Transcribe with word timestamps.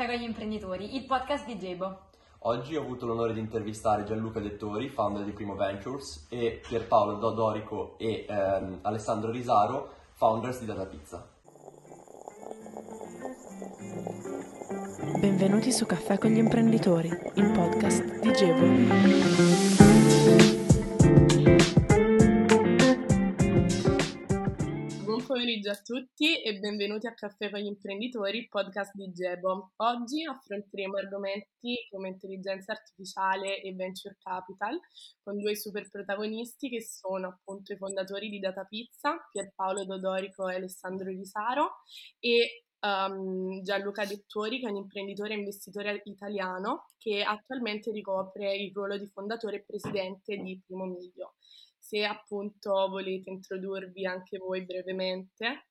Caffè 0.00 0.12
con 0.12 0.22
gli 0.22 0.26
imprenditori, 0.26 0.96
il 0.96 1.04
podcast 1.04 1.44
di 1.44 1.58
Gebo. 1.58 1.98
Oggi 2.44 2.74
ho 2.74 2.80
avuto 2.80 3.04
l'onore 3.04 3.34
di 3.34 3.38
intervistare 3.38 4.04
Gianluca 4.04 4.40
Dettori, 4.40 4.88
founder 4.88 5.24
di 5.24 5.32
Primo 5.32 5.56
Ventures, 5.56 6.26
e 6.30 6.62
Pierpaolo 6.66 7.16
Dodorico 7.16 7.98
e 7.98 8.24
ehm, 8.26 8.78
Alessandro 8.80 9.30
Risaro, 9.30 9.92
founders 10.14 10.60
di 10.60 10.64
Data 10.64 10.86
Pizza. 10.86 11.28
Benvenuti 15.18 15.70
su 15.70 15.84
Caffè 15.84 16.16
con 16.16 16.30
gli 16.30 16.38
imprenditori, 16.38 17.08
il 17.34 17.50
podcast 17.50 18.20
di 18.20 18.32
Gebo. 18.32 19.89
Pomeriggio 25.50 25.70
a 25.70 25.82
tutti 25.82 26.40
e 26.40 26.58
benvenuti 26.60 27.08
a 27.08 27.14
Caffè 27.14 27.50
con 27.50 27.58
gli 27.58 27.66
imprenditori, 27.66 28.46
podcast 28.46 28.92
di 28.94 29.10
Gebo. 29.10 29.72
Oggi 29.76 30.24
affronteremo 30.24 30.96
argomenti 30.96 31.74
come 31.90 32.10
intelligenza 32.10 32.70
artificiale 32.70 33.60
e 33.60 33.74
venture 33.74 34.16
capital 34.22 34.78
con 35.24 35.38
due 35.38 35.56
super 35.56 35.88
protagonisti 35.90 36.68
che 36.68 36.80
sono 36.80 37.28
appunto 37.28 37.72
i 37.72 37.76
fondatori 37.76 38.28
di 38.28 38.38
Data 38.38 38.62
Pizza, 38.62 39.16
Pierpaolo 39.32 39.84
Dodorico 39.84 40.48
e 40.48 40.54
Alessandro 40.54 41.08
Risaro 41.08 41.82
e 42.20 42.66
um, 42.82 43.60
Gianluca 43.62 44.04
Dettori 44.04 44.60
che 44.60 44.68
è 44.68 44.70
un 44.70 44.76
imprenditore 44.76 45.34
e 45.34 45.38
investitore 45.38 46.02
italiano 46.04 46.86
che 46.96 47.24
attualmente 47.24 47.90
ricopre 47.90 48.54
il 48.54 48.70
ruolo 48.72 48.96
di 48.96 49.08
fondatore 49.08 49.56
e 49.56 49.64
presidente 49.64 50.36
di 50.36 50.60
Primo 50.64 50.84
Miglio 50.84 51.34
se 51.90 52.04
appunto 52.04 52.70
volete 52.88 53.30
introdurvi 53.30 54.06
anche 54.06 54.38
voi 54.38 54.64
brevemente. 54.64 55.70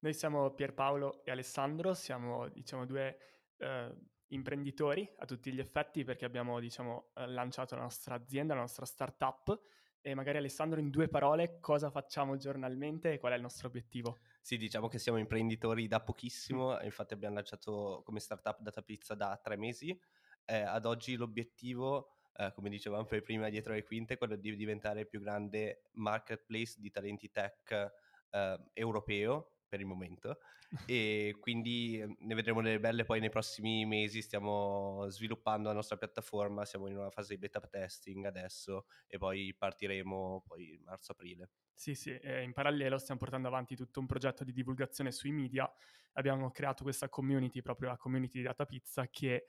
Noi 0.00 0.12
siamo 0.12 0.52
Pierpaolo 0.52 1.24
e 1.24 1.30
Alessandro, 1.30 1.94
siamo 1.94 2.48
diciamo 2.50 2.84
due 2.84 3.16
eh, 3.56 3.90
imprenditori 4.28 5.10
a 5.16 5.24
tutti 5.24 5.50
gli 5.50 5.58
effetti 5.58 6.04
perché 6.04 6.26
abbiamo 6.26 6.60
diciamo 6.60 7.12
eh, 7.14 7.26
lanciato 7.26 7.74
la 7.74 7.80
nostra 7.82 8.16
azienda, 8.16 8.52
la 8.52 8.60
nostra 8.60 8.84
startup 8.84 9.58
e 10.02 10.14
magari 10.14 10.36
Alessandro 10.36 10.78
in 10.78 10.90
due 10.90 11.08
parole 11.08 11.58
cosa 11.58 11.88
facciamo 11.90 12.36
giornalmente 12.36 13.14
e 13.14 13.18
qual 13.18 13.32
è 13.32 13.36
il 13.36 13.42
nostro 13.42 13.68
obiettivo? 13.68 14.18
Sì, 14.42 14.58
diciamo 14.58 14.88
che 14.88 14.98
siamo 14.98 15.18
imprenditori 15.18 15.86
da 15.86 16.02
pochissimo, 16.02 16.74
mm. 16.74 16.84
infatti 16.84 17.14
abbiamo 17.14 17.36
lanciato 17.36 18.02
come 18.04 18.20
startup 18.20 18.60
Data 18.60 18.82
Pizza 18.82 19.14
da 19.14 19.40
tre 19.42 19.56
mesi. 19.56 19.98
Eh, 20.44 20.60
ad 20.60 20.84
oggi 20.84 21.16
l'obiettivo 21.16 22.19
eh, 22.40 22.52
come 22.54 22.70
dicevamo 22.70 23.04
prima, 23.04 23.50
dietro 23.50 23.74
le 23.74 23.84
quinte, 23.84 24.16
quello 24.16 24.34
di 24.34 24.56
diventare 24.56 25.00
il 25.00 25.08
più 25.08 25.20
grande 25.20 25.82
marketplace 25.92 26.76
di 26.78 26.90
talenti 26.90 27.30
tech 27.30 27.92
eh, 28.30 28.58
europeo 28.72 29.56
per 29.68 29.80
il 29.80 29.86
momento. 29.86 30.38
E 30.86 31.36
quindi 31.38 32.00
ehm, 32.00 32.16
ne 32.20 32.34
vedremo 32.34 32.62
delle 32.62 32.80
belle 32.80 33.04
poi 33.04 33.20
nei 33.20 33.28
prossimi 33.28 33.84
mesi. 33.84 34.22
Stiamo 34.22 35.04
sviluppando 35.08 35.68
la 35.68 35.74
nostra 35.74 35.98
piattaforma 35.98 36.64
siamo 36.64 36.88
in 36.88 36.96
una 36.96 37.10
fase 37.10 37.34
di 37.34 37.40
beta 37.40 37.60
testing 37.60 38.24
adesso 38.24 38.86
e 39.06 39.18
poi 39.18 39.54
partiremo 39.56 40.44
poi 40.46 40.80
marzo-aprile 40.84 41.50
sì 41.80 41.94
sì 41.94 42.10
in 42.22 42.52
parallelo 42.52 42.98
stiamo 42.98 43.18
portando 43.18 43.48
avanti 43.48 43.74
tutto 43.74 44.00
un 44.00 44.06
progetto 44.06 44.44
di 44.44 44.52
divulgazione 44.52 45.10
sui 45.10 45.32
media. 45.32 45.70
Abbiamo 46.12 46.50
creato 46.50 46.82
questa 46.82 47.08
community 47.08 47.62
proprio 47.62 47.88
la 47.88 47.96
community 47.96 48.38
di 48.38 48.44
Data 48.44 48.66
Pizza 48.66 49.08
che 49.08 49.46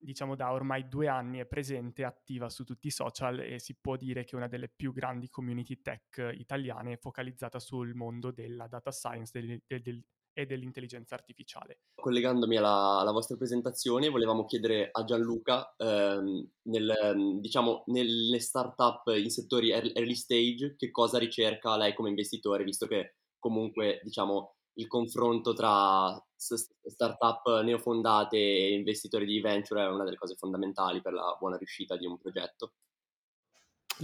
diciamo 0.00 0.34
da 0.34 0.52
ormai 0.52 0.88
due 0.88 1.08
anni 1.08 1.38
è 1.38 1.46
presente, 1.46 2.04
attiva 2.04 2.48
su 2.48 2.64
tutti 2.64 2.86
i 2.86 2.90
social 2.90 3.40
e 3.40 3.58
si 3.58 3.76
può 3.80 3.96
dire 3.96 4.24
che 4.24 4.32
è 4.32 4.36
una 4.36 4.48
delle 4.48 4.68
più 4.68 4.92
grandi 4.92 5.28
community 5.28 5.80
tech 5.82 6.32
italiane 6.34 6.96
focalizzata 6.96 7.58
sul 7.58 7.94
mondo 7.94 8.30
della 8.30 8.66
data 8.66 8.90
science 8.90 9.30
del, 9.32 9.62
del, 9.66 9.82
del, 9.82 10.04
e 10.32 10.46
dell'intelligenza 10.46 11.14
artificiale. 11.14 11.80
Collegandomi 11.94 12.56
alla, 12.56 12.98
alla, 13.00 13.12
vostra 13.12 13.36
presentazione, 13.36 14.08
volevamo 14.08 14.44
chiedere 14.44 14.88
a 14.90 15.04
Gianluca, 15.04 15.74
ehm, 15.76 16.50
nel, 16.62 17.38
diciamo, 17.40 17.84
nelle 17.86 18.40
startup 18.40 19.06
in 19.08 19.30
settori 19.30 19.70
early 19.70 20.14
stage, 20.14 20.76
che 20.76 20.90
cosa 20.90 21.18
ricerca 21.18 21.76
lei 21.76 21.94
come 21.94 22.08
investitore, 22.08 22.64
visto 22.64 22.86
che 22.86 23.16
comunque, 23.38 24.00
diciamo, 24.02 24.54
il 24.74 24.86
confronto 24.86 25.52
tra 25.52 26.16
startup 26.40 27.60
neofondate 27.62 28.36
e 28.36 28.72
investitori 28.72 29.26
di 29.26 29.40
venture 29.40 29.84
è 29.84 29.88
una 29.88 30.04
delle 30.04 30.16
cose 30.16 30.34
fondamentali 30.36 31.02
per 31.02 31.12
la 31.12 31.36
buona 31.38 31.56
riuscita 31.58 31.96
di 31.96 32.06
un 32.06 32.18
progetto. 32.18 32.72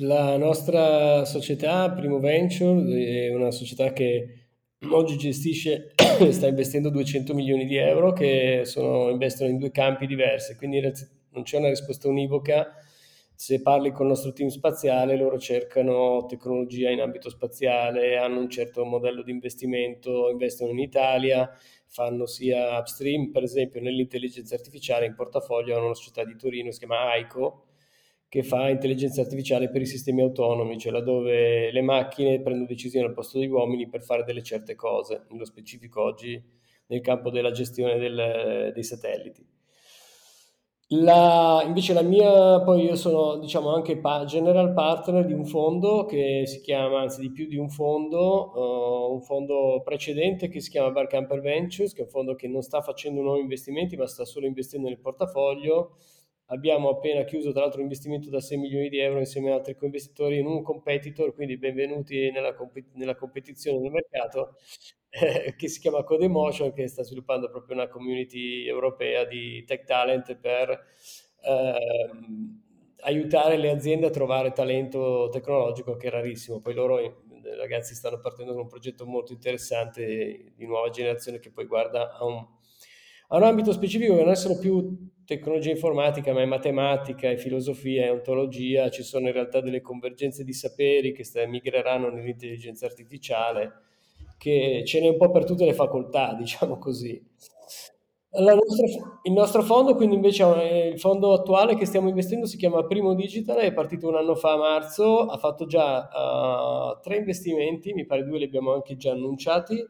La 0.01 0.37
nostra 0.37 1.25
società, 1.25 1.91
Primo 1.93 2.21
Venture, 2.21 3.27
è 3.27 3.35
una 3.35 3.51
società 3.51 3.95
che 3.95 4.49
oggi 4.91 5.17
gestisce 5.17 5.95
e 6.21 6.33
sta 6.33 6.47
investendo 6.47 6.91
200 6.91 7.33
milioni 7.33 7.65
di 7.65 7.77
euro 7.77 8.13
che 8.13 8.63
sono, 8.65 9.09
investono 9.09 9.49
in 9.49 9.57
due 9.57 9.71
campi 9.71 10.07
diversi, 10.07 10.55
quindi 10.57 10.81
non 11.31 11.43
c'è 11.43 11.57
una 11.57 11.71
risposta 11.71 12.09
univoca 12.09 12.75
se 13.37 13.61
parli 13.61 13.93
con 13.93 14.07
il 14.07 14.13
nostro 14.13 14.33
team 14.33 14.49
spaziale, 14.49 15.15
loro 15.15 15.39
cercano 15.39 16.25
tecnologia 16.25 16.89
in 16.89 17.03
ambito 17.03 17.29
spaziale, 17.29 18.17
hanno 18.17 18.41
un 18.41 18.49
certo 18.49 18.83
modello 18.87 19.23
di 19.23 19.31
investimento, 19.31 20.31
investono 20.31 20.71
in 20.71 20.79
Italia, 20.79 21.49
fanno 21.89 22.27
sia 22.27 22.79
upstream, 22.79 23.31
per 23.31 23.43
esempio 23.43 23.81
nell'intelligenza 23.81 24.55
artificiale 24.55 25.07
in 25.07 25.15
portafoglio 25.15 25.77
hanno 25.77 25.87
una 25.87 25.95
società 25.95 26.25
di 26.25 26.37
Torino 26.37 26.71
si 26.71 26.79
chiama 26.79 27.11
AICO, 27.11 27.65
che 28.29 28.43
fa 28.43 28.69
intelligenza 28.69 29.21
artificiale 29.21 29.71
per 29.71 29.81
i 29.81 29.87
sistemi 29.87 30.21
autonomi, 30.21 30.79
cioè 30.79 30.93
laddove 30.93 31.71
le 31.71 31.83
macchine 31.83 32.41
prendono 32.41 32.67
decisioni 32.67 33.07
al 33.07 33.15
posto 33.15 33.39
degli 33.39 33.49
uomini 33.49 33.89
per 33.89 34.03
fare 34.03 34.25
delle 34.25 34.43
certe 34.43 34.75
cose, 34.75 35.27
nello 35.31 35.45
specifico 35.45 36.03
oggi 36.03 36.43
nel 36.89 37.01
campo 37.01 37.31
della 37.31 37.51
gestione 37.51 37.99
del, 37.99 38.73
dei 38.73 38.85
satelliti. 38.85 39.56
La, 40.91 41.65
invece 41.67 41.93
la 41.95 42.03
mia, 42.03 42.61
poi 42.63 42.85
io 42.85 42.95
sono 42.95 43.39
diciamo 43.39 43.75
anche 43.75 43.99
pa- 43.99 44.25
general 44.25 44.73
partner 44.73 45.27
di 45.27 45.33
un 45.33 45.45
fondo 45.45 46.05
che 46.05 46.45
si 46.47 46.61
chiama, 46.61 47.01
anzi 47.01 47.21
di 47.23 47.33
più 47.33 47.49
di 47.49 47.57
un 47.57 47.69
fondo, 47.69 48.53
uh, 48.55 49.13
un 49.13 49.21
fondo 49.21 49.83
precedente 49.85 50.49
che 50.49 50.61
si 50.61 50.71
chiama 50.71 50.93
Bar 50.93 51.09
Camper 51.09 51.41
Ventures, 51.41 51.93
che 51.93 52.03
è 52.03 52.05
un 52.05 52.11
fondo 52.11 52.37
che 52.37 52.47
non 52.47 52.63
sta 52.63 52.83
facendo 52.83 53.21
nuovi 53.21 53.41
investimenti 53.41 53.97
ma 53.97 54.07
sta 54.07 54.25
solo 54.25 54.47
investendo 54.47 54.87
nel 54.87 55.01
portafoglio. 55.01 55.97
Abbiamo 56.49 56.91
appena 56.91 57.25
chiuso 57.25 57.51
tra 57.51 57.63
l'altro 57.63 57.79
un 57.79 57.87
investimento 57.87 58.31
da 58.31 58.41
6 58.41 58.57
milioni 58.57 58.89
di 58.89 58.99
euro 58.99 59.19
insieme 59.19 59.51
ad 59.51 59.59
altri 59.59 59.77
investitori 59.81 60.39
in 60.39 60.47
un 60.47 60.63
competitor, 60.63 61.35
quindi 61.35 61.57
benvenuti 61.57 62.31
nella, 62.31 62.55
comp- 62.55 62.95
nella 62.95 63.17
competizione 63.17 63.81
del 63.81 63.91
mercato 63.91 64.55
che 65.11 65.69
si 65.69 65.81
chiama 65.81 66.05
Codemotion, 66.05 66.73
che 66.73 66.87
sta 66.87 67.03
sviluppando 67.03 67.51
proprio 67.51 67.75
una 67.75 67.89
community 67.89 68.65
europea 68.65 69.25
di 69.25 69.65
tech 69.65 69.85
talent 69.85 70.37
per 70.37 70.71
eh, 71.43 72.11
aiutare 73.01 73.57
le 73.57 73.71
aziende 73.71 74.07
a 74.07 74.11
trovare 74.11 74.53
talento 74.53 75.29
tecnologico 75.33 75.97
che 75.97 76.07
è 76.07 76.11
rarissimo. 76.11 76.61
Poi 76.61 76.75
loro, 76.75 77.01
i 77.01 77.13
ragazzi, 77.59 77.97
stanno 77.97 78.21
partendo 78.21 78.53
con 78.53 78.63
un 78.63 78.69
progetto 78.69 79.05
molto 79.05 79.33
interessante 79.33 80.53
di 80.55 80.65
nuova 80.65 80.91
generazione 80.91 81.41
che 81.41 81.51
poi 81.51 81.67
guarda 81.67 82.17
a 82.17 82.25
un, 82.25 82.37
a 82.37 83.37
un 83.37 83.43
ambito 83.43 83.73
specifico 83.73 84.15
che 84.15 84.23
non 84.23 84.37
solo 84.37 84.59
più 84.59 85.15
tecnologia 85.27 85.71
informatica, 85.71 86.33
ma 86.33 86.41
è 86.41 86.47
matematica, 86.47 87.29
è 87.29 87.37
filosofia, 87.37 88.05
è 88.05 88.13
ontologia, 88.13 88.89
ci 88.89 89.03
sono 89.03 89.27
in 89.27 89.35
realtà 89.35 89.61
delle 89.61 89.83
convergenze 89.83 90.45
di 90.45 90.53
saperi 90.53 91.13
che 91.13 91.25
migreranno 91.47 92.09
nell'intelligenza 92.09 92.87
artificiale 92.87 93.85
che 94.39 94.83
ce 94.87 95.01
n'è 95.01 95.09
un 95.09 95.17
po' 95.17 95.31
per 95.31 95.45
tutte 95.45 95.65
le 95.65 95.75
facoltà, 95.75 96.35
diciamo 96.39 96.79
così. 96.79 97.23
Nostra, 98.39 99.21
il 99.23 99.33
nostro 99.33 99.63
fondo, 99.63 99.95
quindi 99.95 100.15
invece 100.15 100.45
il 100.93 101.01
fondo 101.01 101.33
attuale 101.33 101.75
che 101.75 101.87
stiamo 101.87 102.09
investendo 102.11 102.45
si 102.45 102.59
chiama 102.59 102.85
Primo 102.85 103.15
Digital, 103.15 103.57
è 103.59 103.73
partito 103.73 104.09
un 104.09 104.17
anno 104.17 104.35
fa 104.35 104.53
a 104.53 104.57
marzo, 104.59 105.21
ha 105.25 105.39
fatto 105.39 105.65
già 105.65 106.07
uh, 106.13 107.01
tre 107.01 107.17
investimenti, 107.17 107.95
mi 107.95 108.05
pare 108.05 108.25
due 108.25 108.37
li 108.37 108.45
abbiamo 108.45 108.75
anche 108.75 108.97
già 108.97 109.13
annunciati, 109.13 109.83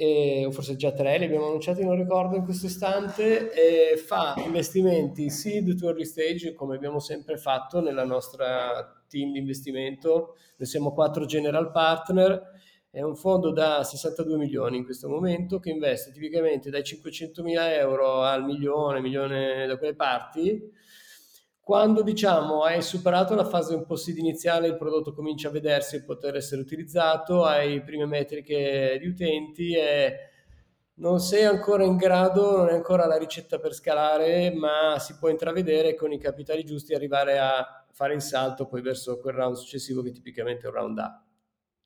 e, 0.00 0.44
o 0.46 0.52
forse 0.52 0.76
già 0.76 0.92
tre 0.92 1.18
li 1.18 1.24
abbiamo 1.24 1.46
annunciati, 1.46 1.84
non 1.84 1.96
ricordo 1.96 2.36
in 2.36 2.44
questo 2.44 2.66
istante, 2.66 3.50
e 3.50 3.96
fa 3.96 4.34
investimenti 4.44 5.28
seed 5.28 5.76
to 5.76 5.86
early 5.86 6.04
stage 6.04 6.52
come 6.52 6.76
abbiamo 6.76 7.00
sempre 7.00 7.36
fatto 7.36 7.80
nella 7.80 8.04
nostra 8.04 9.02
team 9.08 9.32
di 9.32 9.40
investimento, 9.40 10.36
noi 10.56 10.68
siamo 10.68 10.92
quattro 10.92 11.24
general 11.24 11.72
partner 11.72 12.56
è 12.90 13.02
un 13.02 13.16
fondo 13.16 13.52
da 13.52 13.84
62 13.84 14.36
milioni 14.38 14.78
in 14.78 14.84
questo 14.84 15.08
momento 15.08 15.60
che 15.60 15.70
investe 15.70 16.10
tipicamente 16.10 16.70
dai 16.70 16.82
500 16.82 17.42
mila 17.42 17.74
euro 17.74 18.22
al 18.22 18.44
milione, 18.44 19.00
milione 19.00 19.66
da 19.66 19.76
quelle 19.76 19.94
parti. 19.94 20.72
Quando 21.68 22.00
diciamo 22.00 22.62
hai 22.62 22.80
superato 22.80 23.34
la 23.34 23.44
fase 23.44 23.74
un 23.74 23.84
po' 23.84 23.94
seed 23.94 24.16
iniziale, 24.16 24.68
il 24.68 24.78
prodotto 24.78 25.12
comincia 25.12 25.48
a 25.48 25.50
vedersi 25.50 25.96
e 25.96 26.02
poter 26.02 26.36
essere 26.36 26.62
utilizzato, 26.62 27.44
hai 27.44 27.82
prime 27.82 28.06
metriche 28.06 28.96
di 28.98 29.06
utenti 29.06 29.74
e 29.74 30.14
non 30.94 31.18
sei 31.20 31.44
ancora 31.44 31.84
in 31.84 31.96
grado, 31.96 32.56
non 32.56 32.68
è 32.70 32.72
ancora 32.72 33.04
la 33.04 33.18
ricetta 33.18 33.58
per 33.58 33.74
scalare, 33.74 34.50
ma 34.50 34.98
si 34.98 35.18
può 35.18 35.28
intravedere 35.28 35.94
con 35.94 36.10
i 36.10 36.18
capitali 36.18 36.64
giusti 36.64 36.94
arrivare 36.94 37.38
a 37.38 37.84
fare 37.92 38.14
il 38.14 38.22
salto 38.22 38.64
poi 38.64 38.80
verso 38.80 39.18
quel 39.20 39.34
round 39.34 39.56
successivo 39.56 40.00
che 40.00 40.10
tipicamente 40.10 40.64
è 40.64 40.70
un 40.70 40.74
round 40.74 40.98
A 41.00 41.22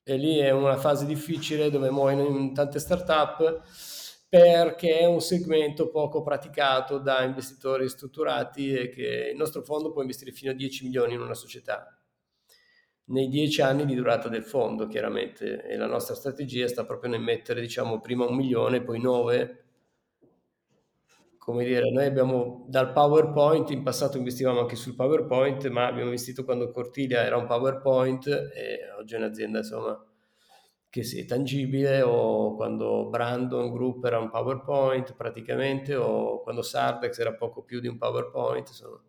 e 0.04 0.16
lì 0.16 0.38
è 0.38 0.50
una 0.50 0.76
fase 0.76 1.06
difficile 1.06 1.70
dove 1.70 1.90
muoiono 1.90 2.52
tante 2.52 2.78
startup 2.78 3.62
perché 4.32 5.00
è 5.00 5.04
un 5.04 5.20
segmento 5.20 5.90
poco 5.90 6.22
praticato 6.22 6.96
da 6.96 7.22
investitori 7.22 7.86
strutturati 7.86 8.72
e 8.72 8.88
che 8.88 9.28
il 9.30 9.36
nostro 9.36 9.60
fondo 9.62 9.92
può 9.92 10.00
investire 10.00 10.32
fino 10.32 10.52
a 10.52 10.54
10 10.54 10.84
milioni 10.84 11.12
in 11.12 11.20
una 11.20 11.34
società. 11.34 12.00
Nei 13.08 13.28
10 13.28 13.60
anni 13.60 13.84
di 13.84 13.94
durata 13.94 14.30
del 14.30 14.42
fondo, 14.42 14.86
chiaramente, 14.86 15.62
e 15.66 15.76
la 15.76 15.84
nostra 15.84 16.14
strategia 16.14 16.66
sta 16.66 16.86
proprio 16.86 17.10
nel 17.10 17.20
mettere, 17.20 17.60
diciamo, 17.60 18.00
prima 18.00 18.24
un 18.24 18.34
milione, 18.36 18.82
poi 18.82 19.00
9 19.00 19.64
come 21.36 21.64
dire, 21.64 21.90
noi 21.90 22.06
abbiamo 22.06 22.64
dal 22.68 22.90
PowerPoint, 22.92 23.68
in 23.68 23.82
passato 23.82 24.16
investivamo 24.16 24.60
anche 24.60 24.76
sul 24.76 24.94
PowerPoint, 24.94 25.68
ma 25.68 25.88
abbiamo 25.88 26.06
investito 26.06 26.44
quando 26.44 26.70
Cortilia 26.70 27.22
era 27.22 27.36
un 27.36 27.46
PowerPoint 27.46 28.26
e 28.28 28.90
oggi 28.98 29.14
è 29.14 29.18
un'azienda 29.18 29.58
insomma 29.58 30.11
che 30.92 31.04
sia 31.04 31.24
tangibile 31.24 32.02
o 32.02 32.54
quando 32.54 33.08
Brandon 33.08 33.72
Group 33.72 34.04
era 34.04 34.18
un 34.18 34.28
PowerPoint 34.28 35.14
praticamente 35.14 35.94
o 35.94 36.42
quando 36.42 36.60
Sardex 36.60 37.18
era 37.18 37.32
poco 37.32 37.62
più 37.62 37.80
di 37.80 37.88
un 37.88 37.96
PowerPoint, 37.96 38.68
insomma. 38.68 39.00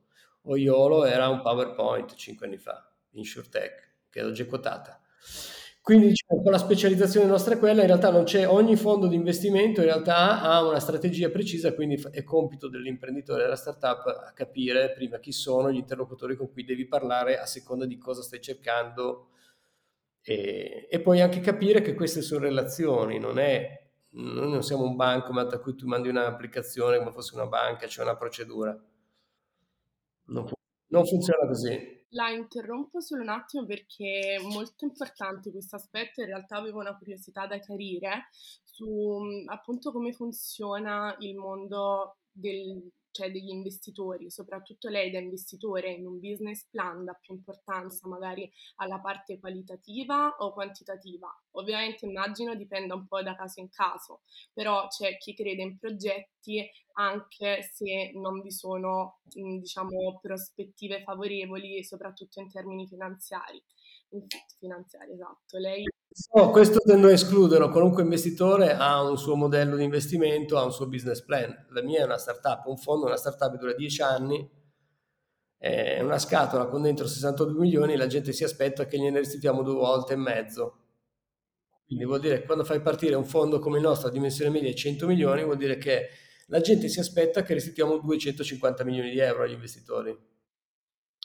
o 0.43 0.55
Iolo 0.55 1.03
era 1.03 1.27
un 1.27 1.41
PowerPoint 1.41 2.15
cinque 2.15 2.45
anni 2.45 2.57
fa, 2.57 2.89
InsurTech, 3.11 3.95
che 4.09 4.21
è 4.21 4.23
oggi 4.23 4.45
quotata. 4.45 4.97
Quindi 5.81 6.07
diciamo, 6.07 6.49
la 6.49 6.57
specializzazione 6.57 7.25
nostra 7.25 7.55
è 7.55 7.59
quella, 7.59 7.81
in 7.81 7.87
realtà 7.87 8.11
non 8.11 8.23
c'è 8.23 8.47
ogni 8.47 8.77
fondo 8.77 9.07
di 9.07 9.15
investimento, 9.15 9.81
in 9.81 9.87
realtà 9.87 10.41
ha 10.41 10.65
una 10.65 10.79
strategia 10.79 11.29
precisa, 11.31 11.73
quindi 11.73 12.01
è 12.11 12.23
compito 12.23 12.69
dell'imprenditore 12.69 13.41
della 13.41 13.57
startup 13.57 14.31
capire 14.33 14.93
prima 14.93 15.19
chi 15.19 15.33
sono 15.33 15.69
gli 15.69 15.75
interlocutori 15.75 16.37
con 16.37 16.49
cui 16.49 16.63
devi 16.63 16.87
parlare 16.87 17.37
a 17.37 17.45
seconda 17.45 17.85
di 17.85 17.97
cosa 17.97 18.21
stai 18.21 18.39
cercando 18.39 19.31
e, 20.23 20.87
e 20.89 21.01
poi 21.01 21.21
anche 21.21 21.41
capire 21.41 21.81
che 21.81 21.93
queste 21.93 22.21
sono 22.21 22.45
relazioni, 22.45 23.19
non 23.19 23.37
è, 23.37 23.89
noi 24.11 24.49
non 24.49 24.63
siamo 24.63 24.83
un 24.83 24.95
bancomat 24.95 25.53
a 25.53 25.59
cui 25.59 25.75
tu 25.75 25.85
mandi 25.85 26.07
un'applicazione 26.07 26.97
come 26.97 27.11
fosse 27.11 27.35
una 27.35 27.47
banca, 27.47 27.87
c'è 27.87 28.01
una 28.01 28.15
procedura. 28.15 28.71
Non, 30.25 30.49
non 30.87 31.05
funziona 31.05 31.45
così. 31.45 32.01
La 32.09 32.29
interrompo 32.29 33.01
solo 33.01 33.23
un 33.23 33.29
attimo 33.29 33.65
perché 33.65 34.37
è 34.37 34.43
molto 34.43 34.85
importante 34.85 35.51
questo 35.51 35.75
aspetto, 35.75 36.21
in 36.21 36.27
realtà 36.27 36.57
avevo 36.57 36.79
una 36.79 36.95
curiosità 36.95 37.47
da 37.47 37.57
chiarire 37.57 38.29
su 38.63 39.19
mm, 39.19 39.49
appunto 39.49 39.91
come 39.91 40.13
funziona 40.13 41.15
il 41.19 41.35
mondo 41.35 42.17
del, 42.31 42.87
cioè 43.13 43.31
degli 43.31 43.49
investitori, 43.49 44.29
soprattutto 44.31 44.89
lei 44.89 45.11
da 45.11 45.19
investitore 45.19 45.91
in 45.91 46.05
un 46.07 46.19
business 46.19 46.67
plan 46.69 47.05
dà 47.05 47.13
più 47.13 47.35
importanza 47.35 48.07
magari 48.07 48.51
alla 48.77 48.99
parte 48.99 49.39
qualitativa 49.39 50.35
o 50.39 50.51
quantitativa. 50.51 51.29
Ovviamente 51.51 52.05
immagino 52.05 52.55
dipenda 52.55 52.95
un 52.95 53.05
po' 53.07 53.21
da 53.21 53.35
caso 53.35 53.59
in 53.59 53.69
caso, 53.69 54.21
però 54.51 54.87
c'è 54.87 55.17
chi 55.17 55.33
crede 55.35 55.61
in 55.61 55.77
progetti 55.77 56.67
anche 56.95 57.61
se 57.61 58.11
non 58.15 58.41
vi 58.41 58.51
sono 58.51 59.19
diciamo 59.23 60.19
prospettive 60.21 61.03
favorevoli, 61.03 61.83
soprattutto 61.83 62.39
in 62.39 62.51
termini 62.51 62.87
finanziari. 62.87 63.63
Finanziari, 64.59 65.11
esatto. 65.13 65.57
Lei 65.57 65.83
No, 66.35 66.51
questo 66.51 66.79
tendo 66.79 67.07
a 67.07 67.11
escluderlo. 67.11 67.69
Qualunque 67.69 68.03
investitore 68.03 68.73
ha 68.73 69.01
un 69.01 69.17
suo 69.17 69.35
modello 69.35 69.75
di 69.75 69.83
investimento, 69.83 70.57
ha 70.57 70.63
un 70.63 70.71
suo 70.71 70.87
business 70.87 71.23
plan. 71.23 71.65
La 71.69 71.81
mia 71.81 72.01
è 72.01 72.03
una 72.03 72.17
startup, 72.17 72.67
un 72.67 72.77
fondo, 72.77 73.07
una 73.07 73.17
startup 73.17 73.57
dura 73.57 73.73
10 73.73 74.01
anni, 74.03 74.47
è 75.57 76.01
una 76.01 76.19
scatola 76.19 76.67
con 76.67 76.83
dentro 76.83 77.07
62 77.07 77.59
milioni, 77.59 77.95
la 77.95 78.05
gente 78.07 78.31
si 78.31 78.43
aspetta 78.43 78.85
che 78.85 78.97
gliene 78.97 79.19
restituiamo 79.19 79.63
due 79.63 79.73
volte 79.73 80.13
e 80.13 80.17
mezzo. 80.17 80.77
Quindi 81.85 82.05
vuol 82.05 82.19
dire 82.19 82.39
che 82.41 82.45
quando 82.45 82.63
fai 82.63 82.81
partire 82.81 83.15
un 83.15 83.25
fondo 83.25 83.59
come 83.59 83.77
il 83.77 83.83
nostro 83.83 84.09
a 84.09 84.11
dimensione 84.11 84.51
media 84.51 84.69
di 84.69 84.75
100 84.75 85.07
milioni, 85.07 85.43
vuol 85.43 85.57
dire 85.57 85.77
che 85.77 86.09
la 86.47 86.59
gente 86.59 86.89
si 86.89 86.99
aspetta 86.99 87.41
che 87.41 87.55
restituiamo 87.55 87.97
250 87.97 88.83
milioni 88.83 89.09
di 89.09 89.19
euro 89.19 89.43
agli 89.43 89.53
investitori. 89.53 90.15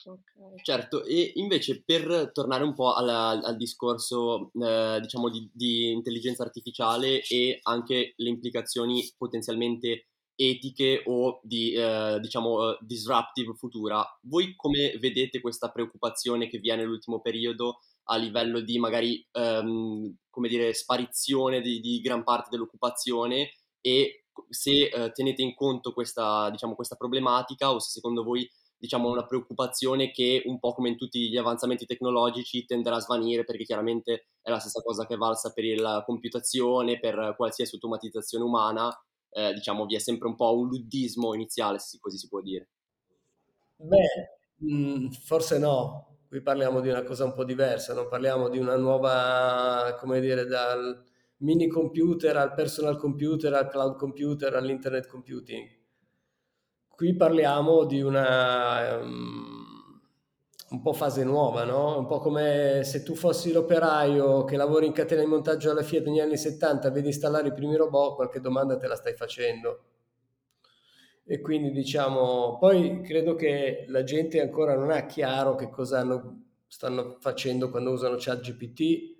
Okay. 0.09 0.63
Certo, 0.63 1.03
e 1.03 1.33
invece 1.35 1.83
per 1.83 2.31
tornare 2.33 2.63
un 2.63 2.73
po' 2.73 2.93
alla, 2.93 3.29
al 3.29 3.55
discorso 3.55 4.51
eh, 4.59 4.97
diciamo 5.01 5.29
di, 5.29 5.47
di, 5.53 5.91
intelligenza 5.91 6.41
artificiale 6.41 7.21
e 7.21 7.59
anche 7.61 8.13
le 8.15 8.29
implicazioni 8.29 9.07
potenzialmente 9.15 10.07
etiche 10.33 11.03
o 11.05 11.41
di 11.43 11.73
eh, 11.73 12.17
diciamo 12.21 12.69
uh, 12.69 12.77
disruptive 12.79 13.53
futura, 13.55 14.03
voi 14.21 14.55
come 14.55 14.97
vedete 14.97 15.41
questa 15.41 15.69
preoccupazione 15.69 16.47
che 16.47 16.59
viene 16.59 16.81
nell'ultimo 16.81 17.19
periodo 17.19 17.79
a 18.05 18.15
livello 18.15 18.61
di 18.61 18.79
magari 18.79 19.23
um, 19.33 20.15
come 20.29 20.47
dire 20.47 20.73
sparizione 20.73 21.61
di, 21.61 21.81
di, 21.81 21.99
gran 21.99 22.23
parte 22.23 22.47
dell'occupazione 22.51 23.51
e 23.81 24.23
se 24.47 24.89
uh, 24.93 25.11
tenete 25.11 25.41
in 25.41 25.53
conto 25.53 25.91
questa, 25.91 26.49
diciamo, 26.49 26.73
questa 26.73 26.95
problematica 26.95 27.73
o 27.73 27.79
se 27.79 27.91
secondo 27.91 28.23
voi 28.23 28.49
diciamo, 28.79 29.09
una 29.09 29.25
preoccupazione 29.25 30.11
che 30.11 30.41
un 30.45 30.57
po' 30.57 30.73
come 30.73 30.89
in 30.89 30.97
tutti 30.97 31.29
gli 31.29 31.37
avanzamenti 31.37 31.85
tecnologici 31.85 32.65
tenderà 32.65 32.95
a 32.95 33.01
svanire 33.01 33.43
perché 33.43 33.65
chiaramente 33.65 34.27
è 34.41 34.49
la 34.49 34.59
stessa 34.59 34.81
cosa 34.81 35.05
che 35.05 35.17
valsa 35.17 35.51
per 35.51 35.79
la 35.79 36.01
computazione, 36.05 36.97
per 36.97 37.33
qualsiasi 37.35 37.75
automatizzazione 37.75 38.43
umana, 38.43 38.89
eh, 39.31 39.53
diciamo 39.53 39.85
vi 39.85 39.95
è 39.95 39.99
sempre 39.99 40.29
un 40.29 40.35
po' 40.35 40.57
un 40.57 40.67
luddismo 40.69 41.33
iniziale, 41.33 41.77
se 41.79 41.97
così 41.99 42.17
si 42.17 42.29
può 42.29 42.41
dire. 42.41 42.69
Beh, 43.75 44.39
mm, 44.63 45.09
forse 45.09 45.59
no, 45.59 46.19
qui 46.27 46.41
parliamo 46.41 46.79
di 46.79 46.89
una 46.89 47.03
cosa 47.03 47.25
un 47.25 47.33
po' 47.33 47.43
diversa, 47.43 47.93
non 47.93 48.07
parliamo 48.07 48.47
di 48.49 48.59
una 48.59 48.77
nuova, 48.77 49.97
come 49.99 50.21
dire, 50.21 50.45
dal 50.45 51.03
mini 51.37 51.67
computer 51.67 52.37
al 52.37 52.53
personal 52.53 52.97
computer, 52.97 53.53
al 53.53 53.67
cloud 53.67 53.97
computer, 53.97 54.55
all'internet 54.55 55.07
computing 55.07 55.78
Qui 56.99 57.15
parliamo 57.15 57.85
di 57.85 58.01
una 58.01 58.97
um, 58.97 60.01
un 60.71 60.81
po' 60.81 60.91
fase 60.91 61.23
nuova, 61.23 61.63
no? 61.63 61.97
Un 61.97 62.05
po' 62.05 62.19
come 62.19 62.81
se 62.83 63.03
tu 63.03 63.15
fossi 63.15 63.53
l'operaio 63.53 64.43
che 64.43 64.57
lavori 64.57 64.87
in 64.87 64.91
catena 64.91 65.21
di 65.21 65.27
montaggio 65.27 65.71
alla 65.71 65.81
Fiat 65.81 66.07
negli 66.07 66.19
anni 66.19 66.35
70, 66.35 66.91
vedi 66.91 67.07
installare 67.07 67.47
i 67.47 67.53
primi 67.53 67.77
robot, 67.77 68.15
qualche 68.15 68.41
domanda 68.41 68.75
te 68.75 68.87
la 68.87 68.97
stai 68.97 69.13
facendo. 69.13 69.83
E 71.23 71.39
quindi 71.39 71.71
diciamo, 71.71 72.57
poi 72.57 72.99
credo 73.01 73.33
che 73.35 73.85
la 73.87 74.03
gente 74.03 74.41
ancora 74.41 74.75
non 74.75 74.91
ha 74.91 75.05
chiaro 75.05 75.55
che 75.55 75.69
cosa 75.69 75.99
hanno, 75.99 76.47
stanno 76.67 77.15
facendo 77.21 77.69
quando 77.69 77.91
usano 77.91 78.17
ChatGPT, 78.19 79.15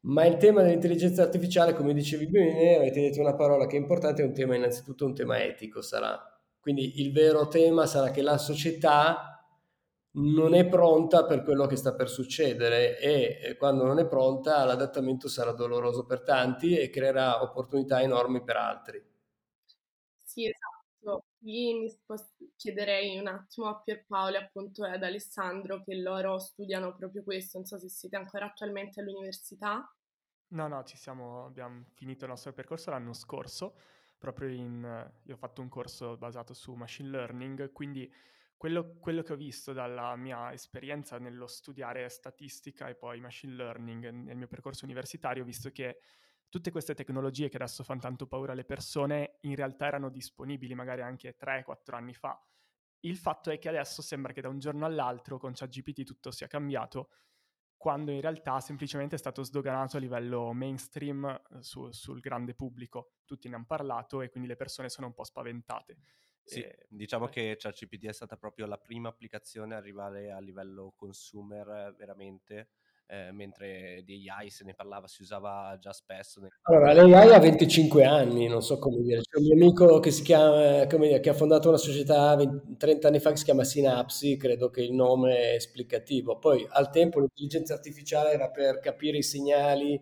ma 0.00 0.26
il 0.26 0.36
tema 0.36 0.62
dell'intelligenza 0.62 1.22
artificiale, 1.22 1.74
come 1.74 1.94
dicevi 1.94 2.26
bene, 2.26 2.74
avete 2.74 3.02
detto 3.02 3.20
una 3.20 3.36
parola 3.36 3.68
che 3.68 3.76
è 3.76 3.78
importante, 3.78 4.22
è 4.22 4.26
un 4.26 4.34
tema 4.34 4.56
innanzitutto 4.56 5.06
un 5.06 5.14
tema 5.14 5.40
etico, 5.40 5.80
sarà 5.80 6.32
quindi 6.68 7.00
il 7.00 7.12
vero 7.12 7.48
tema 7.48 7.86
sarà 7.86 8.10
che 8.10 8.20
la 8.20 8.36
società 8.36 9.42
non 10.16 10.52
è 10.52 10.68
pronta 10.68 11.24
per 11.24 11.42
quello 11.42 11.64
che 11.64 11.76
sta 11.76 11.94
per 11.94 12.10
succedere 12.10 12.98
e 12.98 13.56
quando 13.56 13.86
non 13.86 13.98
è 13.98 14.06
pronta 14.06 14.66
l'adattamento 14.66 15.28
sarà 15.28 15.52
doloroso 15.52 16.04
per 16.04 16.20
tanti 16.20 16.76
e 16.76 16.90
creerà 16.90 17.42
opportunità 17.42 18.02
enormi 18.02 18.42
per 18.44 18.56
altri. 18.56 19.02
Sì, 20.22 20.44
esatto. 20.44 21.24
Qui 21.38 21.72
mi 21.72 21.98
chiederei 22.54 23.16
un 23.16 23.28
attimo 23.28 23.68
a 23.68 23.80
Pierpaolo 23.80 24.36
e 24.36 24.42
appunto 24.42 24.84
ad 24.84 25.02
Alessandro 25.02 25.82
che 25.82 25.94
loro 25.94 26.38
studiano 26.38 26.94
proprio 26.94 27.22
questo, 27.22 27.56
non 27.56 27.66
so 27.66 27.78
se 27.78 27.88
siete 27.88 28.16
ancora 28.16 28.44
attualmente 28.44 29.00
all'università. 29.00 29.90
No, 30.48 30.68
no, 30.68 30.84
ci 30.84 30.98
siamo, 30.98 31.46
abbiamo 31.46 31.86
finito 31.94 32.24
il 32.24 32.30
nostro 32.30 32.52
percorso 32.52 32.90
l'anno 32.90 33.14
scorso 33.14 33.74
proprio 34.18 34.48
in... 34.48 35.10
io 35.22 35.34
ho 35.34 35.36
fatto 35.36 35.62
un 35.62 35.68
corso 35.68 36.16
basato 36.16 36.52
su 36.52 36.74
machine 36.74 37.08
learning, 37.08 37.72
quindi 37.72 38.12
quello, 38.56 38.96
quello, 38.98 39.22
che 39.22 39.32
ho 39.32 39.36
visto 39.36 39.72
dalla 39.72 40.16
mia 40.16 40.52
esperienza 40.52 41.18
nello 41.18 41.46
studiare 41.46 42.08
statistica 42.08 42.88
e 42.88 42.96
poi 42.96 43.20
machine 43.20 43.54
learning 43.54 44.08
nel 44.10 44.36
mio 44.36 44.48
percorso 44.48 44.84
universitario, 44.84 45.42
ho 45.42 45.46
visto 45.46 45.70
che 45.70 46.00
tutte 46.48 46.70
queste 46.70 46.94
tecnologie 46.94 47.48
che 47.48 47.56
adesso 47.56 47.84
fanno 47.84 48.00
tanto 48.00 48.26
paura 48.26 48.52
alle 48.52 48.64
persone 48.64 49.36
in 49.42 49.54
realtà 49.54 49.86
erano 49.86 50.08
disponibili 50.08 50.74
magari 50.74 51.02
anche 51.02 51.36
3-4 51.38 51.94
anni 51.94 52.14
fa. 52.14 52.42
Il 53.00 53.16
fatto 53.16 53.50
è 53.50 53.58
che 53.58 53.68
adesso 53.68 54.02
sembra 54.02 54.32
che 54.32 54.40
da 54.40 54.48
un 54.48 54.58
giorno 54.58 54.84
all'altro 54.84 55.38
con 55.38 55.52
ChatGPT 55.54 56.02
tutto 56.02 56.32
sia 56.32 56.48
cambiato 56.48 57.10
quando 57.78 58.10
in 58.10 58.20
realtà 58.20 58.60
semplicemente 58.60 59.14
è 59.14 59.18
stato 59.18 59.42
sdoganato 59.42 59.96
a 59.96 60.00
livello 60.00 60.52
mainstream 60.52 61.24
eh, 61.24 61.62
su, 61.62 61.90
sul 61.92 62.20
grande 62.20 62.52
pubblico. 62.54 63.12
Tutti 63.24 63.48
ne 63.48 63.54
hanno 63.54 63.64
parlato 63.66 64.20
e 64.20 64.28
quindi 64.28 64.48
le 64.48 64.56
persone 64.56 64.90
sono 64.90 65.06
un 65.06 65.14
po' 65.14 65.24
spaventate. 65.24 65.96
Sì, 66.42 66.60
e, 66.60 66.86
diciamo 66.88 67.26
beh. 67.26 67.30
che 67.30 67.56
ChatGPT 67.56 68.06
è 68.06 68.12
stata 68.12 68.36
proprio 68.36 68.66
la 68.66 68.78
prima 68.78 69.08
applicazione 69.08 69.74
a 69.74 69.78
arrivare 69.78 70.32
a 70.32 70.40
livello 70.40 70.92
consumer 70.96 71.94
veramente 71.96 72.70
eh, 73.10 73.32
mentre 73.32 74.02
di 74.04 74.28
AI 74.28 74.50
se 74.50 74.64
ne 74.64 74.74
parlava, 74.74 75.08
si 75.08 75.22
usava 75.22 75.76
già 75.80 75.92
spesso. 75.92 76.40
Nel... 76.40 76.50
Allora, 76.62 76.92
l'AI 76.92 77.32
ha 77.32 77.38
25 77.38 78.04
anni, 78.04 78.46
non 78.46 78.62
so 78.62 78.78
come 78.78 79.00
dire. 79.00 79.22
C'è 79.22 79.38
un 79.38 79.44
mio 79.44 79.54
amico 79.54 79.98
che, 79.98 80.10
si 80.10 80.22
chiama, 80.22 80.84
dire, 80.84 81.20
che 81.20 81.30
ha 81.30 81.34
fondato 81.34 81.68
una 81.68 81.78
società 81.78 82.36
20, 82.36 82.76
30 82.76 83.08
anni 83.08 83.18
fa 83.18 83.30
che 83.30 83.38
si 83.38 83.44
chiama 83.44 83.64
Synapsi, 83.64 84.36
credo 84.36 84.68
che 84.68 84.82
il 84.82 84.92
nome 84.92 85.38
è 85.38 85.54
esplicativo. 85.54 86.38
Poi 86.38 86.66
al 86.68 86.90
tempo 86.90 87.20
l'intelligenza 87.20 87.72
artificiale 87.72 88.32
era 88.32 88.50
per 88.50 88.78
capire 88.78 89.16
i 89.16 89.22
segnali 89.22 89.98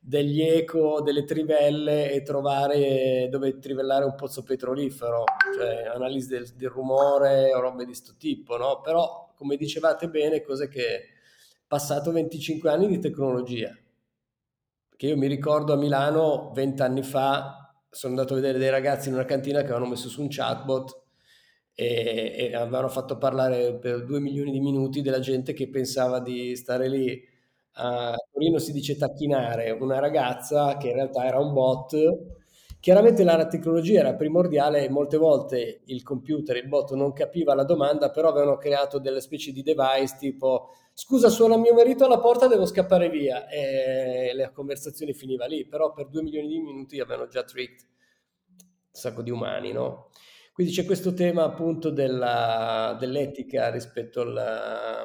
degli 0.00 0.40
eco, 0.40 1.02
delle 1.02 1.24
trivelle 1.24 2.10
e 2.12 2.22
trovare 2.22 3.28
dove 3.28 3.58
trivellare 3.58 4.04
un 4.04 4.14
pozzo 4.14 4.44
petrolifero, 4.44 5.24
cioè 5.54 5.90
analisi 5.92 6.28
del, 6.28 6.48
del 6.54 6.70
rumore 6.70 7.52
o 7.52 7.60
robe 7.60 7.80
di 7.80 7.86
questo 7.86 8.14
tipo, 8.16 8.56
no? 8.56 8.80
Però, 8.80 9.34
come 9.36 9.56
dicevate 9.56 10.08
bene, 10.08 10.42
cose 10.42 10.68
che 10.68 11.15
passato 11.66 12.12
25 12.12 12.70
anni 12.70 12.88
di 12.88 12.98
tecnologia. 12.98 13.76
Che 14.96 15.06
io 15.06 15.16
mi 15.16 15.26
ricordo 15.26 15.72
a 15.72 15.76
Milano 15.76 16.50
20 16.54 16.82
anni 16.82 17.02
fa 17.02 17.74
sono 17.90 18.14
andato 18.14 18.32
a 18.34 18.36
vedere 18.36 18.58
dei 18.58 18.70
ragazzi 18.70 19.08
in 19.08 19.14
una 19.14 19.24
cantina 19.24 19.58
che 19.60 19.66
avevano 19.66 19.86
messo 19.90 20.08
su 20.08 20.20
un 20.22 20.28
chatbot 20.30 21.02
e, 21.74 22.34
e 22.38 22.54
avevano 22.54 22.88
fatto 22.88 23.18
parlare 23.18 23.78
per 23.78 24.04
due 24.04 24.20
milioni 24.20 24.50
di 24.52 24.60
minuti 24.60 25.02
della 25.02 25.20
gente 25.20 25.52
che 25.52 25.68
pensava 25.68 26.20
di 26.20 26.56
stare 26.56 26.88
lì 26.88 27.22
a 27.78 28.14
Torino 28.32 28.58
si 28.58 28.72
dice 28.72 28.96
tacchinare 28.96 29.70
una 29.70 29.98
ragazza 29.98 30.76
che 30.78 30.88
in 30.88 30.94
realtà 30.94 31.26
era 31.26 31.38
un 31.38 31.52
bot. 31.52 31.94
Chiaramente 32.86 33.24
la 33.24 33.48
tecnologia 33.48 33.98
era 33.98 34.14
primordiale 34.14 34.84
e 34.84 34.88
molte 34.88 35.16
volte 35.16 35.80
il 35.86 36.04
computer, 36.04 36.56
il 36.56 36.68
bot 36.68 36.92
non 36.92 37.12
capiva 37.12 37.52
la 37.52 37.64
domanda, 37.64 38.12
però 38.12 38.28
avevano 38.28 38.58
creato 38.58 39.00
delle 39.00 39.20
specie 39.20 39.50
di 39.50 39.64
device 39.64 40.14
tipo 40.16 40.68
scusa 40.94 41.28
suona 41.28 41.56
mio 41.56 41.74
marito 41.74 42.04
alla 42.04 42.20
porta, 42.20 42.46
devo 42.46 42.64
scappare 42.64 43.10
via 43.10 43.48
e 43.48 44.30
la 44.36 44.52
conversazione 44.52 45.14
finiva 45.14 45.46
lì, 45.46 45.66
però 45.66 45.92
per 45.92 46.06
due 46.06 46.22
milioni 46.22 46.46
di 46.46 46.60
minuti 46.60 47.00
avevano 47.00 47.26
già 47.26 47.42
tricked 47.42 47.80
un 47.80 48.68
sacco 48.92 49.22
di 49.22 49.32
umani, 49.32 49.72
no? 49.72 50.10
Quindi 50.52 50.72
c'è 50.72 50.84
questo 50.84 51.12
tema 51.12 51.42
appunto 51.42 51.90
della, 51.90 52.96
dell'etica 53.00 53.68
rispetto 53.68 54.20
al 54.20 55.04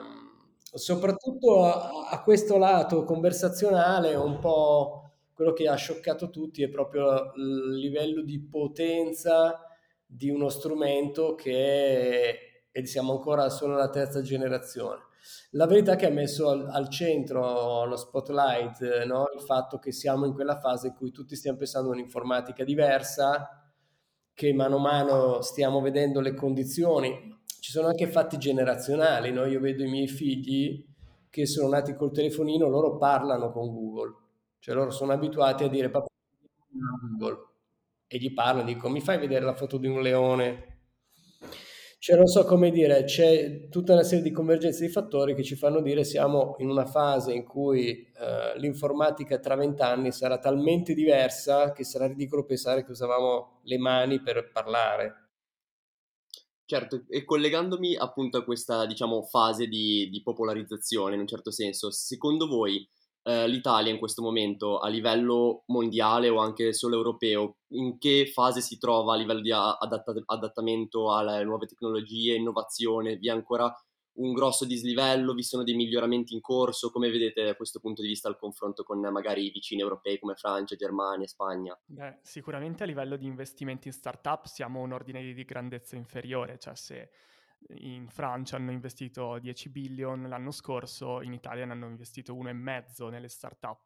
soprattutto 0.61 1.63
a, 1.63 2.09
a, 2.11 2.21
questo 2.21 2.59
lato 2.59 3.03
conversazionale, 3.05 4.13
un 4.13 4.37
po' 4.37 5.10
quello 5.41 5.53
che 5.53 5.67
ha 5.67 5.73
scioccato 5.73 6.29
tutti 6.29 6.61
è 6.61 6.69
proprio 6.69 7.33
il 7.35 7.75
livello 7.79 8.21
di 8.21 8.39
potenza 8.39 9.65
di 10.05 10.29
uno 10.29 10.49
strumento 10.49 11.33
che 11.33 12.65
e 12.71 12.85
siamo 12.85 13.13
ancora 13.13 13.49
solo 13.49 13.73
alla 13.73 13.89
terza 13.89 14.21
generazione. 14.21 14.99
La 15.51 15.65
verità 15.65 15.93
è 15.93 15.95
che 15.95 16.05
ha 16.05 16.11
messo 16.11 16.49
al, 16.49 16.69
al 16.69 16.89
centro 16.89 17.85
lo 17.85 17.95
spotlight 17.95 19.03
no? 19.05 19.25
il 19.35 19.41
fatto 19.41 19.79
che 19.79 19.91
siamo 19.91 20.27
in 20.27 20.33
quella 20.33 20.59
fase 20.59 20.89
in 20.89 20.93
cui 20.93 21.09
tutti 21.09 21.35
stiamo 21.35 21.57
pensando 21.57 21.89
a 21.89 21.93
un'informatica 21.93 22.63
diversa, 22.63 23.73
che 24.31 24.53
mano 24.53 24.75
a 24.75 24.79
mano 24.79 25.41
stiamo 25.41 25.81
vedendo 25.81 26.19
le 26.21 26.35
condizioni 26.35 27.39
ci 27.59 27.71
sono 27.71 27.87
anche 27.87 28.05
fatti 28.05 28.37
generazionali, 28.37 29.31
no? 29.31 29.45
io 29.45 29.59
vedo 29.59 29.83
i 29.83 29.89
miei 29.89 30.07
figli 30.07 30.85
che 31.31 31.47
sono 31.47 31.69
nati 31.69 31.95
col 31.95 32.11
telefonino, 32.11 32.67
loro 32.67 32.97
parlano 32.97 33.51
con 33.51 33.73
Google, 33.73 34.20
cioè 34.61 34.75
loro 34.75 34.91
sono 34.91 35.11
abituati 35.11 35.63
a 35.63 35.67
dire 35.67 35.89
papà 35.89 36.05
Google 37.17 37.47
e 38.05 38.17
gli 38.19 38.31
parlano, 38.31 38.67
dico 38.67 38.89
mi 38.89 39.01
fai 39.01 39.17
vedere 39.17 39.43
la 39.43 39.55
foto 39.55 39.77
di 39.77 39.87
un 39.87 40.01
leone? 40.01 40.67
Cioè 41.97 42.15
non 42.15 42.27
so 42.27 42.45
come 42.45 42.69
dire, 42.69 43.03
c'è 43.03 43.69
tutta 43.69 43.93
una 43.93 44.03
serie 44.03 44.23
di 44.23 44.31
convergenze 44.31 44.85
di 44.85 44.91
fattori 44.91 45.33
che 45.33 45.43
ci 45.43 45.55
fanno 45.55 45.81
dire 45.81 46.03
siamo 46.03 46.55
in 46.59 46.69
una 46.69 46.85
fase 46.85 47.33
in 47.33 47.43
cui 47.43 47.89
eh, 47.89 48.57
l'informatica 48.59 49.39
tra 49.39 49.55
vent'anni 49.55 50.11
sarà 50.11 50.37
talmente 50.37 50.93
diversa 50.93 51.71
che 51.71 51.83
sarà 51.83 52.07
ridicolo 52.07 52.45
pensare 52.45 52.83
che 52.83 52.91
usavamo 52.91 53.61
le 53.63 53.77
mani 53.79 54.21
per 54.21 54.51
parlare. 54.51 55.29
Certo, 56.65 57.03
e 57.09 57.23
collegandomi 57.25 57.95
appunto 57.95 58.37
a 58.37 58.43
questa, 58.43 58.85
diciamo, 58.85 59.23
fase 59.23 59.67
di, 59.67 60.07
di 60.09 60.21
popolarizzazione 60.21 61.15
in 61.15 61.21
un 61.21 61.27
certo 61.27 61.51
senso, 61.51 61.91
secondo 61.91 62.47
voi 62.47 62.87
eh, 63.23 63.47
l'Italia 63.47 63.91
in 63.91 63.99
questo 63.99 64.21
momento 64.21 64.79
a 64.79 64.87
livello 64.87 65.63
mondiale 65.67 66.29
o 66.29 66.37
anche 66.37 66.73
solo 66.73 66.95
europeo, 66.95 67.57
in 67.73 67.97
che 67.97 68.29
fase 68.31 68.61
si 68.61 68.77
trova 68.77 69.13
a 69.13 69.17
livello 69.17 69.41
di 69.41 69.51
adatt- 69.51 70.23
adattamento 70.25 71.13
alle 71.13 71.43
nuove 71.43 71.67
tecnologie, 71.67 72.35
innovazione? 72.35 73.17
Vi 73.17 73.27
è 73.27 73.31
ancora 73.31 73.73
un 74.13 74.33
grosso 74.33 74.65
dislivello, 74.65 75.33
vi 75.33 75.43
sono 75.43 75.63
dei 75.63 75.75
miglioramenti 75.75 76.33
in 76.33 76.41
corso, 76.41 76.91
come 76.91 77.09
vedete 77.09 77.43
da 77.43 77.55
questo 77.55 77.79
punto 77.79 78.01
di 78.01 78.09
vista 78.09 78.27
il 78.27 78.37
confronto 78.37 78.83
con 78.83 78.99
magari 78.99 79.45
i 79.45 79.51
vicini 79.51 79.81
europei 79.81 80.19
come 80.19 80.35
Francia, 80.35 80.75
Germania, 80.75 81.27
Spagna? 81.27 81.79
Beh, 81.85 82.19
sicuramente 82.21 82.83
a 82.83 82.85
livello 82.85 83.15
di 83.15 83.25
investimenti 83.25 83.87
in 83.87 83.93
startup 83.93 84.45
siamo 84.45 84.81
un 84.81 84.91
ordine 84.91 85.21
di 85.33 85.45
grandezza 85.45 85.95
inferiore, 85.95 86.57
cioè 86.59 86.75
se 86.75 87.09
in 87.75 88.09
Francia 88.09 88.55
hanno 88.55 88.71
investito 88.71 89.39
10 89.39 89.69
billion 89.69 90.27
l'anno 90.27 90.51
scorso, 90.51 91.21
in 91.21 91.33
Italia 91.33 91.65
ne 91.65 91.71
hanno 91.73 91.87
investito 91.87 92.33
1,5 92.35 93.09
nelle 93.09 93.29
startup. 93.29 93.83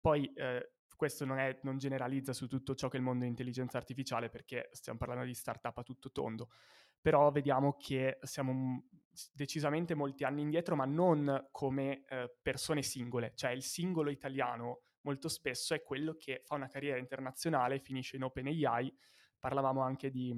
Poi 0.00 0.32
eh, 0.34 0.72
questo 0.96 1.24
non, 1.24 1.38
è, 1.38 1.58
non, 1.62 1.78
generalizza 1.78 2.32
su 2.32 2.46
tutto 2.46 2.74
ciò 2.74 2.88
che 2.88 2.96
è 2.96 3.00
il 3.00 3.04
mondo 3.04 3.20
dell'intelligenza 3.20 3.76
artificiale 3.76 4.30
perché 4.30 4.68
stiamo 4.72 4.98
parlando 4.98 5.24
di 5.24 5.34
startup 5.34 5.76
a 5.76 5.82
tutto 5.82 6.10
tondo, 6.10 6.50
però 7.00 7.30
vediamo 7.30 7.76
che 7.76 8.18
siamo 8.22 8.84
decisamente 9.32 9.94
molti 9.94 10.24
anni 10.24 10.42
indietro, 10.42 10.76
ma 10.76 10.84
non 10.84 11.48
come 11.50 12.04
eh, 12.08 12.34
persone 12.40 12.82
singole, 12.82 13.32
cioè 13.34 13.50
il 13.50 13.62
singolo 13.62 14.10
italiano 14.10 14.82
molto 15.02 15.28
spesso 15.28 15.74
è 15.74 15.82
quello 15.82 16.16
che 16.16 16.42
fa 16.44 16.56
una 16.56 16.68
carriera 16.68 16.98
internazionale, 16.98 17.78
finisce 17.78 18.16
in 18.16 18.24
OpenAI, 18.24 18.92
parlavamo 19.38 19.80
anche 19.80 20.10
di, 20.10 20.34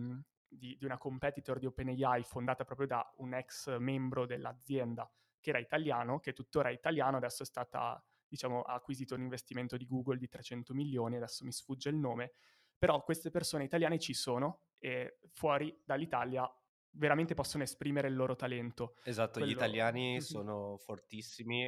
di, 0.48 0.76
di 0.76 0.84
una 0.84 0.98
competitor 0.98 1.58
di 1.58 1.66
OpenAI 1.66 2.22
fondata 2.24 2.64
proprio 2.64 2.86
da 2.86 3.14
un 3.18 3.34
ex 3.34 3.76
membro 3.78 4.26
dell'azienda 4.26 5.10
che 5.40 5.50
era 5.50 5.58
italiano, 5.58 6.18
che 6.18 6.32
tuttora 6.32 6.70
è 6.70 6.72
italiano, 6.72 7.16
adesso 7.16 7.42
è 7.42 7.46
stata, 7.46 8.02
diciamo, 8.26 8.62
ha 8.62 8.74
acquisito 8.74 9.14
un 9.14 9.22
investimento 9.22 9.76
di 9.76 9.86
Google 9.86 10.16
di 10.16 10.28
300 10.28 10.74
milioni, 10.74 11.16
adesso 11.16 11.44
mi 11.44 11.52
sfugge 11.52 11.90
il 11.90 11.96
nome, 11.96 12.32
però 12.76 13.02
queste 13.02 13.30
persone 13.30 13.64
italiane 13.64 13.98
ci 13.98 14.14
sono 14.14 14.62
e 14.78 15.18
fuori 15.32 15.76
dall'Italia 15.84 16.50
veramente 16.92 17.34
possono 17.34 17.62
esprimere 17.62 18.08
il 18.08 18.14
loro 18.14 18.34
talento. 18.34 18.96
Esatto, 19.04 19.38
Quello... 19.38 19.46
gli 19.46 19.52
italiani 19.52 20.20
sono 20.22 20.76
fortissimi, 20.78 21.64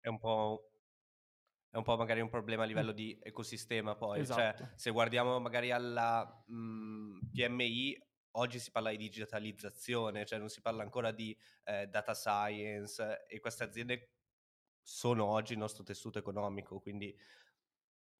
è 0.00 0.08
un 0.08 0.18
po' 0.18 0.71
è 1.72 1.78
un 1.78 1.84
po' 1.84 1.96
magari 1.96 2.20
un 2.20 2.28
problema 2.28 2.64
a 2.64 2.66
livello 2.66 2.92
di 2.92 3.18
ecosistema 3.22 3.94
poi, 3.94 4.26
cioè, 4.26 4.48
esatto. 4.48 4.64
cioè 4.64 4.72
se 4.76 4.90
guardiamo 4.90 5.40
magari 5.40 5.70
alla 5.70 6.44
mh, 6.46 6.54
mhmm, 6.54 7.30
PMI 7.32 8.06
oggi 8.32 8.58
si 8.58 8.70
parla 8.70 8.90
di 8.90 8.98
digitalizzazione, 8.98 10.26
cioè 10.26 10.38
non 10.38 10.50
si 10.50 10.60
parla 10.60 10.82
ancora 10.82 11.12
di 11.12 11.34
eh, 11.64 11.86
data 11.86 12.12
science 12.12 13.24
e 13.26 13.40
queste 13.40 13.64
aziende 13.64 14.12
sono 14.82 15.24
oggi 15.24 15.54
il 15.54 15.58
nostro 15.58 15.82
tessuto 15.82 16.18
economico, 16.18 16.78
quindi 16.78 17.16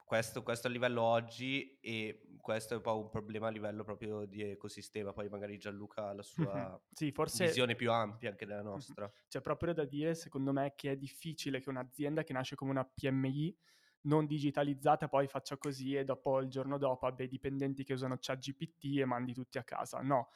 questo, 0.05 0.43
questo, 0.43 0.67
a 0.67 0.71
livello 0.71 1.03
oggi 1.03 1.79
e 1.81 2.37
questo 2.41 2.75
è 2.75 2.77
un 2.77 2.83
po' 2.83 2.99
un 2.99 3.09
problema 3.09 3.49
a 3.49 3.51
livello 3.51 3.85
proprio 3.85 4.25
di 4.25 4.43
ecosistema, 4.43 5.13
poi 5.13 5.29
magari 5.29 5.59
Gianluca 5.59 6.09
ha 6.09 6.13
la 6.13 6.23
sua 6.23 6.81
sì, 6.93 7.13
forse... 7.13 7.47
visione 7.47 7.75
più 7.75 7.91
ampia 7.91 8.31
anche 8.31 8.47
della 8.47 8.63
nostra. 8.63 9.11
C'è 9.29 9.41
proprio 9.41 9.73
da 9.73 9.85
dire, 9.85 10.15
secondo 10.15 10.53
me, 10.53 10.75
che 10.77 10.93
è 10.93 10.97
difficile 10.97 11.61
che 11.61 11.69
un'azienda 11.69 12.23
che 12.23 12.33
nasce 12.33 12.55
come 12.55 12.71
una 12.71 12.85
PMI 12.85 13.57
non 14.03 14.27
digitalizzata 14.27 15.09
poi 15.09 15.29
faccia 15.29 15.57
così 15.57 15.95
e 15.95 16.05
dopo 16.05 16.41
il 16.41 16.49
giorno 16.49 16.79
dopo 16.79 17.07
abbia 17.07 17.25
i 17.25 17.29
dipendenti 17.29 17.85
che 17.85 17.93
usano 17.93 18.17
ChatGPT 18.19 18.99
e 18.99 19.05
mandi 19.05 19.33
tutti 19.33 19.59
a 19.59 19.63
casa. 19.63 20.01
No, 20.01 20.31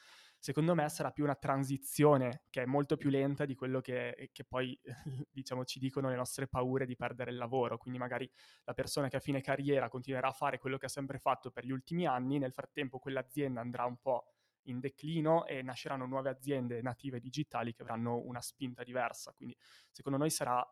secondo 0.47 0.77
me 0.77 0.89
sarà 0.89 1.11
più 1.11 1.25
una 1.25 1.35
transizione 1.35 2.43
che 2.51 2.63
è 2.63 2.67
molto 2.67 2.97
più 2.97 3.11
lenta 3.11 3.45
di 3.45 3.57
quello 3.57 3.81
che, 3.81 4.31
che 4.31 4.45
poi 4.45 4.79
diciamo, 5.29 5.65
ci 5.65 5.81
dicono 5.81 6.09
le 6.09 6.15
nostre 6.15 6.47
paure 6.47 6.87
di 6.87 6.95
perdere 6.95 7.33
il 7.33 7.37
lavoro. 7.37 7.77
Quindi 7.79 7.99
magari 7.99 8.31
la 8.63 8.73
persona 8.73 9.09
che 9.09 9.17
a 9.17 9.21
fine 9.21 9.41
carriera 9.41 9.89
continuerà 9.89 10.29
a 10.29 10.33
fare 10.33 10.61
quello 10.61 10.79
che 10.79 10.87
ha 10.87 10.89
sempre 10.89 11.19
fatto 11.19 11.51
per 11.51 11.65
gli 11.65 11.73
ultimi 11.73 12.07
anni, 12.07 12.39
nel 12.39 12.53
frattempo 12.53 13.01
quell'azienda 13.01 13.61
andrà 13.61 13.87
un 13.87 13.97
po' 13.97 14.35
in 14.67 14.79
declino 14.79 15.47
e 15.47 15.63
nasceranno 15.63 16.07
nuove 16.07 16.31
aziende 16.31 16.81
native 16.81 17.19
digitali 17.19 17.73
che 17.73 17.83
avranno 17.83 18.17
una 18.19 18.41
spinta 18.41 18.85
diversa. 18.85 19.33
Quindi 19.33 19.57
secondo 19.91 20.17
noi 20.17 20.31
sarà 20.31 20.65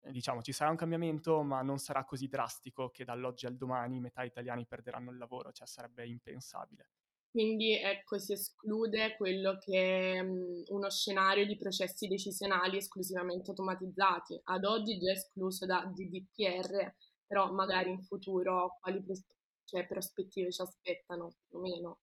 diciamo, 0.00 0.42
ci 0.42 0.52
sarà 0.52 0.70
un 0.70 0.76
cambiamento, 0.76 1.42
ma 1.42 1.60
non 1.62 1.78
sarà 1.78 2.04
così 2.04 2.28
drastico 2.28 2.90
che 2.90 3.02
dall'oggi 3.02 3.46
al 3.46 3.56
domani 3.56 3.98
metà 3.98 4.22
italiani 4.22 4.64
perderanno 4.64 5.10
il 5.10 5.18
lavoro, 5.18 5.50
cioè 5.50 5.66
sarebbe 5.66 6.06
impensabile. 6.06 6.90
Quindi 7.30 7.78
ecco, 7.78 8.18
si 8.18 8.32
esclude 8.32 9.14
quello 9.16 9.58
che 9.58 10.14
è 10.14 10.20
um, 10.20 10.62
uno 10.68 10.90
scenario 10.90 11.46
di 11.46 11.56
processi 11.56 12.08
decisionali 12.08 12.78
esclusivamente 12.78 13.50
automatizzati. 13.50 14.40
Ad 14.44 14.64
oggi 14.64 14.98
già 14.98 15.12
escluso 15.12 15.66
da 15.66 15.84
GDPR, 15.94 16.94
però 17.26 17.52
magari 17.52 17.90
in 17.90 18.02
futuro 18.02 18.78
quali 18.80 19.02
pros- 19.02 19.24
cioè, 19.64 19.86
prospettive 19.86 20.50
ci 20.50 20.62
aspettano 20.62 21.34
più 21.46 21.58
o 21.58 21.60
meno 21.60 21.98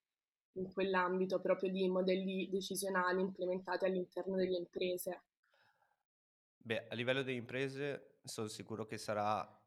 in 0.53 0.71
quell'ambito 0.71 1.41
proprio 1.41 1.71
di 1.71 1.87
modelli 1.89 2.47
decisionali 2.49 3.21
implementati 3.21 3.85
all'interno 3.85 4.35
delle 4.35 4.57
imprese. 4.57 5.23
Beh, 6.57 6.87
a 6.87 6.95
livello 6.95 7.23
delle 7.23 7.37
imprese 7.37 8.19
sono 8.23 8.47
sicuro 8.47 8.85
che 8.85 8.97
sarà 8.97 9.64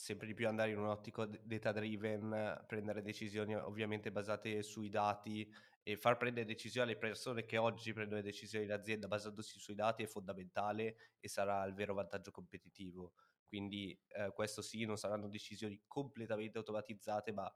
sempre 0.00 0.26
di 0.26 0.34
più 0.34 0.48
andare 0.48 0.70
in 0.70 0.78
un'ottica 0.78 1.26
data 1.26 1.72
driven, 1.72 2.64
prendere 2.66 3.02
decisioni 3.02 3.54
ovviamente 3.54 4.10
basate 4.10 4.62
sui 4.62 4.88
dati 4.88 5.48
e 5.82 5.96
far 5.96 6.16
prendere 6.16 6.46
decisioni 6.46 6.90
alle 6.90 6.98
persone 6.98 7.44
che 7.44 7.58
oggi 7.58 7.92
prendono 7.92 8.20
le 8.20 8.26
decisioni 8.26 8.64
in 8.64 8.72
azienda 8.72 9.08
basandosi 9.08 9.58
sui 9.58 9.74
dati 9.74 10.02
è 10.02 10.06
fondamentale 10.06 10.96
e 11.20 11.28
sarà 11.28 11.64
il 11.64 11.74
vero 11.74 11.94
vantaggio 11.94 12.30
competitivo. 12.30 13.12
quindi 13.46 13.98
eh, 14.08 14.32
questo 14.32 14.62
sì, 14.62 14.84
non 14.84 14.96
saranno 14.96 15.28
decisioni 15.28 15.82
completamente 15.86 16.56
automatizzate, 16.58 17.32
ma 17.32 17.52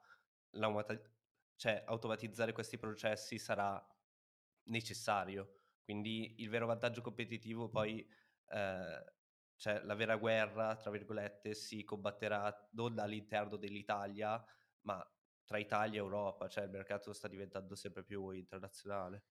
cioè, 1.56 1.82
automatizzare 1.86 2.52
questi 2.52 2.78
processi 2.78 3.38
sarà 3.38 3.82
necessario. 4.64 5.60
Quindi 5.82 6.34
il 6.38 6.48
vero 6.48 6.66
vantaggio 6.66 7.00
competitivo 7.00 7.68
poi, 7.68 8.06
eh, 8.48 9.13
cioè 9.64 9.80
la 9.84 9.94
vera 9.94 10.16
guerra, 10.16 10.76
tra 10.76 10.90
virgolette, 10.90 11.54
si 11.54 11.84
combatterà 11.84 12.54
non 12.72 12.98
all'interno 12.98 13.56
dell'Italia, 13.56 14.44
ma 14.82 15.02
tra 15.46 15.56
Italia 15.56 16.00
e 16.00 16.02
Europa, 16.02 16.48
cioè 16.48 16.64
il 16.64 16.70
mercato 16.70 17.14
sta 17.14 17.28
diventando 17.28 17.74
sempre 17.74 18.04
più 18.04 18.28
internazionale. 18.32 19.24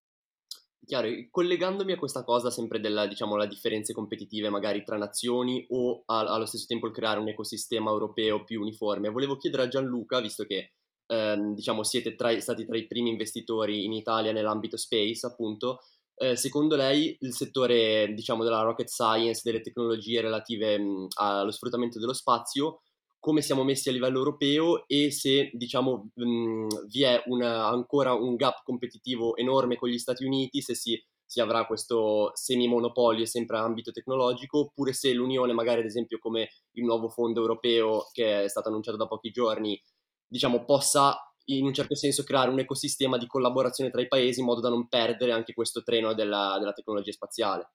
Chiaro, 0.84 1.08
collegandomi 1.30 1.92
a 1.92 2.00
questa 2.00 2.24
cosa 2.24 2.50
sempre 2.50 2.80
della, 2.80 3.06
diciamo, 3.06 3.36
la 3.36 3.46
differenze 3.46 3.94
competitive 3.94 4.50
magari 4.50 4.84
tra 4.84 4.98
nazioni 4.98 5.68
o 5.70 6.02
a, 6.08 6.22
allo 6.22 6.48
stesso 6.48 6.66
tempo 6.66 6.88
il 6.88 6.94
creare 6.94 7.20
un 7.20 7.28
ecosistema 7.28 7.92
europeo 7.92 8.44
più 8.44 8.60
uniforme, 8.60 9.10
volevo 9.10 9.38
chiedere 9.38 9.62
a 9.62 9.68
Gianluca, 9.68 10.20
visto 10.20 10.46
che 10.46 10.72
ehm, 11.06 11.54
diciamo, 11.54 11.84
siete 11.84 12.16
tra, 12.16 12.38
stati 12.40 12.66
tra 12.66 12.76
i 12.76 12.88
primi 12.88 13.12
investitori 13.12 13.86
in 13.86 13.94
Italia 13.94 14.32
nell'ambito 14.32 14.78
space, 14.78 15.28
appunto, 15.28 15.82
eh, 16.16 16.36
secondo 16.36 16.76
lei 16.76 17.16
il 17.22 17.34
settore 17.34 18.14
diciamo, 18.14 18.44
della 18.44 18.62
rocket 18.62 18.88
science, 18.88 19.42
delle 19.44 19.62
tecnologie 19.62 20.22
relative 20.22 20.78
mh, 20.80 21.08
allo 21.16 21.52
sfruttamento 21.52 22.00
dello 22.00 22.14
spazio, 22.14 22.82
come 23.20 23.42
siamo 23.42 23.64
messi 23.64 23.90
a 23.90 23.92
livello 23.94 24.18
europeo 24.18 24.86
e 24.88 25.12
se 25.12 25.50
diciamo 25.54 26.10
mh, 26.14 26.88
vi 26.88 27.04
è 27.04 27.24
una, 27.28 27.68
ancora 27.68 28.14
un 28.14 28.36
gap 28.36 28.64
competitivo 28.64 29.36
enorme 29.38 29.78
con 29.78 29.90
gli 29.90 29.98
Stati 29.98 30.26
Uniti, 30.26 30.62
se 30.62 30.76
si, 30.76 31.02
si 31.26 31.40
avrà 31.40 31.66
questo 31.66 32.32
semi-monopolio 32.34 33.26
sempre 33.26 33.58
ambito 33.58 33.92
tecnologico, 33.92 34.60
oppure 34.60 34.94
se 34.94 35.14
l'Unione, 35.14 35.54
magari 35.54 35.80
ad 35.80 35.86
esempio 35.86 36.20
come 36.20 36.50
il 36.72 36.84
nuovo 36.84 37.10
fondo 37.10 37.40
europeo 37.42 38.08
che 38.12 38.44
è 38.44 38.50
stato 38.50 38.68
annunciato 38.68 38.98
da 38.98 39.08
pochi 39.08 39.32
giorni, 39.32 39.82
diciamo 40.28 40.66
possa 40.66 41.18
in 41.46 41.66
un 41.66 41.74
certo 41.74 41.96
senso 41.96 42.24
creare 42.24 42.50
un 42.50 42.60
ecosistema 42.60 43.18
di 43.18 43.28
collaborazione 43.28 43.90
tra 43.90 44.02
i 44.02 44.08
paesi 44.08 44.40
in 44.40 44.46
modo 44.46 44.62
da 44.62 44.70
non 44.70 44.88
perdere 44.88 45.32
anche 45.32 45.54
questo 45.54 45.84
treno 45.84 46.14
della, 46.14 46.58
della 46.60 46.74
tecnologia 46.74 47.12
spaziale. 47.12 47.70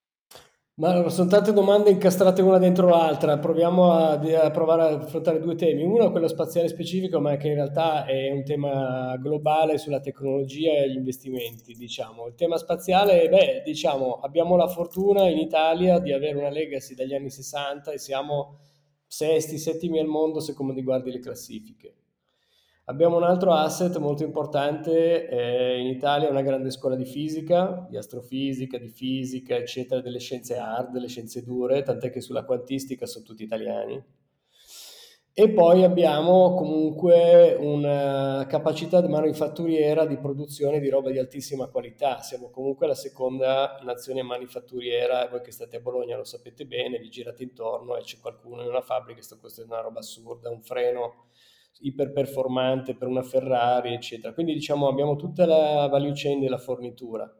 Ma 0.79 0.91
allora, 0.91 1.09
sono 1.09 1.29
tante 1.29 1.51
domande 1.51 1.89
incastrate 1.89 2.41
una 2.41 2.57
dentro 2.57 2.87
l'altra, 2.87 3.37
proviamo 3.37 3.91
a, 3.91 4.11
a, 4.11 4.49
provare 4.49 4.83
a 4.83 4.95
affrontare 4.95 5.41
due 5.41 5.55
temi. 5.55 5.83
Uno 5.83 6.07
è 6.07 6.11
quello 6.11 6.29
spaziale 6.29 6.69
specifico, 6.69 7.19
ma 7.19 7.35
che 7.35 7.49
in 7.49 7.55
realtà 7.55 8.05
è 8.05 8.31
un 8.31 8.45
tema 8.45 9.17
globale 9.17 9.77
sulla 9.77 9.99
tecnologia 9.99 10.71
e 10.71 10.89
gli 10.89 10.95
investimenti, 10.95 11.73
diciamo. 11.73 12.27
Il 12.27 12.35
tema 12.35 12.55
spaziale, 12.55 13.27
beh, 13.27 13.61
diciamo, 13.65 14.21
abbiamo 14.21 14.55
la 14.55 14.69
fortuna 14.69 15.27
in 15.27 15.39
Italia 15.39 15.99
di 15.99 16.13
avere 16.13 16.37
una 16.37 16.49
legacy 16.49 16.95
dagli 16.95 17.13
anni 17.13 17.29
60 17.29 17.91
e 17.91 17.97
siamo 17.97 18.59
sesti, 19.05 19.57
settimi 19.57 19.99
al 19.99 20.07
mondo 20.07 20.39
secondo 20.39 20.71
riguardi 20.71 21.11
le 21.11 21.19
classifiche. 21.19 21.93
Abbiamo 22.89 23.17
un 23.17 23.23
altro 23.23 23.53
asset 23.53 23.95
molto 23.99 24.23
importante 24.23 25.27
eh, 25.27 25.77
in 25.77 25.85
Italia, 25.85 26.27
una 26.27 26.41
grande 26.41 26.71
scuola 26.71 26.95
di 26.95 27.05
fisica, 27.05 27.85
di 27.87 27.97
astrofisica, 27.97 28.79
di 28.79 28.89
fisica, 28.89 29.55
eccetera, 29.55 30.01
delle 30.01 30.17
scienze 30.17 30.57
hard, 30.57 30.89
delle 30.93 31.07
scienze 31.07 31.43
dure, 31.43 31.83
tant'è 31.83 32.09
che 32.09 32.19
sulla 32.19 32.45
quantistica 32.45 33.05
sono 33.05 33.25
tutti 33.25 33.43
italiani. 33.43 34.03
E 35.31 35.49
poi 35.51 35.83
abbiamo 35.83 36.55
comunque 36.55 37.55
una 37.59 38.47
capacità 38.49 39.07
manifatturiera 39.07 40.07
di 40.07 40.17
produzione 40.17 40.79
di 40.79 40.89
roba 40.89 41.11
di 41.11 41.19
altissima 41.19 41.67
qualità. 41.67 42.23
Siamo 42.23 42.49
comunque 42.49 42.87
la 42.87 42.95
seconda 42.95 43.77
nazione 43.83 44.23
manifatturiera, 44.23 45.27
voi 45.27 45.41
che 45.41 45.51
state 45.51 45.77
a 45.77 45.79
Bologna 45.79 46.17
lo 46.17 46.23
sapete 46.23 46.65
bene, 46.65 46.97
vi 46.97 47.09
girate 47.09 47.43
intorno 47.43 47.95
e 47.97 48.01
c'è 48.01 48.17
qualcuno 48.19 48.63
in 48.63 48.67
una 48.69 48.81
fabbrica 48.81 49.19
che 49.19 49.25
sta 49.25 49.37
costruendo 49.37 49.75
una 49.75 49.83
roba 49.83 49.99
assurda, 49.99 50.49
un 50.49 50.63
freno 50.63 51.27
iperperformante 51.81 52.95
per 52.95 53.07
una 53.07 53.23
Ferrari, 53.23 53.93
eccetera. 53.93 54.33
Quindi 54.33 54.53
diciamo 54.53 54.87
abbiamo 54.87 55.15
tutta 55.15 55.45
la 55.45 55.87
value 55.87 56.13
chain 56.13 56.39
della 56.39 56.57
fornitura. 56.57 57.31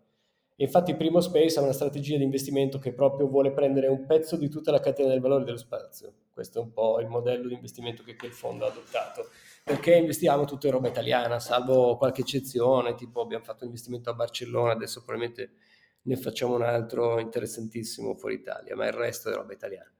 Infatti 0.61 0.95
Primo 0.95 1.21
Space 1.21 1.57
ha 1.57 1.61
una 1.61 1.71
strategia 1.71 2.17
di 2.17 2.23
investimento 2.23 2.79
che 2.79 2.93
proprio 2.93 3.27
vuole 3.27 3.53
prendere 3.53 3.87
un 3.87 4.05
pezzo 4.05 4.35
di 4.35 4.49
tutta 4.49 4.71
la 4.71 4.81
catena 4.81 5.07
del 5.07 5.21
valore 5.21 5.45
dello 5.45 5.57
spazio. 5.57 6.13
Questo 6.33 6.59
è 6.59 6.61
un 6.61 6.73
po' 6.73 6.99
il 6.99 7.07
modello 7.07 7.47
di 7.47 7.53
investimento 7.53 8.03
che 8.03 8.17
quel 8.17 8.33
fondo 8.33 8.65
ha 8.65 8.69
adottato. 8.69 9.27
Perché 9.63 9.95
investiamo 9.95 10.43
tutto 10.43 10.67
in 10.67 10.73
roba 10.73 10.89
italiana, 10.89 11.39
salvo 11.39 11.95
qualche 11.95 12.21
eccezione, 12.21 12.95
tipo 12.95 13.21
abbiamo 13.21 13.43
fatto 13.43 13.59
un 13.61 13.67
investimento 13.67 14.09
a 14.09 14.13
Barcellona, 14.13 14.73
adesso 14.73 15.03
probabilmente 15.03 15.53
ne 16.01 16.15
facciamo 16.17 16.55
un 16.55 16.63
altro 16.63 17.19
interessantissimo 17.19 18.15
fuori 18.15 18.35
Italia, 18.35 18.75
ma 18.75 18.85
il 18.85 18.93
resto 18.93 19.29
è 19.29 19.33
roba 19.33 19.53
italiana. 19.53 19.91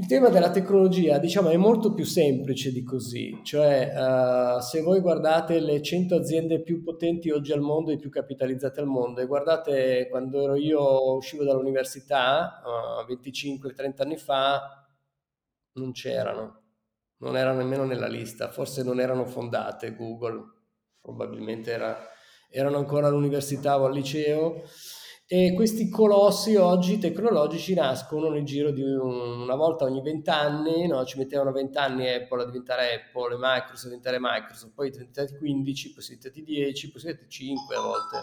Il 0.00 0.06
tema 0.06 0.28
della 0.28 0.52
tecnologia, 0.52 1.18
diciamo, 1.18 1.48
è 1.48 1.56
molto 1.56 1.92
più 1.92 2.04
semplice 2.04 2.70
di 2.70 2.84
così, 2.84 3.40
cioè 3.42 3.92
uh, 3.96 4.60
se 4.60 4.80
voi 4.80 5.00
guardate 5.00 5.58
le 5.58 5.82
100 5.82 6.14
aziende 6.14 6.62
più 6.62 6.84
potenti 6.84 7.30
oggi 7.30 7.50
al 7.50 7.60
mondo 7.60 7.90
e 7.90 7.98
più 7.98 8.08
capitalizzate 8.08 8.78
al 8.78 8.86
mondo 8.86 9.20
e 9.20 9.26
guardate 9.26 10.06
quando 10.08 10.40
ero 10.40 10.54
io 10.54 11.16
uscivo 11.16 11.42
dall'università, 11.42 12.62
uh, 12.64 13.12
25-30 13.12 14.02
anni 14.02 14.16
fa, 14.16 14.86
non 15.72 15.90
c'erano, 15.90 16.62
non 17.16 17.36
erano 17.36 17.58
nemmeno 17.58 17.84
nella 17.84 18.06
lista, 18.06 18.52
forse 18.52 18.84
non 18.84 19.00
erano 19.00 19.26
fondate 19.26 19.96
Google, 19.96 20.44
probabilmente 21.00 21.72
era, 21.72 21.98
erano 22.48 22.76
ancora 22.76 23.08
all'università 23.08 23.80
o 23.80 23.86
al 23.86 23.94
liceo 23.94 24.62
e 25.30 25.52
questi 25.52 25.90
colossi 25.90 26.56
oggi 26.56 26.96
tecnologici 26.98 27.74
nascono 27.74 28.30
nel 28.30 28.46
giro 28.46 28.70
di 28.70 28.80
un, 28.80 29.42
una 29.42 29.56
volta 29.56 29.84
ogni 29.84 30.00
vent'anni, 30.00 30.86
no? 30.86 31.04
ci 31.04 31.18
mettevano 31.18 31.52
vent'anni 31.52 32.08
Apple 32.08 32.44
a 32.44 32.46
diventare 32.46 32.94
Apple, 32.94 33.36
Microsoft 33.38 33.84
a 33.84 33.88
diventare 33.88 34.16
Microsoft, 34.18 34.72
poi 34.72 34.88
diventati 34.88 35.36
15, 35.36 35.92
poi 35.92 36.02
sono 36.02 36.16
diventati 36.16 36.42
10, 36.42 36.90
poi 36.90 37.00
sono 37.00 37.12
diventati 37.12 37.44
5 37.44 37.76
a 37.76 37.80
volte. 37.80 38.16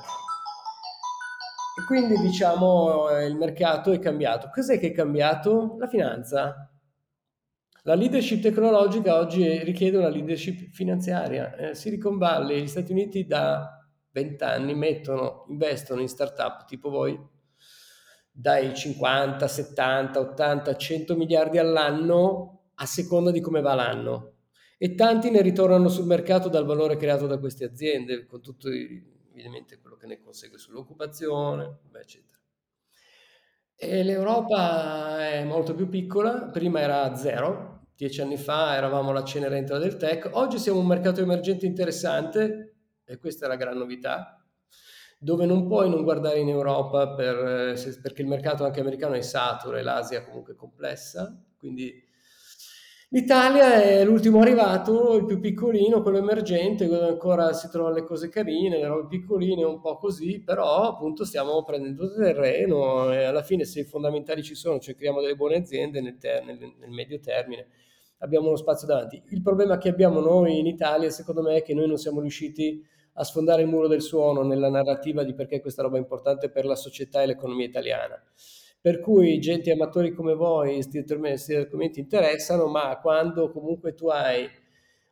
E 1.77 1.85
quindi 1.85 2.17
diciamo 2.17 3.19
il 3.19 3.35
mercato 3.35 3.91
è 3.91 3.99
cambiato. 3.99 4.49
Cos'è 4.51 4.79
che 4.79 4.87
è 4.87 4.91
cambiato? 4.91 5.75
La 5.77 5.87
finanza. 5.87 6.71
La 7.83 7.93
leadership 7.93 8.41
tecnologica 8.41 9.19
oggi 9.19 9.63
richiede 9.63 9.97
una 9.97 10.09
leadership 10.09 10.71
finanziaria. 10.71 11.55
Eh, 11.55 11.75
Silicon 11.75 12.17
Valley, 12.17 12.63
gli 12.63 12.67
Stati 12.67 12.91
Uniti 12.91 13.27
da 13.27 13.84
20 14.15 14.43
anni 14.45 14.73
mettono, 14.73 15.45
investono 15.49 15.99
in 15.99 16.07
startup 16.07 16.63
tipo 16.65 16.89
voi 16.89 17.19
dai 18.31 18.73
50, 18.73 19.45
70, 19.45 20.19
80, 20.19 20.75
100 20.77 21.15
miliardi 21.17 21.57
all'anno 21.57 22.71
a 22.75 22.85
seconda 22.85 23.31
di 23.31 23.41
come 23.41 23.59
va 23.59 23.73
l'anno. 23.73 24.31
E 24.77 24.95
tanti 24.95 25.29
ne 25.29 25.41
ritornano 25.41 25.89
sul 25.89 26.05
mercato 26.05 26.47
dal 26.47 26.65
valore 26.65 26.95
creato 26.95 27.27
da 27.27 27.37
queste 27.37 27.65
aziende 27.65 28.25
con 28.25 28.41
tutto 28.41 28.69
evidentemente 28.69 29.79
quello 29.79 29.97
che 29.97 30.07
ne 30.07 30.21
consegue 30.21 30.57
sull'occupazione 30.57 31.79
eccetera. 31.93 32.39
E 33.75 34.03
l'Europa 34.03 35.27
è 35.29 35.43
molto 35.43 35.75
più 35.75 35.89
piccola 35.89 36.49
prima 36.49 36.79
era 36.79 37.13
zero 37.15 37.89
dieci 37.95 38.21
anni 38.21 38.37
fa 38.37 38.75
eravamo 38.75 39.11
la 39.13 39.23
cenerentola 39.23 39.79
del 39.79 39.95
tech 39.95 40.29
oggi 40.33 40.57
siamo 40.57 40.79
un 40.79 40.87
mercato 40.87 41.21
emergente 41.21 41.65
interessante 41.65 42.64
e 43.05 43.17
questa 43.17 43.45
è 43.45 43.47
la 43.47 43.55
gran 43.55 43.77
novità, 43.77 44.43
dove 45.19 45.45
non 45.45 45.67
puoi 45.67 45.89
non 45.89 46.03
guardare 46.03 46.39
in 46.39 46.49
Europa 46.49 47.13
per, 47.13 47.77
se, 47.77 47.99
perché 48.01 48.21
il 48.21 48.27
mercato 48.27 48.63
anche 48.63 48.81
americano 48.81 49.13
è 49.13 49.21
saturo 49.21 49.77
e 49.77 49.81
l'Asia 49.81 50.23
comunque 50.23 50.53
è 50.53 50.55
complessa, 50.55 51.41
quindi 51.57 52.03
l'Italia 53.09 53.81
è 53.81 54.03
l'ultimo 54.03 54.41
arrivato, 54.41 55.15
il 55.15 55.25
più 55.25 55.39
piccolino, 55.39 56.01
quello 56.01 56.17
emergente, 56.17 56.87
dove 56.87 57.07
ancora 57.07 57.53
si 57.53 57.69
trovano 57.69 57.95
le 57.95 58.03
cose 58.03 58.29
carine, 58.29 58.77
le 58.77 58.87
robe 58.87 59.07
piccoline, 59.07 59.63
un 59.63 59.79
po' 59.79 59.97
così, 59.97 60.41
però 60.43 60.83
appunto 60.83 61.23
stiamo 61.23 61.63
prendendo 61.63 62.13
terreno 62.13 63.11
e 63.11 63.23
alla 63.23 63.43
fine 63.43 63.63
se 63.63 63.81
i 63.81 63.85
fondamentali 63.85 64.43
ci 64.43 64.55
sono, 64.55 64.79
cioè 64.79 64.95
creiamo 64.95 65.21
delle 65.21 65.35
buone 65.35 65.55
aziende 65.55 66.01
nel, 66.01 66.17
ter- 66.17 66.43
nel, 66.43 66.57
nel 66.57 66.89
medio 66.89 67.19
termine, 67.19 67.67
abbiamo 68.19 68.47
uno 68.47 68.57
spazio 68.57 68.87
davanti. 68.87 69.21
Il 69.29 69.41
problema 69.41 69.77
che 69.77 69.89
abbiamo 69.89 70.19
noi 70.19 70.59
in 70.59 70.67
Italia, 70.67 71.09
secondo 71.09 71.41
me, 71.41 71.57
è 71.57 71.61
che 71.61 71.73
noi 71.73 71.87
non 71.87 71.97
siamo 71.97 72.19
riusciti 72.21 72.83
a 73.17 73.23
sfondare 73.23 73.61
il 73.61 73.67
muro 73.67 73.87
del 73.87 74.01
suono 74.01 74.43
nella 74.43 74.69
narrativa 74.69 75.23
di 75.23 75.33
perché 75.33 75.61
questa 75.61 75.81
roba 75.81 75.97
è 75.97 75.99
importante 75.99 76.49
per 76.49 76.65
la 76.65 76.75
società 76.75 77.21
e 77.21 77.27
l'economia 77.27 77.65
italiana. 77.65 78.21
Per 78.81 78.99
cui 78.99 79.39
gente 79.39 79.71
amatori 79.71 80.13
come 80.13 80.35
voi, 80.35 80.73
questi 80.73 81.55
argomenti 81.55 81.99
interessano, 81.99 82.67
ma 82.67 82.99
quando 83.01 83.49
comunque 83.51 83.95
tu 83.95 84.09
hai 84.09 84.47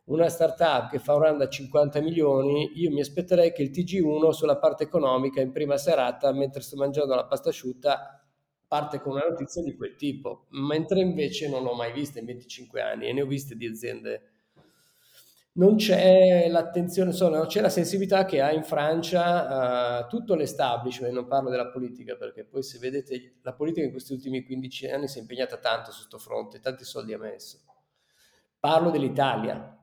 una 0.06 0.28
startup 0.28 0.90
che 0.90 1.00
fa 1.00 1.16
un 1.16 1.24
run 1.24 1.38
da 1.38 1.48
50 1.48 2.02
milioni, 2.02 2.72
io 2.76 2.92
mi 2.92 3.00
aspetterei 3.00 3.54
che 3.54 3.64
il 3.64 3.72
TG1 3.72 4.30
sulla 4.30 4.58
parte 4.58 4.84
economica 4.84 5.42
in 5.42 5.52
prima 5.52 5.78
serata, 5.78 6.32
mentre 6.34 6.62
sto 6.62 6.76
mangiando 6.76 7.16
la 7.16 7.26
pasta 7.26 7.50
asciutta, 7.50 8.22
parte 8.68 9.00
con 9.00 9.14
una 9.14 9.28
notizia 9.30 9.64
di 9.64 9.76
quel 9.76 9.96
tipo, 9.96 10.48
mentre 10.50 11.00
invece 11.00 11.48
non 11.48 11.64
l'ho 11.64 11.74
mai 11.74 11.94
vista 11.94 12.20
in 12.20 12.26
25 12.26 12.82
anni 12.82 13.08
e 13.08 13.14
ne 13.14 13.22
ho 13.22 13.26
viste 13.26 13.56
di 13.56 13.66
aziende 13.66 14.33
non 15.56 15.76
c'è 15.76 16.48
l'attenzione, 16.48 17.12
insomma, 17.12 17.38
non 17.38 17.46
c'è 17.46 17.62
la 17.62 17.70
sensibilità 17.70 18.26
che 18.26 18.42
ha 18.42 18.52
in 18.52 18.64
Francia 18.64 20.02
uh, 20.02 20.08
tutto 20.08 20.34
l'establishment, 20.34 21.14
non 21.14 21.28
parlo 21.28 21.50
della 21.50 21.70
politica, 21.70 22.16
perché 22.16 22.44
poi 22.44 22.64
se 22.64 22.80
vedete 22.80 23.36
la 23.44 23.54
politica 23.54 23.86
in 23.86 23.92
questi 23.92 24.14
ultimi 24.14 24.44
15 24.44 24.88
anni 24.88 25.08
si 25.08 25.20
è 25.20 25.22
impegnata 25.22 25.58
tanto 25.58 25.92
su 25.92 26.08
questo 26.08 26.18
fronte, 26.18 26.60
tanti 26.60 26.84
soldi 26.86 27.14
ha 27.14 27.20
messo. 27.20 27.60
Parlo 28.60 28.90
dell'Italia, 28.90 29.78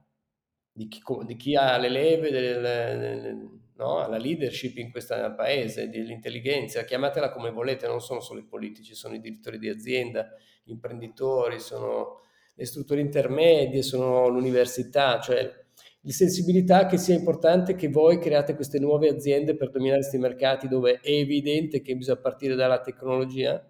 di 0.73 0.87
chi, 0.89 1.01
di 1.25 1.35
chi 1.37 1.55
ha 1.55 1.77
le 1.77 1.89
leve, 1.89 2.31
del, 2.31 2.61
del, 2.61 3.49
no? 3.75 4.07
la 4.07 4.17
leadership 4.17 4.77
in 4.77 4.91
questo 4.91 5.15
paese, 5.37 5.89
dell'intelligenza, 5.89 6.83
chiamatela 6.83 7.31
come 7.31 7.51
volete, 7.51 7.87
non 7.87 8.01
sono 8.01 8.19
solo 8.19 8.39
i 8.39 8.45
politici, 8.45 8.93
sono 8.93 9.15
i 9.15 9.21
direttori 9.21 9.57
di 9.57 9.69
azienda, 9.69 10.27
gli 10.63 10.71
imprenditori, 10.71 11.61
sono 11.61 12.19
le 12.55 12.65
strutture 12.65 12.99
intermedie, 12.99 13.81
sono 13.81 14.27
l'università, 14.27 15.19
cioè 15.21 15.60
di 16.03 16.11
sensibilità 16.11 16.87
che 16.87 16.97
sia 16.97 17.13
importante 17.13 17.75
che 17.75 17.87
voi 17.87 18.17
create 18.17 18.55
queste 18.55 18.79
nuove 18.79 19.07
aziende 19.07 19.55
per 19.55 19.69
dominare 19.69 19.99
questi 19.99 20.17
mercati 20.17 20.67
dove 20.67 20.99
è 20.99 21.11
evidente 21.11 21.81
che 21.81 21.95
bisogna 21.95 22.17
partire 22.17 22.55
dalla 22.55 22.81
tecnologia 22.81 23.63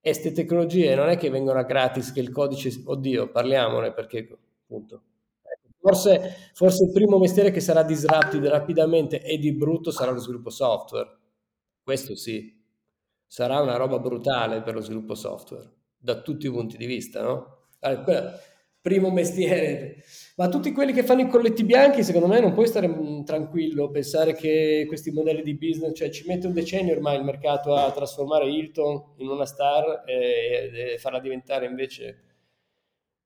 e 0.00 0.10
queste 0.10 0.30
tecnologie 0.30 0.94
non 0.94 1.08
è 1.08 1.16
che 1.16 1.28
vengono 1.28 1.58
a 1.58 1.64
gratis, 1.64 2.12
che 2.12 2.20
il 2.20 2.30
codice, 2.30 2.70
oddio, 2.84 3.30
parliamone 3.30 3.92
perché 3.92 4.28
appunto. 4.62 5.02
Forse, 5.80 6.50
forse 6.54 6.84
il 6.84 6.92
primo 6.92 7.18
mestiere 7.18 7.50
che 7.50 7.60
sarà 7.60 7.82
disrupted 7.82 8.44
rapidamente 8.46 9.22
e 9.22 9.38
di 9.38 9.52
brutto 9.52 9.90
sarà 9.90 10.12
lo 10.12 10.20
sviluppo 10.20 10.50
software. 10.50 11.18
Questo 11.82 12.14
sì, 12.14 12.56
sarà 13.26 13.60
una 13.60 13.76
roba 13.76 13.98
brutale 13.98 14.62
per 14.62 14.74
lo 14.74 14.80
sviluppo 14.80 15.14
software, 15.14 15.70
da 15.96 16.20
tutti 16.20 16.46
i 16.46 16.50
punti 16.50 16.76
di 16.76 16.86
vista, 16.86 17.22
no? 17.22 17.66
Allora, 17.80 18.38
primo 18.80 19.10
mestiere. 19.10 20.02
Ma 20.36 20.48
tutti 20.48 20.72
quelli 20.72 20.92
che 20.92 21.02
fanno 21.02 21.22
i 21.22 21.28
colletti 21.28 21.64
bianchi, 21.64 22.04
secondo 22.04 22.28
me, 22.28 22.40
non 22.40 22.52
puoi 22.52 22.66
stare 22.66 22.88
mm, 22.88 23.24
tranquillo, 23.24 23.90
pensare 23.90 24.34
che 24.34 24.84
questi 24.86 25.10
modelli 25.10 25.42
di 25.42 25.56
business, 25.56 25.96
cioè 25.96 26.10
ci 26.10 26.26
mette 26.26 26.46
un 26.46 26.52
decennio 26.52 26.94
ormai 26.94 27.16
il 27.16 27.24
mercato 27.24 27.74
a 27.74 27.90
trasformare 27.90 28.48
Hilton 28.48 29.14
in 29.16 29.28
una 29.28 29.46
star 29.46 30.04
e, 30.06 30.92
e 30.92 30.98
farla 30.98 31.18
diventare 31.18 31.66
invece 31.66 32.22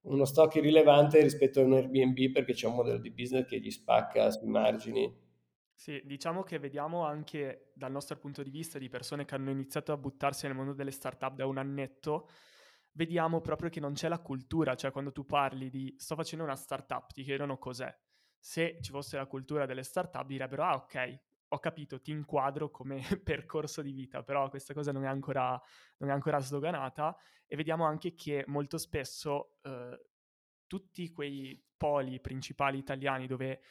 uno 0.03 0.25
stock 0.25 0.57
irrilevante 0.57 1.21
rispetto 1.21 1.61
a 1.61 1.65
un 1.65 1.75
Airbnb 1.75 2.33
perché 2.33 2.55
c'è 2.55 2.67
un 2.67 2.75
modello 2.75 2.99
di 2.99 3.11
business 3.11 3.47
che 3.47 3.61
gli 3.61 3.71
spacca 3.71 4.31
sui 4.31 4.49
margini. 4.49 5.21
Sì, 5.75 6.01
diciamo 6.05 6.43
che 6.43 6.59
vediamo 6.59 7.05
anche 7.05 7.73
dal 7.75 7.91
nostro 7.91 8.17
punto 8.17 8.43
di 8.43 8.51
vista 8.51 8.79
di 8.79 8.89
persone 8.89 9.25
che 9.25 9.35
hanno 9.35 9.51
iniziato 9.51 9.93
a 9.93 9.97
buttarsi 9.97 10.47
nel 10.47 10.55
mondo 10.55 10.75
delle 10.75 10.93
startup 10.93 11.35
da 11.35 11.47
un 11.47 11.59
annetto, 11.59 12.29
vediamo 12.93 13.41
proprio 13.41 13.71
che 13.71 13.81
non 13.81 13.95
c'è 13.95 14.09
la 14.09 14.21
cultura, 14.21 14.75
cioè 14.75 14.91
quando 14.91 15.13
tu 15.13 15.25
parli 15.25 15.71
di 15.71 15.95
sto 15.99 16.15
facendo 16.15 16.45
una 16.45 16.57
startup, 16.57 17.13
ti 17.13 17.23
chiedono 17.23 17.59
cos'è. 17.59 17.95
Se 18.39 18.79
ci 18.81 18.91
fosse 18.91 19.17
la 19.17 19.27
cultura 19.27 19.67
delle 19.67 19.83
startup 19.83 20.27
direbbero 20.27 20.65
ah 20.65 20.75
ok, 20.75 21.21
ho 21.49 21.59
capito, 21.59 22.01
ti 22.01 22.11
inquadro 22.11 22.71
come 22.71 23.01
percorso 23.23 23.83
di 23.83 23.93
vita, 23.93 24.23
però 24.23 24.49
questa 24.49 24.75
cosa 24.75 24.93
non 24.93 25.05
è 25.05 25.09
ancora, 25.09 25.61
non 25.99 26.11
è 26.11 26.13
ancora 26.13 26.39
sdoganata 26.39 27.17
e 27.47 27.57
vediamo 27.57 27.85
anche 27.85 28.15
che 28.15 28.45
molto 28.47 28.79
spesso 28.79 29.59
eh, 29.63 30.07
tutti 30.67 31.11
quei 31.11 31.63
poli 31.77 32.21
principali 32.21 32.79
italiani 32.79 33.27
dove 33.27 33.63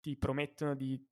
ti 0.00 0.16
promettono 0.16 0.74
di 0.74 1.02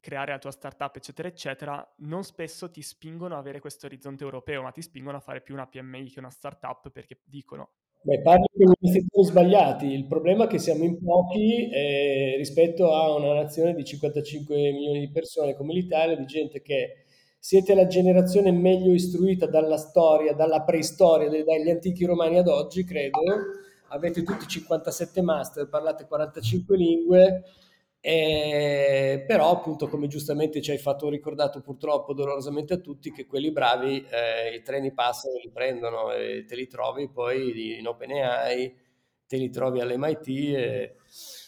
creare 0.00 0.32
la 0.32 0.38
tua 0.38 0.50
startup, 0.50 0.96
eccetera, 0.96 1.28
eccetera, 1.28 1.94
non 1.98 2.24
spesso 2.24 2.70
ti 2.70 2.82
spingono 2.82 3.34
ad 3.34 3.40
avere 3.40 3.60
questo 3.60 3.86
orizzonte 3.86 4.24
europeo, 4.24 4.62
ma 4.62 4.70
ti 4.70 4.82
spingono 4.82 5.18
a 5.18 5.20
fare 5.20 5.42
più 5.42 5.54
una 5.54 5.66
PMI 5.66 6.10
che 6.10 6.18
una 6.18 6.30
startup 6.30 6.90
perché 6.90 7.20
dicono 7.24 7.72
Beh, 8.02 8.22
parli 8.22 8.46
con 8.54 8.72
gli 8.78 8.86
investitori 8.86 9.26
sbagliati. 9.26 9.86
Il 9.86 10.06
problema 10.06 10.44
è 10.44 10.46
che 10.46 10.58
siamo 10.58 10.84
in 10.84 10.98
pochi 11.04 11.68
eh, 11.68 12.34
rispetto 12.38 12.94
a 12.94 13.14
una 13.14 13.34
nazione 13.34 13.74
di 13.74 13.84
55 13.84 14.56
milioni 14.72 15.00
di 15.00 15.10
persone 15.10 15.54
come 15.54 15.74
l'Italia, 15.74 16.16
di 16.16 16.24
gente 16.24 16.62
che 16.62 17.04
siete 17.38 17.74
la 17.74 17.86
generazione 17.86 18.52
meglio 18.52 18.92
istruita 18.92 19.46
dalla 19.46 19.76
storia, 19.76 20.32
dalla 20.32 20.62
preistoria, 20.62 21.28
dagli 21.28 21.68
antichi 21.68 22.06
romani 22.06 22.38
ad 22.38 22.48
oggi, 22.48 22.84
credo. 22.84 23.20
Avete 23.88 24.22
tutti 24.22 24.46
57 24.46 25.20
master, 25.20 25.68
parlate 25.68 26.06
45 26.06 26.76
lingue 26.76 27.42
eh, 28.02 29.24
però 29.26 29.50
appunto 29.50 29.86
come 29.86 30.06
giustamente 30.06 30.62
ci 30.62 30.70
hai 30.70 30.78
fatto 30.78 31.10
ricordato 31.10 31.60
purtroppo 31.60 32.14
dolorosamente 32.14 32.72
a 32.72 32.78
tutti 32.78 33.12
che 33.12 33.26
quelli 33.26 33.52
bravi 33.52 34.06
eh, 34.08 34.54
i 34.54 34.62
treni 34.62 34.92
passano 34.94 35.34
li 35.36 35.50
prendono 35.50 36.10
e 36.12 36.44
te 36.46 36.56
li 36.56 36.66
trovi 36.66 37.10
poi 37.10 37.78
in 37.78 37.86
OpenAI, 37.86 38.74
te 39.26 39.36
li 39.36 39.50
trovi 39.50 39.80
all'MIT 39.80 40.28
e, 40.28 40.96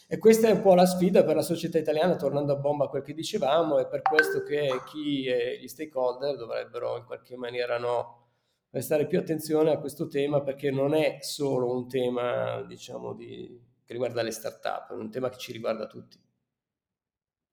e 0.09 0.19
questa 0.19 0.49
è 0.49 0.53
un 0.53 0.61
po' 0.61 0.75
la 0.75 0.85
sfida 0.85 1.25
per 1.25 1.37
la 1.37 1.43
società 1.43 1.79
italiana, 1.79 2.17
tornando 2.17 2.53
a 2.53 2.57
bomba 2.57 2.85
a 2.85 2.89
quel 2.89 3.03
che 3.03 3.15
dicevamo, 3.15 3.79
è 3.79 3.89
per 3.89 4.03
questo 4.03 4.43
che 4.43 4.69
chi 4.87 5.25
e 5.25 5.59
gli 5.59 5.69
stakeholder 5.69 6.37
dovrebbero 6.37 6.99
in 6.99 7.07
qualche 7.07 7.35
maniera 7.37 7.79
no, 7.79 8.27
prestare 8.69 9.07
più 9.07 9.19
attenzione 9.19 9.71
a 9.71 9.79
questo 9.79 10.07
tema 10.07 10.43
perché 10.43 10.71
non 10.71 10.93
è 10.93 11.17
solo 11.21 11.73
un 11.73 11.89
tema 11.89 12.63
diciamo 12.63 13.15
di, 13.15 13.59
che 13.85 13.93
riguarda 13.95 14.21
le 14.21 14.33
start-up, 14.33 14.91
è 14.91 14.95
un 14.95 15.11
tema 15.11 15.31
che 15.31 15.39
ci 15.39 15.53
riguarda 15.53 15.87
tutti. 15.87 16.22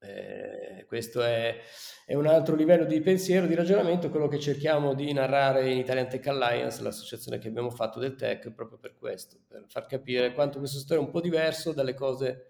Eh, 0.01 0.85
questo 0.87 1.21
è, 1.21 1.57
è, 2.05 2.15
un 2.15 2.25
altro 2.25 2.55
livello 2.55 2.85
di 2.85 3.01
pensiero, 3.01 3.45
di 3.45 3.53
ragionamento, 3.53 4.09
quello 4.09 4.29
che 4.29 4.39
cerchiamo 4.39 4.93
di 4.93 5.11
narrare 5.11 5.69
in 5.69 5.77
Italian 5.77 6.07
Tech 6.07 6.25
Alliance, 6.27 6.81
l'associazione 6.81 7.37
che 7.37 7.49
abbiamo 7.49 7.69
fatto 7.69 7.99
del 7.99 8.15
tech, 8.15 8.51
proprio 8.51 8.77
per 8.77 8.95
questo, 8.97 9.37
per 9.45 9.65
far 9.67 9.87
capire 9.87 10.33
quanto 10.33 10.59
questo 10.59 10.79
settore 10.79 11.01
è 11.01 11.03
un 11.03 11.11
po' 11.11 11.19
diverso 11.19 11.73
dalle 11.73 11.93
cose 11.93 12.45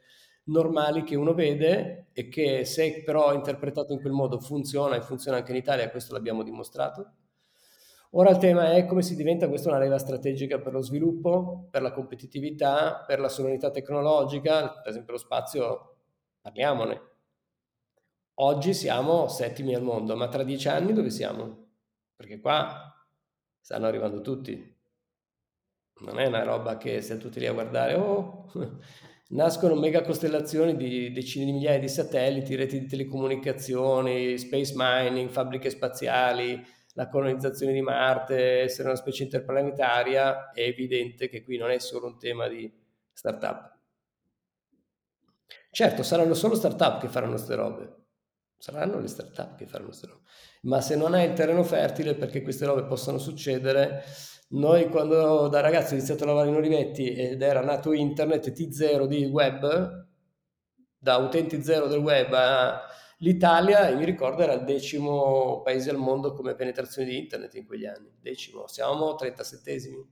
normali 0.46 1.04
che 1.04 1.16
uno 1.16 1.34
vede 1.34 2.08
e 2.14 2.30
che 2.30 2.66
se 2.66 3.02
però 3.04 3.34
interpretato 3.34 3.94
in 3.94 4.00
quel 4.00 4.14
modo 4.14 4.40
funziona 4.40 4.96
e 4.96 5.02
funziona 5.02 5.38
anche 5.38 5.52
in 5.52 5.58
Italia, 5.58 5.90
questo 5.90 6.14
l'abbiamo 6.14 6.44
dimostrato. 6.44 7.14
Ora 8.12 8.30
il 8.32 8.38
tema 8.38 8.72
è 8.74 8.86
come 8.86 9.02
si 9.04 9.16
diventa 9.16 9.48
questa 9.48 9.70
una 9.70 9.78
leva 9.80 9.98
strategica 10.00 10.60
per 10.60 10.74
lo 10.74 10.82
sviluppo, 10.82 11.68
per 11.70 11.82
la 11.82 11.92
competitività, 11.92 13.04
per 13.06 13.20
la 13.20 13.30
sovranità 13.30 13.70
tecnologica, 13.70 14.70
per 14.82 14.90
esempio 14.90 15.14
lo 15.14 15.20
spazio, 15.20 15.96
parliamone 16.42 17.09
Oggi 18.41 18.73
siamo 18.73 19.28
settimi 19.28 19.75
al 19.75 19.82
mondo, 19.82 20.15
ma 20.15 20.30
tra 20.30 20.43
dieci 20.43 20.69
anni 20.69 20.93
dove 20.93 21.10
siamo? 21.10 21.71
Perché 22.15 22.39
qua 22.39 22.89
stanno 23.60 23.86
arrivando 23.86 24.21
tutti. 24.21 24.78
Non 26.02 26.19
è 26.19 26.28
una 26.28 26.43
roba 26.43 26.78
che 26.78 27.02
stiamo 27.02 27.19
tutti 27.19 27.39
lì 27.39 27.47
a 27.47 27.52
guardare, 27.52 27.95
oh, 27.95 28.49
nascono 29.32 29.75
mega 29.75 30.04
costellazioni 30.04 30.78
di 30.78 31.12
decine 31.12 31.43
di 31.43 31.52
migliaia 31.52 31.80
di 31.80 31.89
satelliti, 31.89 32.56
reti 32.56 32.80
di 32.80 32.88
telecomunicazioni, 32.88 34.38
space 34.38 34.71
mining, 34.73 35.30
fabbriche 35.30 35.69
spaziali, 35.69 36.65
la 36.93 37.10
colonizzazione 37.10 37.73
di 37.73 37.82
Marte, 37.82 38.62
essere 38.62 38.88
una 38.88 38.97
specie 38.97 39.23
interplanetaria, 39.23 40.52
è 40.52 40.62
evidente 40.62 41.28
che 41.28 41.43
qui 41.43 41.58
non 41.58 41.71
è 41.71 41.80
solo 41.80 42.08
un 42.08 42.17
tema 42.17 42.47
di 42.47 42.71
startup. 43.12 43.75
Certo, 45.71 46.04
saranno 46.04 46.34
solo 46.34 46.56
startup 46.56 47.02
che 47.02 47.10
faranno 47.10 47.34
queste 47.34 47.56
robe, 47.56 47.99
saranno 48.60 49.00
le 49.00 49.08
start-up 49.08 49.56
che 49.56 49.65
faranno 49.65 49.88
queste 49.88 50.08
robe. 50.08 50.22
Ma 50.63 50.82
se 50.82 50.95
non 50.95 51.13
hai 51.13 51.28
il 51.28 51.34
terreno 51.34 51.63
fertile 51.63 52.13
perché 52.13 52.41
queste 52.41 52.65
robe 52.65 52.84
possano 52.86 53.17
succedere, 53.17 54.04
noi 54.50 54.89
quando 54.89 55.48
da 55.48 55.62
ragazzi 55.62 55.93
ho 55.93 55.98
iniziato 55.98 56.24
a 56.24 56.28
lavorare 56.28 56.50
in 56.50 56.56
Olivetti 56.58 57.13
ed 57.13 57.41
era 57.41 57.62
nato 57.62 57.93
internet 57.93 58.52
T0 58.52 59.06
di 59.06 59.26
web, 59.26 60.08
da 60.98 61.15
utenti 61.17 61.63
zero 61.63 61.88
del 61.88 62.00
web 62.00 62.34
all'Italia, 62.34 63.89
mi 63.95 64.04
ricordo 64.04 64.41
era 64.41 64.54
il 64.54 64.65
decimo 64.65 65.62
paese 65.62 65.91
al 65.91 65.98
mondo 65.98 66.34
come 66.34 66.56
penetrazione 66.56 67.08
di 67.08 67.17
internet 67.17 67.54
in 67.56 67.65
quegli 67.65 67.86
anni, 67.86 68.12
decimo, 68.19 68.67
siamo 68.67 69.15
37esimi. 69.15 70.06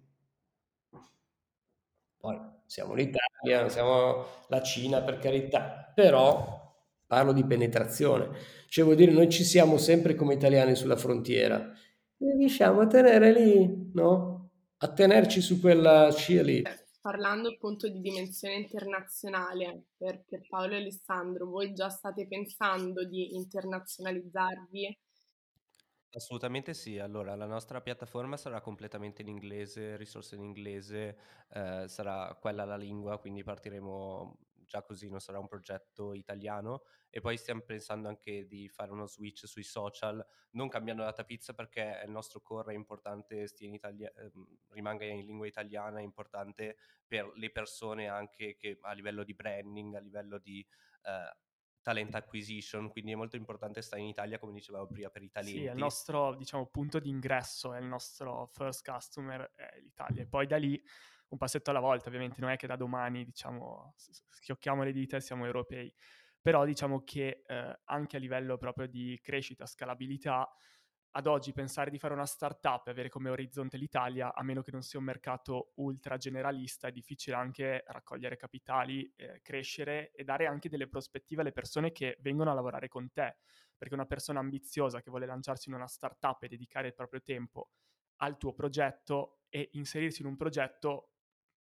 Poi 2.19 2.39
siamo 2.65 2.93
l'Italia, 2.93 3.67
siamo 3.69 4.25
la 4.47 4.61
Cina 4.61 5.01
per 5.01 5.19
carità, 5.19 5.91
però 5.93 6.66
parlo 7.07 7.31
di 7.31 7.45
penetrazione, 7.45 8.29
cioè 8.67 8.83
vuol 8.83 8.97
dire 8.97 9.11
noi 9.11 9.29
ci 9.29 9.43
siamo 9.43 9.77
sempre 9.77 10.13
come 10.13 10.33
italiani 10.33 10.75
sulla 10.75 10.97
frontiera 10.97 11.71
e 12.19 12.35
riusciamo 12.35 12.81
a 12.81 12.87
tenere 12.87 13.31
lì, 13.31 13.91
no? 13.93 14.49
A 14.77 14.91
tenerci 14.91 15.41
su 15.41 15.59
quella 15.59 16.11
scia 16.11 16.43
lì. 16.43 16.61
Parlando 17.01 17.49
appunto 17.49 17.87
di 17.87 18.01
dimensione 18.01 18.55
internazionale 18.55 19.85
per, 19.95 20.25
per 20.27 20.41
Paolo 20.49 20.73
e 20.73 20.77
Alessandro, 20.77 21.45
voi 21.45 21.71
già 21.73 21.87
state 21.87 22.27
pensando 22.27 23.07
di 23.07 23.33
internazionalizzarvi? 23.35 24.99
Assolutamente 26.11 26.73
sì, 26.73 26.97
allora 26.97 27.35
la 27.35 27.45
nostra 27.45 27.79
piattaforma 27.79 28.37
sarà 28.37 28.59
completamente 28.59 29.21
in 29.21 29.27
inglese, 29.27 29.95
risorse 29.97 30.35
in 30.35 30.43
inglese, 30.43 31.17
eh, 31.53 31.85
sarà 31.87 32.35
quella 32.39 32.65
la 32.65 32.75
lingua, 32.75 33.19
quindi 33.19 33.43
partiremo 33.43 34.37
già 34.67 34.83
così 34.83 35.09
non 35.09 35.19
sarà 35.19 35.39
un 35.39 35.47
progetto 35.47 36.13
italiano 36.13 36.83
e 37.09 37.21
poi 37.21 37.37
stiamo 37.37 37.61
pensando 37.61 38.07
anche 38.07 38.45
di 38.45 38.67
fare 38.67 38.91
uno 38.91 39.07
switch 39.07 39.47
sui 39.47 39.63
social, 39.63 40.23
non 40.51 40.67
cambiando 40.67 41.03
data 41.03 41.23
pizza 41.23 41.53
perché 41.53 42.01
il 42.05 42.11
nostro 42.11 42.41
core 42.41 42.73
è 42.73 42.75
importante, 42.75 43.47
stia 43.47 43.67
in 43.67 43.73
Italia, 43.73 44.11
eh, 44.13 44.31
rimanga 44.69 45.05
in 45.05 45.25
lingua 45.25 45.47
italiana, 45.47 45.99
è 45.99 46.03
importante 46.03 46.77
per 47.07 47.31
le 47.35 47.49
persone 47.49 48.07
anche 48.07 48.55
che 48.57 48.77
a 48.81 48.91
livello 48.91 49.23
di 49.23 49.33
branding, 49.33 49.95
a 49.95 49.99
livello 49.99 50.37
di 50.37 50.65
eh, 51.03 51.35
talent 51.87 52.15
acquisition, 52.15 52.89
quindi 52.89 53.13
è 53.13 53.15
molto 53.15 53.37
importante 53.37 53.81
stare 53.81 54.01
in 54.01 54.09
Italia, 54.09 54.37
come 54.37 54.51
dicevamo 54.51 54.87
prima, 54.87 55.09
per 55.09 55.23
i 55.23 55.31
talenti. 55.31 55.59
Sì, 55.59 55.65
è 55.65 55.71
il 55.71 55.77
nostro, 55.77 56.35
diciamo, 56.35 56.65
punto 56.65 56.99
di 56.99 57.07
ingresso, 57.07 57.73
è 57.73 57.79
il 57.79 57.85
nostro 57.85 58.45
first 58.47 58.83
customer, 58.83 59.53
è 59.55 59.79
l'Italia. 59.79 60.23
E 60.23 60.27
poi 60.27 60.45
da 60.47 60.57
lì 60.57 60.83
un 61.29 61.37
passetto 61.37 61.69
alla 61.69 61.79
volta, 61.79 62.07
ovviamente 62.07 62.39
non 62.41 62.49
è 62.49 62.55
che 62.55 62.67
da 62.67 62.75
domani, 62.75 63.23
diciamo, 63.25 63.93
schiocchiamo 63.95 64.83
le 64.83 64.91
dita 64.91 65.17
e 65.17 65.21
siamo 65.21 65.45
europei, 65.45 65.93
però 66.41 66.63
diciamo 66.65 67.03
che 67.03 67.43
eh, 67.45 67.79
anche 67.85 68.15
a 68.17 68.19
livello 68.19 68.57
proprio 68.57 68.87
di 68.87 69.19
crescita, 69.21 69.65
scalabilità, 69.65 70.49
ad 71.11 71.25
oggi 71.25 71.51
pensare 71.51 71.89
di 71.89 71.97
fare 71.97 72.13
una 72.13 72.27
startup 72.27 72.87
e 72.87 72.91
avere 72.91 73.09
come 73.09 73.29
orizzonte 73.29 73.75
l'Italia, 73.77 74.33
a 74.33 74.43
meno 74.43 74.61
che 74.61 74.71
non 74.71 74.83
sia 74.83 74.99
un 74.99 75.05
mercato 75.05 75.71
ultra 75.77 76.17
generalista, 76.17 76.87
è 76.87 76.91
difficile 76.91 77.35
anche 77.35 77.83
raccogliere 77.87 78.37
capitali, 78.37 79.11
eh, 79.15 79.41
crescere 79.41 80.11
e 80.11 80.23
dare 80.23 80.45
anche 80.45 80.69
delle 80.69 80.87
prospettive 80.87 81.41
alle 81.41 81.51
persone 81.51 81.91
che 81.91 82.17
vengono 82.21 82.51
a 82.51 82.53
lavorare 82.53 82.87
con 82.87 83.11
te. 83.11 83.37
Perché 83.75 83.95
una 83.95 84.05
persona 84.05 84.39
ambiziosa 84.39 85.01
che 85.01 85.09
vuole 85.09 85.25
lanciarsi 85.25 85.69
in 85.69 85.75
una 85.75 85.87
startup 85.87 86.43
e 86.43 86.47
dedicare 86.47 86.87
il 86.87 86.93
proprio 86.93 87.21
tempo 87.21 87.71
al 88.17 88.37
tuo 88.37 88.53
progetto 88.53 89.39
e 89.49 89.69
inserirsi 89.73 90.21
in 90.21 90.27
un 90.27 90.35
progetto 90.35 91.13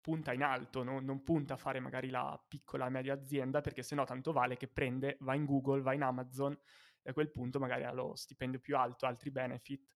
punta 0.01 0.33
in 0.33 0.43
alto, 0.43 0.83
no? 0.83 0.99
non 0.99 1.23
punta 1.23 1.53
a 1.53 1.57
fare 1.57 1.79
magari 1.79 2.09
la 2.09 2.41
piccola 2.47 2.89
media 2.89 3.13
azienda 3.13 3.62
perché 3.62 3.83
sennò 3.83 4.05
tanto 4.05 4.31
vale 4.31 4.57
che 4.57 4.67
prende, 4.67 5.17
va 5.21 5.35
in 5.35 5.45
Google, 5.45 5.81
va 5.81 5.93
in 5.93 6.03
Amazon 6.03 6.57
e 7.01 7.09
a 7.09 7.13
quel 7.13 7.31
punto 7.31 7.59
magari 7.59 7.83
ha 7.83 7.91
lo 7.91 8.15
stipendio 8.15 8.59
più 8.59 8.77
alto, 8.77 9.05
altri 9.05 9.31
benefit. 9.31 9.88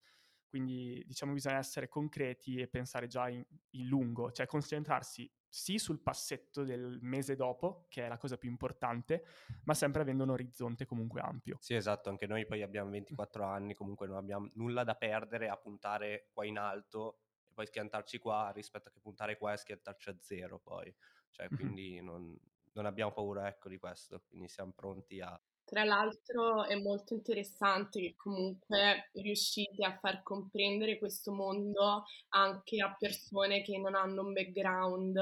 Quindi 0.47 1.03
diciamo 1.07 1.33
bisogna 1.33 1.57
essere 1.57 1.87
concreti 1.89 2.57
e 2.57 2.67
pensare 2.67 3.07
già 3.07 3.27
in, 3.27 3.43
in 3.71 3.87
lungo, 3.87 4.31
cioè 4.31 4.45
concentrarsi 4.45 5.31
sì 5.53 5.77
sul 5.77 6.01
passetto 6.01 6.63
del 6.63 6.99
mese 7.01 7.35
dopo, 7.35 7.85
che 7.89 8.05
è 8.05 8.07
la 8.07 8.17
cosa 8.17 8.37
più 8.37 8.49
importante, 8.49 9.23
ma 9.65 9.73
sempre 9.73 10.01
avendo 10.01 10.23
un 10.23 10.31
orizzonte 10.31 10.85
comunque 10.85 11.21
ampio. 11.21 11.57
Sì, 11.59 11.75
esatto, 11.75 12.09
anche 12.09 12.27
noi 12.27 12.45
poi 12.45 12.61
abbiamo 12.61 12.89
24 12.91 13.45
anni, 13.45 13.73
comunque 13.73 14.07
non 14.07 14.17
abbiamo 14.17 14.49
nulla 14.53 14.83
da 14.83 14.95
perdere 14.95 15.49
a 15.49 15.57
puntare 15.57 16.29
qua 16.33 16.45
in 16.45 16.57
alto 16.57 17.22
e 17.53 17.55
poi 17.55 17.67
schiantarci 17.67 18.17
qua 18.17 18.51
rispetto 18.53 18.89
a 18.89 18.91
che 18.91 18.99
puntare 18.99 19.37
qua 19.37 19.53
e 19.53 19.57
schiantarci 19.57 20.09
a 20.09 20.17
zero 20.19 20.59
poi. 20.59 20.93
Cioè, 21.29 21.47
quindi 21.49 22.01
non, 22.01 22.35
non 22.73 22.85
abbiamo 22.85 23.11
paura 23.11 23.47
ecco 23.47 23.69
di 23.69 23.77
questo, 23.77 24.23
quindi 24.27 24.47
siamo 24.49 24.73
pronti 24.75 25.21
a 25.21 25.39
tra 25.65 25.85
l'altro 25.85 26.65
è 26.65 26.75
molto 26.75 27.13
interessante 27.13 28.01
che 28.01 28.15
comunque 28.17 29.09
riuscite 29.13 29.85
a 29.85 29.97
far 29.97 30.21
comprendere 30.21 30.99
questo 30.99 31.31
mondo 31.31 32.03
anche 32.29 32.81
a 32.81 32.93
persone 32.99 33.61
che 33.61 33.77
non 33.77 33.95
hanno 33.95 34.23
un 34.23 34.33
background 34.33 35.17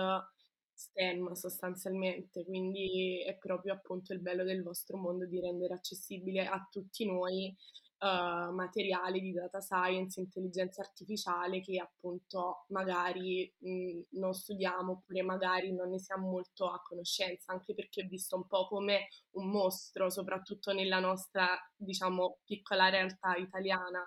STEM 0.74 1.34
sostanzialmente, 1.34 2.44
quindi 2.44 3.24
è 3.24 3.38
proprio 3.38 3.74
appunto 3.74 4.13
il 4.13 4.20
bello 4.20 4.44
del 4.44 4.63
vostro 4.63 4.98
mondo 4.98 5.28
di 5.28 5.39
rendere 5.39 5.76
accessibile 5.76 6.48
a 6.48 6.67
tutti 6.72 7.06
noi 7.06 7.56
uh, 8.02 8.54
materiali 8.54 9.22
di 9.22 9.32
data 9.32 9.62
science, 9.62 10.20
intelligenza 10.20 10.82
artificiale 10.82 11.62
che 11.62 11.80
appunto 11.80 12.66
magari 12.70 13.52
mh, 13.60 14.18
non 14.20 14.34
studiamo 14.34 14.94
oppure 14.94 15.22
magari 15.22 15.74
non 15.74 15.90
ne 15.90 16.00
siamo 16.00 16.30
molto 16.30 16.70
a 16.70 16.82
conoscenza, 16.82 17.52
anche 17.52 17.74
perché 17.74 18.02
è 18.02 18.08
visto 18.08 18.36
un 18.36 18.48
po' 18.48 18.68
come 18.68 19.08
un 19.32 19.50
mostro, 19.50 20.10
soprattutto 20.10 20.74
nella 20.74 21.00
nostra, 21.00 21.48
diciamo, 21.76 22.40
piccola 22.44 22.90
realtà 22.90 23.36
italiana. 23.36 24.04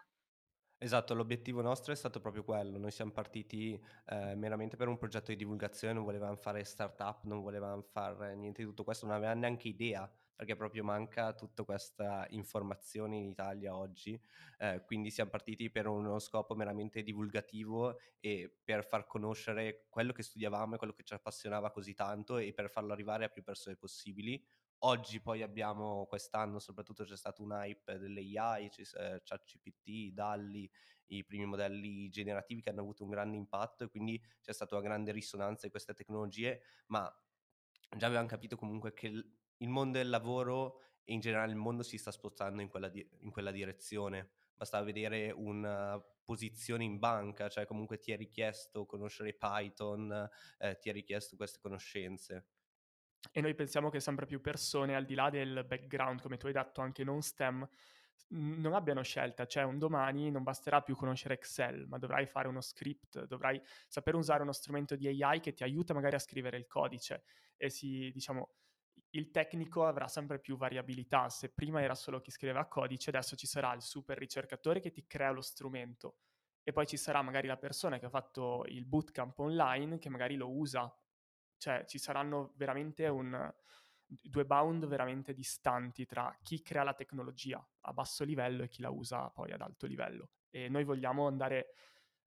Esatto, 0.76 1.14
l'obiettivo 1.14 1.62
nostro 1.62 1.92
è 1.92 1.96
stato 1.96 2.20
proprio 2.20 2.44
quello. 2.44 2.76
Noi 2.78 2.90
siamo 2.90 3.12
partiti 3.12 3.72
eh, 4.07 4.35
meramente 4.35 4.76
per 4.76 4.88
un 4.88 4.98
progetto 4.98 5.30
di 5.30 5.37
divulgazione, 5.37 5.94
non 5.94 6.04
volevamo 6.04 6.37
fare 6.37 6.62
startup, 6.64 7.22
non 7.24 7.40
volevamo 7.40 7.80
fare 7.90 8.35
niente 8.37 8.61
di 8.61 8.68
tutto 8.68 8.85
questo, 8.85 9.07
non 9.07 9.14
avevamo 9.14 9.40
neanche 9.40 9.68
idea 9.68 10.11
perché 10.35 10.57
proprio 10.57 10.85
manca 10.85 11.33
tutta 11.35 11.64
questa 11.64 12.27
informazione 12.31 13.16
in 13.16 13.25
Italia 13.27 13.77
oggi, 13.77 14.20
eh, 14.59 14.83
quindi 14.85 15.11
siamo 15.11 15.31
partiti 15.31 15.70
per 15.70 15.87
uno 15.87 16.18
scopo 16.18 16.55
meramente 16.55 17.03
divulgativo 17.03 17.99
e 18.20 18.59
per 18.64 18.85
far 18.85 19.07
conoscere 19.07 19.87
quello 19.88 20.12
che 20.12 20.23
studiavamo 20.23 20.75
e 20.75 20.79
quello 20.79 20.92
che 20.92 21.05
ci 21.05 21.14
appassionava 21.14 21.70
così 21.70 21.94
tanto 21.94 22.38
e 22.38 22.53
per 22.53 22.70
farlo 22.70 22.92
arrivare 22.92 23.25
a 23.25 23.29
più 23.29 23.42
persone 23.42 23.77
possibili. 23.77 24.42
Oggi 24.79 25.20
poi 25.20 25.42
abbiamo 25.42 26.05
quest'anno 26.07 26.59
soprattutto 26.59 27.05
c'è 27.05 27.16
stato 27.16 27.42
un 27.42 27.53
hype 27.53 27.97
dell'AI, 27.99 28.66
eh, 28.66 29.23
ChatGPT, 29.25 30.12
DALI, 30.12 30.70
i 31.07 31.25
primi 31.25 31.47
modelli 31.47 32.09
generativi 32.11 32.61
che 32.61 32.70
hanno 32.70 32.81
avuto 32.81 33.03
un 33.05 33.11
grande 33.11 33.37
impatto 33.37 33.85
e 33.85 33.88
quindi 33.88 34.23
c'è 34.42 34.53
stata 34.53 34.75
una 34.75 34.85
grande 34.85 35.12
risonanza 35.12 35.62
di 35.64 35.70
queste 35.70 35.94
tecnologie, 35.94 36.61
ma 36.88 37.11
già 37.97 38.07
avevamo 38.07 38.29
capito 38.29 38.57
comunque 38.57 38.92
che 38.92 39.11
il 39.64 39.70
mondo 39.70 39.98
del 39.98 40.11
lavoro 40.11 40.81
e 41.05 41.12
in 41.12 41.20
generale 41.20 41.50
il 41.50 41.59
mondo 41.59 41.83
si 41.83 41.98
sta 41.98 42.11
spostando 42.11 42.62
in 42.62 42.68
quella, 42.68 42.88
di- 42.88 43.07
in 43.20 43.31
quella 43.31 43.50
direzione. 43.50 44.31
Basta 44.55 44.81
vedere 44.83 45.31
una 45.31 46.00
posizione 46.24 46.85
in 46.85 46.98
banca, 46.98 47.48
cioè 47.48 47.66
comunque 47.66 47.98
ti 47.98 48.12
è 48.12 48.16
richiesto 48.16 48.87
conoscere 48.87 49.35
Python, 49.35 50.29
eh, 50.59 50.79
ti 50.79 50.88
è 50.88 50.92
richiesto 50.92 51.37
queste 51.37 51.59
conoscenze. 51.61 52.46
E 53.33 53.40
noi 53.40 53.55
pensiamo 53.55 53.90
che 53.90 54.00
sempre 54.00 54.27
più 54.27 54.40
persone, 54.40 54.94
al 54.94 55.05
di 55.05 55.14
là 55.14 55.31
del 55.31 55.64
background, 55.66 56.20
come 56.20 56.37
tu 56.37 56.46
hai 56.46 56.53
detto, 56.53 56.81
anche 56.83 57.05
non 57.05 57.20
STEM, 57.20 57.68
non 58.29 58.72
abbiano 58.72 59.03
scelta, 59.03 59.46
cioè 59.46 59.64
un 59.64 59.79
domani 59.79 60.31
non 60.31 60.42
basterà 60.42 60.83
più 60.83 60.94
conoscere 60.94 61.35
Excel, 61.35 61.87
ma 61.87 61.98
dovrai 61.98 62.27
fare 62.27 62.48
uno 62.48 62.61
script, 62.61 63.24
dovrai 63.27 63.61
sapere 63.87 64.16
usare 64.16 64.42
uno 64.42 64.53
strumento 64.53 64.96
di 64.96 65.22
AI 65.22 65.40
che 65.40 65.53
ti 65.53 65.62
aiuta 65.62 65.94
magari 65.94 66.16
a 66.16 66.20
scrivere 66.20 66.57
il 66.57 66.66
codice 66.66 67.24
e 67.57 67.70
si, 67.70 68.11
diciamo, 68.12 68.55
il 69.14 69.31
tecnico 69.31 69.87
avrà 69.87 70.09
sempre 70.09 70.38
più 70.38 70.57
variabilità. 70.57 71.29
Se 71.29 71.48
prima 71.48 71.81
era 71.83 71.94
solo 71.94 72.20
chi 72.20 72.31
scriveva 72.31 72.66
codice, 72.66 73.11
adesso 73.11 73.37
ci 73.37 73.46
sarà 73.46 73.72
il 73.74 73.83
super 73.83 74.18
ricercatore 74.18 74.81
che 74.81 74.90
ti 74.90 75.07
crea 75.07 75.31
lo 75.31 75.40
strumento 75.40 76.18
e 76.62 76.72
poi 76.72 76.87
ci 76.87 76.96
sarà 76.96 77.22
magari 77.22 77.46
la 77.46 77.57
persona 77.57 77.98
che 77.98 78.07
ha 78.07 78.11
fatto 78.11 78.64
il 78.68 78.87
bootcamp 78.87 79.38
online 79.38 79.98
che 79.98 80.09
magari 80.09 80.35
lo 80.37 80.50
usa. 80.50 80.92
Cioè 81.57 81.85
ci 81.87 81.98
saranno 81.98 82.53
veramente 82.57 83.07
un, 83.07 83.53
due 84.07 84.44
bound 84.44 84.87
veramente 84.87 85.33
distanti 85.33 86.07
tra 86.07 86.37
chi 86.42 86.62
crea 86.62 86.83
la 86.83 86.94
tecnologia 86.94 87.64
a 87.83 87.92
basso 87.92 88.24
livello 88.24 88.64
e 88.64 88.68
chi 88.68 88.83
la 88.83 88.90
usa 88.90 89.31
poi 89.31 89.53
ad 89.53 89.61
alto 89.61 89.87
livello. 89.87 90.31
E 90.50 90.68
noi 90.68 90.85
vogliamo 90.85 91.27
andare 91.27 91.74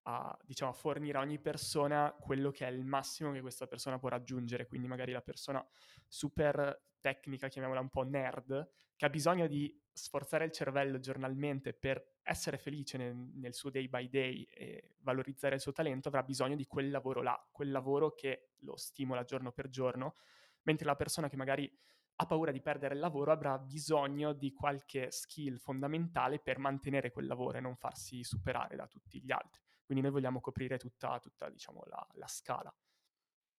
a, 0.03 0.37
diciamo, 0.45 0.71
a 0.71 0.75
fornire 0.75 1.19
a 1.19 1.21
ogni 1.21 1.39
persona 1.39 2.15
quello 2.19 2.51
che 2.51 2.67
è 2.67 2.71
il 2.71 2.85
massimo 2.85 3.33
che 3.33 3.41
questa 3.41 3.67
persona 3.67 3.99
può 3.99 4.09
raggiungere, 4.09 4.67
quindi 4.67 4.89
magari 4.89 5.13
la 5.13 5.23
persona 5.23 5.65
super 6.09 6.91
tecnica, 7.01 7.49
chiamiamola 7.49 7.81
un 7.81 7.89
po' 7.89 8.03
nerd, 8.03 8.71
che 8.97 9.05
ha 9.05 9.11
bisogno 9.11 9.47
di 9.47 9.79
sforzare 9.93 10.45
il 10.45 10.53
cervello 10.53 10.99
giornalmente 10.99 11.75
per 11.75 12.19
essere 12.23 12.57
felice 12.57 12.97
nel, 12.97 13.15
nel, 13.15 13.53
suo 13.53 13.71
day 13.71 13.89
by 13.89 14.09
day 14.09 14.43
e 14.45 14.95
valorizzare 15.01 15.57
il 15.57 15.61
suo 15.61 15.73
talento, 15.73 16.09
avrà 16.09 16.23
bisogno 16.23 16.57
di 16.57 16.67
quel 16.67 16.91
lavoro 16.91 17.21
là, 17.21 17.49
quel 17.51 17.71
lavoro 17.71 18.15
che 18.15 18.53
lo 18.61 18.77
stimola 18.77 19.25
giorno 19.25 19.53
per 19.53 19.69
giorno, 19.69 20.15
mentre 20.63 20.87
la 20.87 20.97
persona 20.97 21.29
che 21.29 21.37
magari 21.37 21.71
ha 22.17 22.27
paura 22.27 22.53
di 22.53 22.61
perdere 22.61 22.95
il 22.95 23.01
lavoro 23.01 23.33
avrà 23.33 23.59
bisogno 23.59 24.33
di 24.33 24.53
qualche 24.53 25.11
skill 25.11 25.57
fondamentale 25.57 26.39
per 26.39 26.59
mantenere 26.59 27.11
quel 27.11 27.27
lavoro 27.27 27.59
e 27.59 27.61
non 27.61 27.77
farsi 27.77 28.23
superare 28.23 28.77
da 28.77 28.87
tutti 28.87 29.21
gli 29.21 29.33
altri. 29.33 29.62
Quindi 29.85 30.05
noi 30.05 30.13
vogliamo 30.13 30.41
coprire 30.41 30.79
tutta, 30.79 31.19
tutta 31.21 31.49
diciamo, 31.51 31.83
la, 31.87 32.07
la 32.15 32.27
scala. 32.27 32.75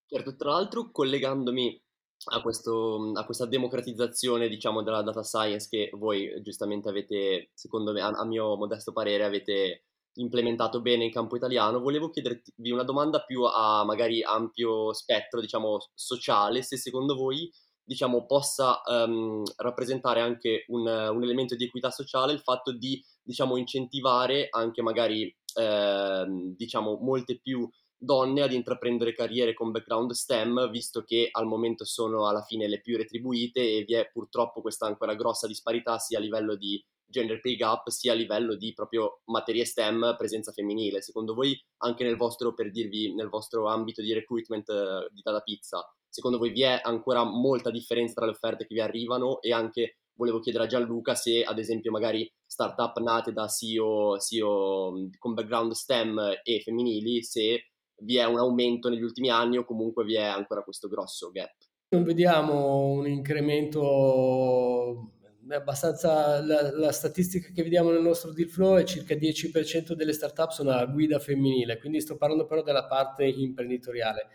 Certo, 0.06 0.36
tra 0.36 0.52
l'altro 0.52 0.92
collegandomi 0.92 1.82
a, 2.26 2.42
questo, 2.42 3.12
a, 3.14 3.26
questa 3.26 3.46
democratizzazione, 3.46 4.48
diciamo, 4.48 4.82
della 4.84 5.02
data 5.02 5.24
science 5.24 5.68
che 5.70 5.90
voi 5.94 6.42
giustamente 6.42 6.90
avete, 6.90 7.50
secondo 7.54 7.92
me, 7.92 8.02
a, 8.02 8.08
a, 8.10 8.26
mio 8.26 8.56
modesto 8.56 8.94
parere, 8.94 9.26
avete 9.26 9.86
implementato 10.16 10.82
bene 10.82 11.06
in 11.06 11.12
campo 11.12 11.36
italiano, 11.36 11.80
volevo 11.80 12.10
chiedervi 12.10 12.72
una 12.72 12.84
domanda 12.84 13.24
più 13.24 13.44
a 13.44 13.84
magari 13.84 14.22
ampio 14.24 14.94
spettro, 14.94 15.42
diciamo, 15.42 15.80
sociale, 15.94 16.62
se 16.62 16.78
secondo 16.78 17.16
voi, 17.16 17.52
diciamo, 17.84 18.26
possa 18.26 18.82
um, 18.86 19.44
rappresentare 19.58 20.22
anche 20.22 20.66
un, 20.68 20.86
un 20.86 21.24
elemento 21.24 21.56
di 21.56 21.66
equità 21.66 21.90
sociale 21.90 22.32
il 22.34 22.42
fatto 22.42 22.72
di, 22.72 23.04
diciamo, 23.22 23.58
incentivare 23.58 24.48
anche 24.52 24.82
magari 24.82 25.36
eh, 25.56 26.26
diciamo, 26.56 26.98
molte 27.02 27.40
più 27.40 27.70
donne 27.98 28.42
ad 28.42 28.52
intraprendere 28.52 29.14
carriere 29.14 29.54
con 29.54 29.72
background 29.72 30.12
STEM, 30.12 30.70
visto 30.70 31.04
che 31.04 31.30
al 31.32 31.46
momento 31.46 31.86
sono 31.86 32.28
alla 32.28 32.42
fine 32.42 32.68
le 32.68 32.82
più 32.82 32.98
retribuite 32.98 33.62
e 33.62 33.84
vi 33.86 33.94
è 33.94 34.10
purtroppo 34.12 34.62
questa 34.62 34.86
ancora 34.86 35.16
grossa 35.16 35.48
disparità 35.48 35.98
sia 36.00 36.18
a 36.18 36.22
livello 36.22 36.56
di 36.56 36.84
gender 37.06 37.40
pay 37.40 37.56
gap 37.56 37.90
sia 37.90 38.12
a 38.12 38.16
livello 38.16 38.56
di 38.56 38.74
proprio 38.74 39.22
materie 39.26 39.66
STEM 39.66 40.16
presenza 40.18 40.52
femminile. 40.52 41.02
Secondo 41.02 41.34
voi 41.34 41.58
anche 41.78 42.04
nel 42.04 42.18
vostro, 42.18 42.54
per 42.54 42.72
dirvi, 42.72 43.14
nel 43.14 43.30
vostro 43.30 43.68
ambito 43.68 44.02
di 44.02 44.14
recruitment 44.14 44.70
eh, 44.70 45.08
di 45.12 45.22
Data 45.24 45.40
Pizza 45.40 45.88
secondo 46.14 46.38
voi 46.38 46.52
vi 46.52 46.62
è 46.62 46.80
ancora 46.84 47.24
molta 47.24 47.72
differenza 47.72 48.14
tra 48.14 48.26
le 48.26 48.34
offerte 48.34 48.68
che 48.68 48.76
vi 48.76 48.82
arrivano 48.82 49.42
e 49.42 49.52
anche 49.52 49.98
volevo 50.16 50.40
chiedere 50.40 50.66
a 50.66 50.68
Gianluca 50.68 51.16
se 51.16 51.44
ad 51.44 51.60
esempio 51.60 51.92
magari 51.92 52.30
startup 52.46 52.98
nate 53.00 53.32
da 53.32 53.48
CEO, 53.48 54.20
CEO 54.20 55.10
con 55.18 55.34
background 55.34 55.72
STEM 55.72 56.42
e 56.44 56.62
femminili, 56.62 57.24
se 57.24 57.74
vi 58.04 58.18
è 58.18 58.26
un 58.26 58.38
aumento 58.38 58.90
negli 58.90 59.02
ultimi 59.02 59.30
anni 59.30 59.58
o 59.58 59.66
comunque 59.66 60.04
vi 60.04 60.16
è 60.16 60.24
ancora 60.24 60.64
questo 60.64 60.88
grosso 60.88 61.32
gap. 61.32 61.56
Non 61.90 62.04
vediamo 62.04 62.88
un 62.88 63.08
incremento 63.08 65.12
abbastanza 65.50 66.44
la, 66.44 66.72
la, 66.72 66.92
statistica 66.92 67.50
che 67.54 67.64
vediamo 67.64 67.92
nel 67.92 68.02
nostro 68.02 68.32
deal 68.32 68.50
flow 68.50 68.78
è 68.78 68.84
circa 68.84 69.14
10% 69.14 69.94
delle 69.94 70.14
startup 70.14 70.52
sono 70.52 70.72
a 70.72 70.86
guida 70.86 71.20
femminile, 71.20 71.78
quindi 71.80 72.02
sto 72.02 72.16
parlando 72.16 72.46
però 72.46 72.64
della 72.64 72.86
parte 72.86 73.26
imprenditoriale. 73.26 74.30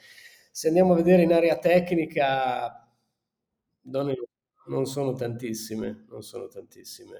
Se 0.52 0.68
andiamo 0.68 0.92
a 0.92 0.96
vedere 0.96 1.22
in 1.22 1.32
area 1.32 1.58
tecnica, 1.58 2.88
non, 3.82 4.12
non 4.68 4.86
sono 4.86 5.12
tantissime, 5.14 6.04
non 6.08 6.22
sono 6.22 6.48
tantissime, 6.48 7.16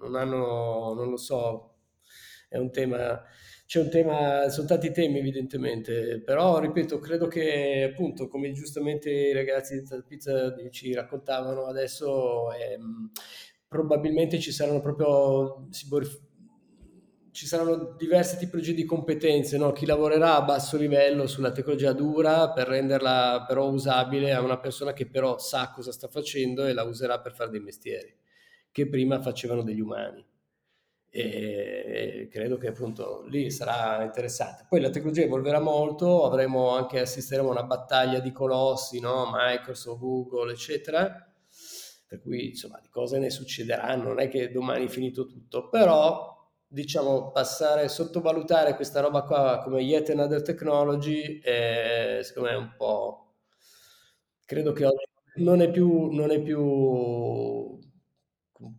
non 0.00 0.14
hanno, 0.14 0.94
non 0.94 1.10
lo 1.10 1.16
so, 1.16 1.76
è 2.48 2.56
un 2.58 2.70
tema 2.70 3.24
c'è 3.68 3.80
un 3.80 3.90
tema, 3.90 4.48
sono 4.48 4.66
tanti 4.66 4.90
temi 4.92 5.18
evidentemente, 5.18 6.22
però 6.24 6.58
ripeto, 6.58 6.98
credo 7.00 7.26
che 7.26 7.90
appunto 7.92 8.26
come 8.26 8.50
giustamente 8.52 9.10
i 9.10 9.34
ragazzi 9.34 9.82
di 9.82 10.02
Pizza 10.06 10.54
ci 10.70 10.94
raccontavano 10.94 11.66
adesso, 11.66 12.50
ehm, 12.54 13.10
probabilmente 13.68 14.38
ci 14.40 14.52
saranno 14.52 14.80
proprio, 14.80 15.68
ci 17.38 17.46
saranno 17.46 17.94
diverse 17.96 18.36
tipologie 18.36 18.74
di 18.74 18.84
competenze, 18.84 19.58
no? 19.58 19.70
chi 19.70 19.86
lavorerà 19.86 20.34
a 20.34 20.42
basso 20.42 20.76
livello 20.76 21.28
sulla 21.28 21.52
tecnologia 21.52 21.92
dura 21.92 22.50
per 22.50 22.66
renderla 22.66 23.44
però 23.46 23.68
usabile 23.68 24.32
a 24.32 24.40
una 24.40 24.58
persona 24.58 24.92
che 24.92 25.06
però 25.06 25.38
sa 25.38 25.70
cosa 25.70 25.92
sta 25.92 26.08
facendo 26.08 26.66
e 26.66 26.72
la 26.72 26.82
userà 26.82 27.20
per 27.20 27.32
fare 27.32 27.50
dei 27.50 27.60
mestieri 27.60 28.12
che 28.72 28.88
prima 28.88 29.22
facevano 29.22 29.62
degli 29.62 29.78
umani 29.78 30.26
e 31.10 32.28
credo 32.28 32.56
che 32.56 32.66
appunto 32.66 33.24
lì 33.28 33.52
sarà 33.52 34.02
interessante. 34.02 34.66
Poi 34.68 34.80
la 34.80 34.90
tecnologia 34.90 35.22
evolverà 35.22 35.60
molto, 35.60 36.24
avremo 36.24 36.70
anche, 36.70 36.98
assisteremo 36.98 37.50
a 37.50 37.52
una 37.52 37.62
battaglia 37.62 38.18
di 38.18 38.32
colossi, 38.32 38.98
no? 38.98 39.30
Microsoft, 39.32 40.00
Google, 40.00 40.50
eccetera, 40.50 41.24
per 42.04 42.20
cui 42.20 42.48
insomma 42.48 42.80
di 42.82 42.88
cose 42.90 43.20
ne 43.20 43.30
succederanno, 43.30 44.08
non 44.08 44.18
è 44.18 44.28
che 44.28 44.50
domani 44.50 44.86
è 44.86 44.88
finito 44.88 45.24
tutto, 45.24 45.68
però 45.68 46.37
diciamo 46.68 47.30
passare, 47.30 47.88
sottovalutare 47.88 48.74
questa 48.76 49.00
roba 49.00 49.22
qua 49.22 49.60
come 49.64 49.80
yet 49.80 50.10
another 50.10 50.42
technology, 50.42 51.40
è, 51.40 52.20
secondo 52.22 52.48
me 52.50 52.54
è 52.54 52.58
un 52.58 52.74
po'... 52.76 53.36
credo 54.44 54.72
che 54.72 54.84
oggi 54.84 55.04
non 55.36 55.62
è 55.62 55.70
più, 55.70 56.10
non 56.10 56.30
è 56.30 56.40
più 56.42 57.78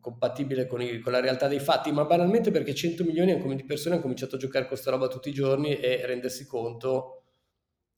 compatibile 0.02 0.68
con, 0.68 0.82
i, 0.82 1.00
con, 1.00 1.12
la 1.12 1.20
realtà 1.20 1.48
dei 1.48 1.60
fatti, 1.60 1.92
ma 1.92 2.06
banalmente 2.06 2.52
perché 2.52 2.76
100 2.76 3.04
milioni 3.04 3.56
di 3.56 3.66
persone 3.66 3.96
hanno 3.96 4.04
cominciato 4.04 4.36
a 4.36 4.40
giocare 4.40 4.66
con 4.66 4.74
questa 4.74 4.92
roba 4.92 5.08
tutti 5.08 5.30
i 5.30 5.34
giorni 5.34 5.80
e 5.80 6.06
rendersi 6.06 6.46
conto, 6.46 7.24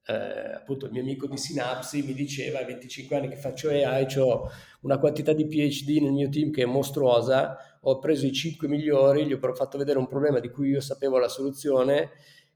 eh, 0.06 0.14
appunto 0.14 0.86
il 0.86 0.92
mio 0.92 1.02
amico 1.02 1.28
di 1.28 1.38
Synapsi 1.38 2.04
mi 2.04 2.14
diceva 2.14 2.60
a 2.60 2.66
25 2.66 3.16
anni 3.16 3.30
che 3.30 3.36
faccio 3.36 3.70
AI, 3.70 4.06
ho 4.18 4.50
una 4.82 5.00
quantità 5.00 5.34
di 5.34 5.48
PhD 5.48 6.02
nel 6.02 6.12
mio 6.12 6.30
team 6.30 6.52
che 6.52 6.64
è 6.64 6.66
mostruosa, 6.66 7.58
ho 7.84 8.00
preso 8.00 8.26
i 8.26 8.32
5 8.32 8.68
migliori, 8.68 9.26
gli 9.26 9.34
ho 9.34 9.54
fatto 9.54 9.78
vedere 9.78 9.98
un 9.98 10.08
problema 10.08 10.40
di 10.40 10.50
cui 10.50 10.70
io 10.70 10.82
sapevo 10.82 11.18
la 11.18 11.28
soluzione, 11.28 12.12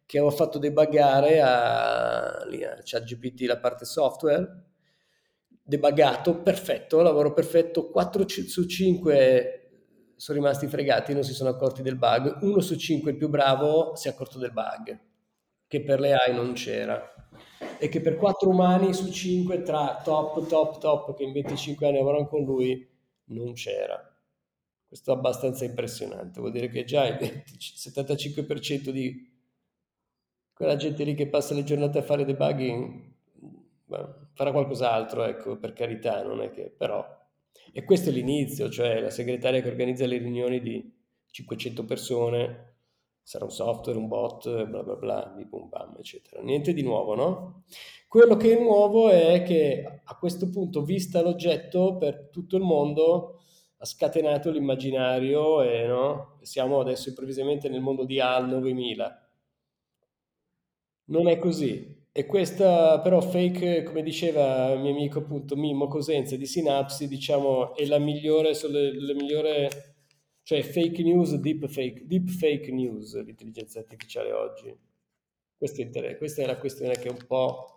che 0.05 0.19
ho 0.19 0.29
fatto 0.29 0.59
debuggare 0.59 1.41
a, 1.41 2.38
a 2.38 2.81
ChatGPT 2.83 3.41
la 3.41 3.57
parte 3.57 3.85
software. 3.85 4.63
Debuggato, 5.67 6.41
perfetto, 6.41 7.01
lavoro 7.01 7.33
perfetto, 7.33 7.89
4 7.89 8.27
su 8.27 8.65
5 8.65 9.61
sono 10.15 10.38
rimasti 10.38 10.67
fregati, 10.67 11.13
non 11.13 11.23
si 11.23 11.33
sono 11.33 11.49
accorti 11.49 11.81
del 11.81 11.97
bug, 11.97 12.38
1 12.41 12.59
su 12.61 12.75
5 12.75 13.11
il 13.11 13.17
più 13.17 13.29
bravo 13.29 13.95
si 13.95 14.07
è 14.07 14.11
accorto 14.11 14.38
del 14.38 14.51
bug, 14.51 14.99
che 15.67 15.81
per 15.81 15.99
le 15.99 16.13
AI 16.13 16.35
non 16.35 16.53
c'era. 16.53 17.01
E 17.79 17.89
che 17.89 17.99
per 17.99 18.15
4 18.15 18.47
umani 18.47 18.93
su 18.93 19.11
5 19.11 19.63
tra 19.63 20.01
top, 20.03 20.47
top, 20.47 20.77
top 20.77 21.15
che 21.15 21.23
in 21.23 21.33
25 21.33 21.88
anni 21.88 21.97
lavorano 21.97 22.27
con 22.27 22.43
lui 22.43 22.88
non 23.29 23.53
c'era. 23.53 24.14
Questo 24.87 25.11
è 25.11 25.15
abbastanza 25.15 25.65
impressionante, 25.65 26.39
vuol 26.39 26.51
dire 26.51 26.69
che 26.69 26.83
già 26.83 27.05
il 27.07 27.17
20, 27.17 27.53
75% 27.57 28.89
di 28.89 29.33
quella 30.53 30.75
gente 30.75 31.03
lì 31.03 31.15
che 31.15 31.27
passa 31.27 31.53
le 31.53 31.63
giornate 31.63 31.97
a 31.97 32.01
fare 32.03 32.23
debugging 32.23 33.13
farà 34.33 34.51
qualcos'altro, 34.51 35.23
ecco, 35.23 35.57
per 35.57 35.73
carità, 35.73 36.23
non 36.23 36.41
è 36.41 36.49
che 36.51 36.73
però... 36.75 37.05
E 37.71 37.83
questo 37.83 38.09
è 38.09 38.13
l'inizio, 38.13 38.69
cioè 38.69 39.01
la 39.01 39.09
segretaria 39.09 39.61
che 39.61 39.67
organizza 39.67 40.05
le 40.05 40.17
riunioni 40.17 40.61
di 40.61 40.93
500 41.29 41.83
persone, 41.83 42.75
sarà 43.21 43.43
un 43.43 43.51
software, 43.51 43.97
un 43.97 44.07
bot, 44.07 44.65
bla 44.65 44.83
bla 44.83 44.95
bla, 44.95 45.33
di 45.35 45.45
boom 45.45 45.67
bam, 45.67 45.95
eccetera. 45.97 46.41
Niente 46.41 46.73
di 46.73 46.83
nuovo, 46.83 47.15
no? 47.15 47.63
Quello 48.07 48.37
che 48.37 48.57
è 48.57 48.61
nuovo 48.61 49.09
è 49.09 49.43
che 49.43 50.01
a 50.03 50.15
questo 50.17 50.49
punto, 50.49 50.83
vista 50.83 51.21
l'oggetto, 51.21 51.97
per 51.97 52.29
tutto 52.31 52.55
il 52.55 52.63
mondo 52.63 53.34
ha 53.77 53.85
scatenato 53.85 54.51
l'immaginario 54.51 55.61
e 55.61 55.85
no? 55.85 56.38
siamo 56.41 56.79
adesso 56.79 57.09
improvvisamente 57.09 57.69
nel 57.69 57.81
mondo 57.81 58.05
di 58.05 58.19
AL 58.19 58.47
9000. 58.47 59.29
Non 61.07 61.27
è 61.27 61.38
così, 61.38 62.05
e 62.17 62.25
questa 62.25 63.01
però 63.01 63.19
fake, 63.19 63.83
come 63.83 64.01
diceva 64.01 64.71
il 64.71 64.79
mio 64.79 64.91
amico 64.91 65.19
appunto 65.19 65.57
Mimmo 65.57 65.88
Cosenza 65.89 66.38
di 66.38 66.45
Synapsi, 66.45 67.09
diciamo, 67.09 67.75
è 67.75 67.85
la 67.88 67.99
migliore, 67.99 68.53
le 68.69 69.13
migliore, 69.13 69.97
cioè 70.43 70.61
fake 70.61 71.03
news, 71.03 71.35
deep 71.35 71.67
fake, 71.67 72.07
deep 72.07 72.29
fake 72.29 72.71
news, 72.71 73.21
l'intelligenza 73.21 73.79
artificiale 73.79 74.31
oggi. 74.31 74.73
Questa 75.57 75.81
è, 75.81 76.17
questa 76.17 76.43
è 76.43 76.45
la 76.45 76.57
questione 76.57 76.97
che 76.97 77.09
un 77.09 77.17
po', 77.27 77.74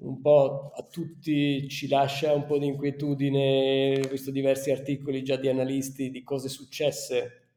un 0.00 0.20
po' 0.20 0.70
a 0.74 0.82
tutti 0.84 1.68
ci 1.68 1.88
lascia 1.88 2.32
un 2.32 2.46
po' 2.46 2.58
di 2.58 2.66
inquietudine, 2.66 4.00
ho 4.04 4.08
visto 4.08 4.30
diversi 4.30 4.70
articoli 4.70 5.22
già 5.22 5.36
di 5.36 5.48
analisti 5.48 6.10
di 6.10 6.22
cose 6.22 6.48
successe 6.48 7.48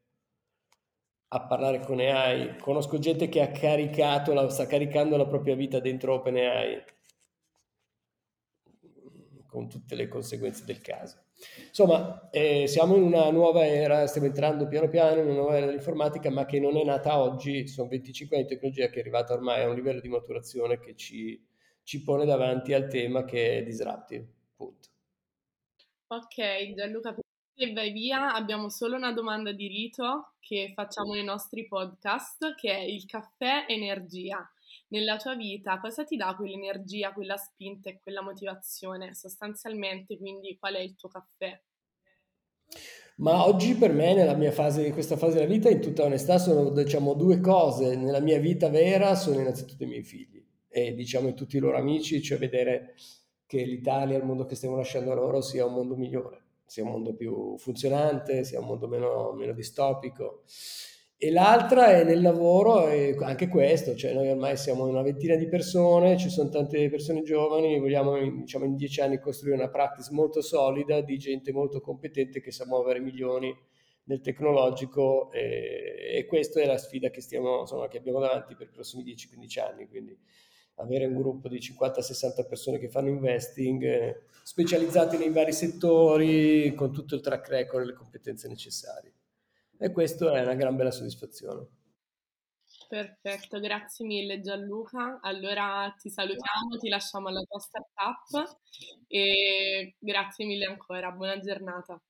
a 1.33 1.45
parlare 1.45 1.79
con 1.81 1.99
AI. 1.99 2.57
Conosco 2.57 2.99
gente 2.99 3.29
che 3.29 3.41
ha 3.41 3.51
caricato, 3.51 4.49
sta 4.49 4.65
caricando 4.65 5.17
la 5.17 5.27
propria 5.27 5.55
vita 5.55 5.79
dentro 5.79 6.15
OpenAI, 6.15 6.83
con 9.47 9.69
tutte 9.69 9.95
le 9.95 10.07
conseguenze 10.07 10.65
del 10.65 10.81
caso. 10.81 11.25
Insomma, 11.67 12.29
eh, 12.31 12.67
siamo 12.67 12.95
in 12.95 13.03
una 13.03 13.29
nuova 13.31 13.65
era, 13.65 14.07
stiamo 14.07 14.27
entrando 14.27 14.67
piano 14.67 14.89
piano 14.89 15.21
in 15.21 15.27
una 15.27 15.35
nuova 15.35 15.57
era 15.57 15.65
dell'informatica, 15.67 16.29
ma 16.29 16.45
che 16.45 16.59
non 16.59 16.77
è 16.77 16.83
nata 16.83 17.19
oggi, 17.19 17.67
sono 17.67 17.87
25 17.87 18.35
anni 18.35 18.45
di 18.45 18.53
tecnologia 18.53 18.87
che 18.87 18.97
è 18.97 18.99
arrivata 19.01 19.33
ormai 19.33 19.63
a 19.63 19.69
un 19.69 19.75
livello 19.75 20.01
di 20.01 20.09
maturazione 20.09 20.79
che 20.79 20.95
ci, 20.95 21.41
ci 21.83 22.03
pone 22.03 22.25
davanti 22.25 22.73
al 22.73 22.87
tema 22.87 23.25
che 23.25 23.57
è 23.57 23.63
disruptive. 23.63 24.27
Punto. 24.55 24.89
Ok, 26.07 26.73
Gianluca, 26.73 27.15
e 27.53 27.73
vai 27.73 27.91
via, 27.91 28.33
abbiamo 28.33 28.69
solo 28.69 28.95
una 28.95 29.13
domanda 29.13 29.51
di 29.51 29.67
rito 29.67 30.33
che 30.39 30.71
facciamo 30.75 31.13
nei 31.13 31.23
nostri 31.23 31.67
podcast, 31.67 32.55
che 32.55 32.71
è 32.71 32.81
il 32.81 33.05
caffè 33.05 33.65
energia. 33.67 34.39
Nella 34.87 35.17
tua 35.17 35.35
vita 35.35 35.79
cosa 35.79 36.03
ti 36.03 36.17
dà 36.17 36.35
quell'energia, 36.35 37.13
quella 37.13 37.37
spinta 37.37 37.89
e 37.89 37.99
quella 38.01 38.21
motivazione? 38.21 39.13
Sostanzialmente, 39.13 40.17
quindi, 40.17 40.57
qual 40.57 40.75
è 40.75 40.79
il 40.79 40.95
tuo 40.95 41.09
caffè? 41.09 41.61
Ma 43.17 43.45
oggi 43.45 43.75
per 43.75 43.93
me, 43.93 44.15
nella 44.15 44.33
mia 44.33 44.51
fase, 44.51 44.87
in 44.87 44.93
questa 44.93 45.17
fase 45.17 45.35
della 45.35 45.53
vita, 45.53 45.69
in 45.69 45.81
tutta 45.81 46.03
onestà, 46.03 46.39
sono 46.39 46.71
diciamo, 46.71 47.13
due 47.13 47.39
cose. 47.39 47.95
Nella 47.95 48.19
mia 48.21 48.39
vita 48.39 48.69
vera 48.69 49.15
sono 49.15 49.39
innanzitutto 49.39 49.83
i 49.83 49.87
miei 49.87 50.03
figli 50.03 50.40
e 50.71 50.93
diciamo 50.93 51.33
tutti 51.33 51.57
i 51.57 51.59
loro 51.59 51.77
amici, 51.77 52.21
cioè 52.21 52.37
vedere 52.37 52.95
che 53.45 53.63
l'Italia, 53.63 54.17
il 54.17 54.23
mondo 54.23 54.45
che 54.45 54.55
stiamo 54.55 54.77
lasciando 54.77 55.13
loro, 55.13 55.41
sia 55.41 55.65
un 55.65 55.73
mondo 55.73 55.95
migliore 55.95 56.41
sia 56.71 56.85
un 56.85 56.91
mondo 56.91 57.13
più 57.13 57.57
funzionante, 57.57 58.45
sia 58.45 58.61
un 58.61 58.67
mondo 58.67 58.87
meno, 58.87 59.33
meno 59.33 59.51
distopico. 59.51 60.43
E 61.17 61.29
l'altra 61.29 61.97
è 61.97 62.05
nel 62.05 62.21
lavoro, 62.21 62.87
e 62.87 63.13
anche 63.19 63.49
questo, 63.49 63.93
cioè 63.93 64.13
noi 64.13 64.29
ormai 64.29 64.55
siamo 64.55 64.85
una 64.85 65.01
ventina 65.01 65.35
di 65.35 65.49
persone, 65.49 66.17
ci 66.17 66.29
sono 66.29 66.47
tante 66.47 66.89
persone 66.89 67.23
giovani, 67.23 67.77
vogliamo 67.77 68.17
diciamo, 68.17 68.63
in 68.63 68.77
dieci 68.77 69.01
anni 69.01 69.19
costruire 69.19 69.57
una 69.57 69.69
practice 69.69 70.13
molto 70.13 70.41
solida 70.41 71.01
di 71.01 71.17
gente 71.17 71.51
molto 71.51 71.81
competente 71.81 72.39
che 72.39 72.51
sa 72.51 72.65
muovere 72.65 73.01
milioni 73.01 73.53
nel 74.05 74.21
tecnologico 74.21 75.29
e, 75.33 76.15
e 76.15 76.25
questa 76.25 76.61
è 76.61 76.65
la 76.65 76.77
sfida 76.77 77.09
che, 77.09 77.19
stiamo, 77.19 77.59
insomma, 77.59 77.89
che 77.89 77.97
abbiamo 77.97 78.19
davanti 78.21 78.55
per 78.55 78.67
i 78.67 78.71
prossimi 78.71 79.03
10-15 79.03 79.59
anni. 79.59 79.87
Quindi 79.89 80.17
avere 80.81 81.05
un 81.05 81.15
gruppo 81.15 81.47
di 81.47 81.59
50-60 81.59 82.45
persone 82.47 82.77
che 82.77 82.89
fanno 82.89 83.09
investing, 83.09 83.83
eh, 83.83 84.21
specializzati 84.43 85.17
nei 85.17 85.29
vari 85.29 85.53
settori, 85.53 86.73
con 86.75 86.91
tutto 86.91 87.15
il 87.15 87.21
track 87.21 87.47
record 87.49 87.83
e 87.83 87.87
le 87.87 87.93
competenze 87.93 88.47
necessarie. 88.47 89.13
E 89.77 89.91
questo 89.91 90.31
è 90.31 90.41
una 90.41 90.55
gran 90.55 90.75
bella 90.75 90.91
soddisfazione. 90.91 91.67
Perfetto, 92.87 93.59
grazie 93.59 94.05
mille 94.05 94.41
Gianluca. 94.41 95.19
Allora 95.21 95.93
ti 95.97 96.09
salutiamo, 96.09 96.77
ti 96.77 96.89
lasciamo 96.89 97.29
alla 97.29 97.41
tua 97.41 97.59
startup 97.59 98.59
e 99.07 99.95
grazie 99.97 100.45
mille 100.45 100.65
ancora, 100.65 101.09
buona 101.11 101.39
giornata. 101.39 102.01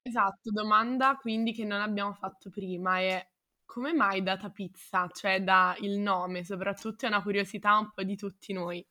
Esatto, 0.00 0.50
domanda 0.50 1.16
quindi 1.20 1.52
che 1.52 1.64
non 1.64 1.80
abbiamo 1.80 2.14
fatto 2.14 2.50
prima 2.50 2.98
è 2.98 3.31
come 3.72 3.94
mai 3.94 4.22
Data 4.22 4.50
Pizza? 4.50 5.08
Cioè 5.10 5.42
da 5.42 5.74
il 5.80 5.98
nome, 5.98 6.44
soprattutto 6.44 7.06
è 7.06 7.08
una 7.08 7.22
curiosità 7.22 7.78
un 7.78 7.90
po' 7.90 8.02
di 8.02 8.16
tutti 8.16 8.52
noi. 8.52 8.86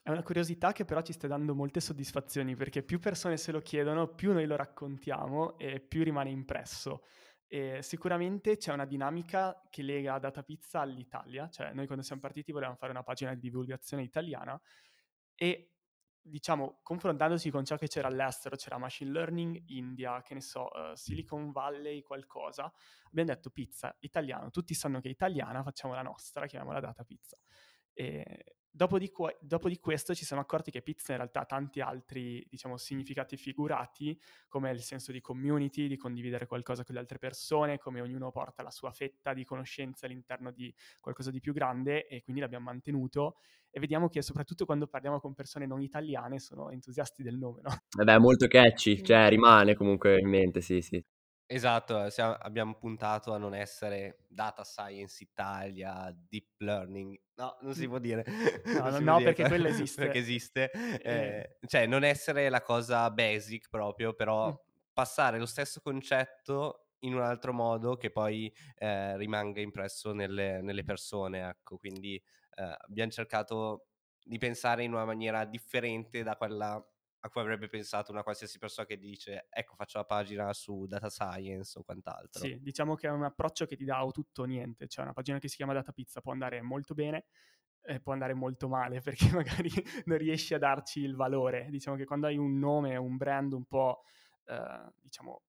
È 0.00 0.10
una 0.10 0.22
curiosità 0.22 0.70
che 0.70 0.84
però 0.84 1.02
ci 1.02 1.12
sta 1.12 1.26
dando 1.26 1.56
molte 1.56 1.80
soddisfazioni 1.80 2.54
perché 2.54 2.84
più 2.84 3.00
persone 3.00 3.36
se 3.36 3.50
lo 3.50 3.58
chiedono, 3.58 4.14
più 4.14 4.32
noi 4.32 4.46
lo 4.46 4.54
raccontiamo 4.54 5.58
e 5.58 5.80
più 5.80 6.04
rimane 6.04 6.30
impresso. 6.30 7.02
E 7.48 7.82
sicuramente 7.82 8.58
c'è 8.58 8.72
una 8.72 8.84
dinamica 8.84 9.60
che 9.68 9.82
lega 9.82 10.20
Data 10.20 10.44
Pizza 10.44 10.78
all'Italia, 10.78 11.48
cioè 11.48 11.72
noi 11.72 11.86
quando 11.86 12.04
siamo 12.04 12.20
partiti 12.20 12.52
volevamo 12.52 12.76
fare 12.76 12.92
una 12.92 13.02
pagina 13.02 13.34
di 13.34 13.40
divulgazione 13.40 14.04
italiana 14.04 14.60
e 15.34 15.73
diciamo, 16.26 16.80
confrontandosi 16.82 17.50
con 17.50 17.64
ciò 17.64 17.76
che 17.76 17.86
c'era 17.86 18.08
all'estero, 18.08 18.56
c'era 18.56 18.78
machine 18.78 19.10
learning, 19.10 19.62
India, 19.66 20.22
che 20.22 20.34
ne 20.34 20.40
so, 20.40 20.70
uh, 20.72 20.94
Silicon 20.94 21.52
Valley, 21.52 22.02
qualcosa, 22.02 22.72
abbiamo 23.06 23.28
detto 23.28 23.50
pizza, 23.50 23.94
italiano, 24.00 24.50
tutti 24.50 24.72
sanno 24.74 25.00
che 25.00 25.08
è 25.08 25.10
italiana, 25.10 25.62
facciamo 25.62 25.94
la 25.94 26.02
nostra, 26.02 26.46
chiamiamola 26.46 26.80
data 26.80 27.04
pizza. 27.04 27.36
E 27.92 28.56
dopo, 28.74 28.98
di 28.98 29.10
que- 29.10 29.38
dopo 29.40 29.68
di 29.68 29.78
questo 29.78 30.14
ci 30.14 30.24
siamo 30.24 30.42
accorti 30.42 30.72
che 30.72 30.82
pizza 30.82 31.12
in 31.12 31.18
realtà 31.18 31.40
ha 31.40 31.44
tanti 31.44 31.80
altri, 31.80 32.44
diciamo, 32.50 32.76
significati 32.76 33.36
figurati, 33.36 34.20
come 34.48 34.70
il 34.72 34.82
senso 34.82 35.12
di 35.12 35.20
community, 35.20 35.86
di 35.86 35.96
condividere 35.96 36.46
qualcosa 36.46 36.82
con 36.82 36.94
le 36.96 37.00
altre 37.00 37.18
persone, 37.18 37.78
come 37.78 38.00
ognuno 38.00 38.32
porta 38.32 38.64
la 38.64 38.70
sua 38.70 38.90
fetta 38.90 39.32
di 39.32 39.44
conoscenze 39.44 40.06
all'interno 40.06 40.50
di 40.50 40.74
qualcosa 41.00 41.30
di 41.30 41.38
più 41.38 41.52
grande 41.52 42.06
e 42.08 42.22
quindi 42.22 42.42
l'abbiamo 42.42 42.64
mantenuto 42.64 43.36
e 43.70 43.78
vediamo 43.78 44.08
che 44.08 44.22
soprattutto 44.22 44.64
quando 44.64 44.88
parliamo 44.88 45.20
con 45.20 45.34
persone 45.34 45.66
non 45.66 45.80
italiane 45.80 46.40
sono 46.40 46.70
entusiasti 46.70 47.22
del 47.22 47.36
nome, 47.36 47.60
no? 47.62 47.70
Eh 48.00 48.04
beh, 48.04 48.14
è 48.14 48.18
molto 48.18 48.48
catchy, 48.48 49.02
cioè 49.02 49.28
rimane 49.28 49.74
comunque 49.74 50.18
in 50.18 50.28
mente, 50.28 50.60
sì, 50.60 50.80
sì. 50.80 51.04
Esatto, 51.46 52.08
siamo, 52.08 52.32
abbiamo 52.34 52.74
puntato 52.74 53.34
a 53.34 53.38
non 53.38 53.54
essere 53.54 54.24
data 54.28 54.64
science 54.64 55.22
Italia, 55.22 56.14
deep 56.28 56.54
learning, 56.58 57.18
no, 57.36 57.58
non 57.60 57.74
si 57.74 57.86
può 57.86 57.98
dire. 57.98 58.24
No, 58.64 58.90
no, 58.90 58.98
no 58.98 59.18
perché 59.18 59.46
quello 59.46 59.68
esiste. 59.68 60.02
Perché 60.04 60.18
esiste, 60.18 60.70
eh, 60.70 61.58
cioè 61.66 61.86
non 61.86 62.02
essere 62.02 62.48
la 62.48 62.62
cosa 62.62 63.10
basic 63.10 63.68
proprio, 63.68 64.14
però 64.14 64.50
mm. 64.50 64.54
passare 64.92 65.38
lo 65.38 65.46
stesso 65.46 65.80
concetto 65.80 66.86
in 67.00 67.14
un 67.14 67.20
altro 67.20 67.52
modo 67.52 67.96
che 67.96 68.10
poi 68.10 68.52
eh, 68.76 69.16
rimanga 69.18 69.60
impresso 69.60 70.12
nelle, 70.12 70.62
nelle 70.62 70.82
persone, 70.82 71.46
ecco, 71.48 71.76
quindi 71.76 72.14
eh, 72.14 72.76
abbiamo 72.78 73.10
cercato 73.10 73.88
di 74.24 74.38
pensare 74.38 74.84
in 74.84 74.94
una 74.94 75.04
maniera 75.04 75.44
differente 75.44 76.22
da 76.22 76.36
quella 76.36 76.82
a 77.24 77.30
cui 77.30 77.40
avrebbe 77.40 77.68
pensato 77.68 78.12
una 78.12 78.22
qualsiasi 78.22 78.58
persona 78.58 78.86
che 78.86 78.98
dice 78.98 79.46
ecco 79.48 79.74
faccio 79.76 79.96
la 79.96 80.04
pagina 80.04 80.52
su 80.52 80.84
data 80.86 81.08
science 81.08 81.78
o 81.78 81.82
quant'altro. 81.82 82.42
Sì, 82.42 82.58
diciamo 82.60 82.94
che 82.94 83.06
è 83.06 83.10
un 83.10 83.24
approccio 83.24 83.64
che 83.64 83.76
ti 83.76 83.84
dà 83.84 84.04
o 84.04 84.10
tutto 84.10 84.42
o 84.42 84.44
niente, 84.44 84.86
cioè 84.88 85.04
una 85.04 85.14
pagina 85.14 85.38
che 85.38 85.48
si 85.48 85.56
chiama 85.56 85.72
Data 85.72 85.92
Pizza 85.92 86.20
può 86.20 86.32
andare 86.32 86.60
molto 86.60 86.92
bene 86.92 87.24
e 87.80 88.00
può 88.00 88.12
andare 88.12 88.34
molto 88.34 88.68
male 88.68 89.00
perché 89.02 89.30
magari 89.32 89.70
non 90.04 90.18
riesci 90.18 90.52
a 90.52 90.58
darci 90.58 91.00
il 91.00 91.16
valore. 91.16 91.68
Diciamo 91.70 91.96
che 91.96 92.04
quando 92.04 92.26
hai 92.26 92.36
un 92.36 92.58
nome, 92.58 92.96
un 92.96 93.16
brand 93.16 93.54
un 93.54 93.64
po' 93.64 94.02
eh, 94.44 94.92
diciamo 95.00 95.44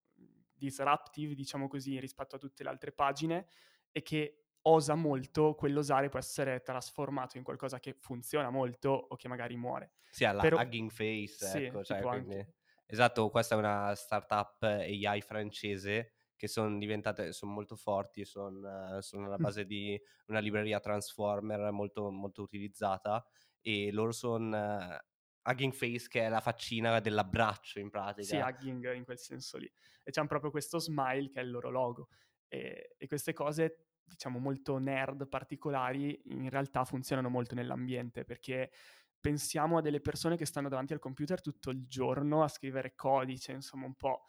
disruptive, 0.54 1.36
diciamo 1.36 1.68
così, 1.68 2.00
rispetto 2.00 2.38
a 2.38 2.40
tutte 2.40 2.64
le 2.64 2.70
altre 2.70 2.94
pagine 2.94 3.48
e 3.92 4.02
che 4.02 4.45
osa 4.68 4.96
molto, 4.96 5.54
quell'osare 5.56 6.10
può 6.10 6.20
essere 6.20 6.62
trasformato 6.62 7.38
in 7.38 7.44
qualcosa 7.44 7.80
che 7.80 7.94
funziona 7.94 8.50
molto 8.50 8.90
o 8.90 9.16
che 9.16 9.28
magari 9.28 9.56
muore. 9.56 9.94
Sì, 10.10 10.26
alla 10.26 10.42
Però... 10.42 10.60
Hugging 10.60 10.90
Face, 10.90 11.46
sì, 11.46 11.64
ecco, 11.64 11.84
cioè, 11.84 12.02
quindi... 12.02 12.46
Esatto, 12.88 13.30
questa 13.30 13.56
è 13.56 13.58
una 13.58 13.96
startup 13.96 14.62
AI 14.62 15.22
francese 15.22 16.14
che 16.36 16.48
sono 16.48 16.78
diventate, 16.78 17.32
sono 17.32 17.52
molto 17.52 17.76
forti, 17.76 18.26
sono, 18.26 19.02
sono 19.02 19.26
alla 19.26 19.38
base 19.38 19.66
di 19.66 20.00
una 20.28 20.40
libreria 20.40 20.80
Transformer 20.80 21.72
molto, 21.72 22.12
molto 22.12 22.44
utilizzata 22.44 23.26
e 23.62 23.92
loro 23.92 24.12
sono 24.12 24.56
uh, 24.56 25.50
Hugging 25.50 25.74
Face 25.74 26.08
che 26.08 26.22
è 26.22 26.30
la 26.30 26.42
faccina 26.42 27.00
dell'abbraccio 27.00 27.80
in 27.80 27.90
pratica. 27.90 28.28
Sì, 28.28 28.36
Hugging 28.36 28.94
in 28.94 29.04
quel 29.04 29.18
senso 29.18 29.58
lì. 29.58 29.72
E 30.04 30.12
c'hanno 30.12 30.28
proprio 30.28 30.52
questo 30.52 30.78
smile 30.78 31.30
che 31.30 31.40
è 31.40 31.44
il 31.44 31.50
loro 31.50 31.70
logo. 31.70 32.10
E, 32.48 32.94
e 32.98 33.08
queste 33.08 33.34
cose 33.34 33.86
diciamo 34.06 34.40
molto 34.40 34.78
nerd 34.78 35.28
particolari 35.28 36.22
in 36.26 36.50
realtà 36.50 36.86
funzionano 36.86 37.30
molto 37.30 37.56
nell'ambiente 37.56 38.24
perché 38.24 38.72
pensiamo 39.20 39.78
a 39.78 39.82
delle 39.82 40.02
persone 40.02 40.38
che 40.38 40.46
stanno 40.46 40.70
davanti 40.70 40.94
al 40.94 41.00
computer 41.00 41.42
tutto 41.42 41.72
il 41.72 41.88
giorno 41.88 42.44
a 42.44 42.48
scrivere 42.48 42.94
codice, 42.94 43.54
insomma 43.54 43.88
un 43.88 43.96
po' 43.96 44.26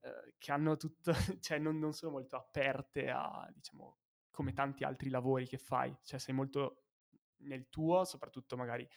eh, 0.00 0.34
che 0.38 0.52
hanno 0.52 0.76
tutto, 0.76 1.12
cioè 1.40 1.58
non, 1.58 1.78
non, 1.78 1.92
sono 1.92 2.12
molto 2.12 2.36
aperte 2.36 3.10
a, 3.10 3.50
diciamo, 3.52 3.98
come 4.30 4.52
tanti 4.52 4.84
altri 4.84 5.10
lavori 5.10 5.48
che 5.48 5.58
fai, 5.58 5.92
cioè 6.04 6.20
sei 6.20 6.32
molto 6.32 6.84
nel 7.38 7.68
tuo, 7.68 8.04
soprattutto 8.04 8.56
magari 8.56 8.88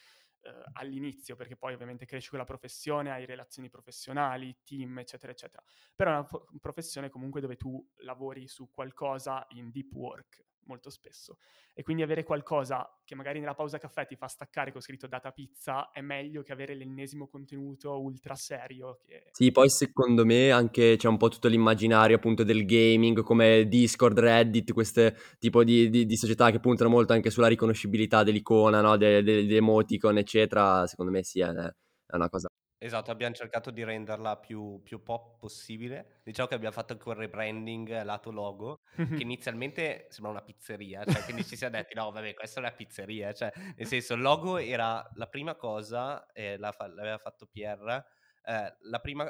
eh, 0.41 0.51
all'inizio, 0.73 1.35
perché 1.35 1.55
poi 1.55 1.73
ovviamente 1.73 2.05
cresci 2.05 2.29
con 2.29 2.39
la 2.39 2.45
professione, 2.45 3.11
hai 3.11 3.25
relazioni 3.25 3.69
professionali, 3.69 4.57
team, 4.63 4.99
eccetera, 4.99 5.31
eccetera. 5.31 5.63
Però 5.95 6.11
è 6.11 6.13
una 6.13 6.25
po- 6.25 6.47
professione 6.59 7.09
comunque 7.09 7.41
dove 7.41 7.55
tu 7.55 7.85
lavori 7.97 8.47
su 8.47 8.69
qualcosa 8.71 9.45
in 9.49 9.71
deep 9.71 9.93
work 9.93 10.47
molto 10.69 10.91
spesso. 10.91 11.37
E 11.73 11.81
quindi 11.81 12.03
avere 12.03 12.23
qualcosa 12.23 12.87
che 13.03 13.15
magari 13.15 13.39
nella 13.39 13.55
pausa 13.55 13.79
caffè 13.79 14.05
ti 14.05 14.15
fa 14.15 14.27
staccare 14.27 14.71
con 14.71 14.81
scritto 14.81 15.07
data 15.07 15.31
pizza 15.31 15.89
è 15.91 16.01
meglio 16.01 16.43
che 16.43 16.53
avere 16.53 16.75
l'ennesimo 16.75 17.27
contenuto 17.27 17.99
ultra 17.99 18.35
serio. 18.35 18.99
Che... 19.05 19.29
Sì, 19.31 19.51
poi 19.51 19.69
secondo 19.69 20.25
me 20.25 20.51
anche 20.51 20.95
c'è 20.95 21.07
un 21.07 21.17
po' 21.17 21.29
tutto 21.29 21.47
l'immaginario 21.47 22.15
appunto 22.15 22.43
del 22.43 22.65
gaming, 22.65 23.21
come 23.23 23.67
Discord, 23.67 24.19
Reddit, 24.19 24.71
queste 24.73 25.17
tipo 25.39 25.63
di, 25.63 25.89
di, 25.89 26.05
di 26.05 26.15
società 26.15 26.51
che 26.51 26.59
puntano 26.59 26.89
molto 26.89 27.13
anche 27.13 27.31
sulla 27.31 27.47
riconoscibilità 27.47 28.23
dell'icona, 28.23 28.81
no? 28.81 28.95
degli 28.95 29.23
de, 29.23 29.45
de 29.47 29.55
emoticon, 29.55 30.17
eccetera. 30.17 30.85
Secondo 30.85 31.11
me 31.11 31.23
sì, 31.23 31.39
è, 31.39 31.49
è 31.49 32.15
una 32.15 32.29
cosa 32.29 32.47
Esatto, 32.81 33.11
abbiamo 33.11 33.35
cercato 33.35 33.71
di 33.71 33.83
renderla 33.83 34.37
più, 34.37 34.81
più 34.81 35.03
pop 35.03 35.37
possibile. 35.37 36.21
Diciamo 36.23 36.47
che 36.47 36.55
abbiamo 36.55 36.73
fatto 36.73 36.93
anche 36.93 37.09
un 37.09 37.15
rebranding 37.15 38.03
lato 38.03 38.31
logo, 38.31 38.83
che 38.95 38.95
inizialmente 39.21 40.07
sembra 40.09 40.31
una 40.31 40.41
pizzeria, 40.41 41.03
cioè 41.03 41.21
quindi 41.23 41.43
ci 41.43 41.57
siamo 41.57 41.75
detti 41.75 41.93
no 41.93 42.09
vabbè 42.09 42.33
questa 42.33 42.61
è 42.61 42.63
una 42.63 42.71
pizzeria, 42.71 43.33
cioè 43.33 43.51
nel 43.75 43.85
senso 43.85 44.13
il 44.13 44.21
logo 44.21 44.57
era 44.57 45.05
la 45.15 45.27
prima 45.27 45.55
cosa, 45.55 46.25
eh, 46.31 46.57
l'aveva 46.57 47.17
fatto 47.17 47.47
Pierre, 47.47 48.05
eh, 48.45 48.77
la 48.79 48.99
prima 48.99 49.29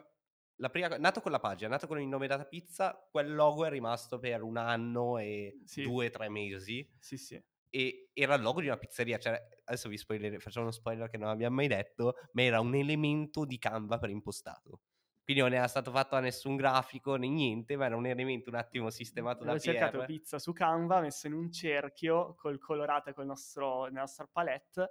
la 0.62 0.70
prima, 0.70 0.88
nato 0.98 1.22
con 1.22 1.32
la 1.32 1.40
pagina, 1.40 1.70
nato 1.70 1.88
con 1.88 2.00
il 2.02 2.08
nome 2.08 2.28
data 2.28 2.46
pizza, 2.46 3.08
quel 3.10 3.34
logo 3.34 3.66
è 3.66 3.70
rimasto 3.70 4.20
per 4.20 4.44
un 4.44 4.58
anno 4.58 5.18
e 5.18 5.62
sì. 5.64 5.84
due 5.84 6.08
o 6.08 6.10
tre 6.10 6.30
mesi. 6.30 6.88
Sì, 7.00 7.18
sì 7.18 7.42
e 7.70 8.10
era 8.14 8.36
il 8.36 8.42
logo 8.42 8.62
di 8.62 8.68
una 8.68 8.78
pizzeria, 8.78 9.18
cioè 9.18 9.40
adesso 9.66 9.90
vi 9.90 9.98
spoiler, 9.98 10.40
facciamo 10.42 10.66
uno 10.66 10.74
spoiler 10.74 11.10
che 11.10 11.18
non 11.18 11.30
abbiamo 11.30 11.56
mai 11.56 11.68
detto, 11.68 12.16
ma 12.34 12.42
era 12.44 12.60
un 12.60 12.76
elemento 12.76 13.46
di 13.46 13.58
Canva 13.58 13.98
per 14.00 14.10
impostato. 14.10 14.82
Quindi 15.24 15.44
non 15.44 15.54
era 15.54 15.68
stato 15.68 15.92
fatto 15.92 16.16
a 16.16 16.20
nessun 16.22 16.56
grafico 16.56 17.16
né 17.16 17.28
niente, 17.28 17.78
ma 17.78 17.86
era 17.86 17.96
un 17.96 18.08
elemento 18.08 18.50
un 18.50 18.56
attimo 18.56 18.90
sistemato 18.90 19.44
da 19.44 19.52
Ho 19.52 19.60
cercato 19.60 20.04
pizza 20.04 20.40
su 20.40 20.54
Canva, 20.54 21.02
messo 21.02 21.28
in 21.28 21.34
un 21.34 21.52
cerchio, 21.52 22.34
col 22.34 22.58
colorato 22.58 23.14
col 23.14 23.28
nostro, 23.28 23.86
nella 23.86 24.00
nostra 24.00 24.28
palette, 24.32 24.90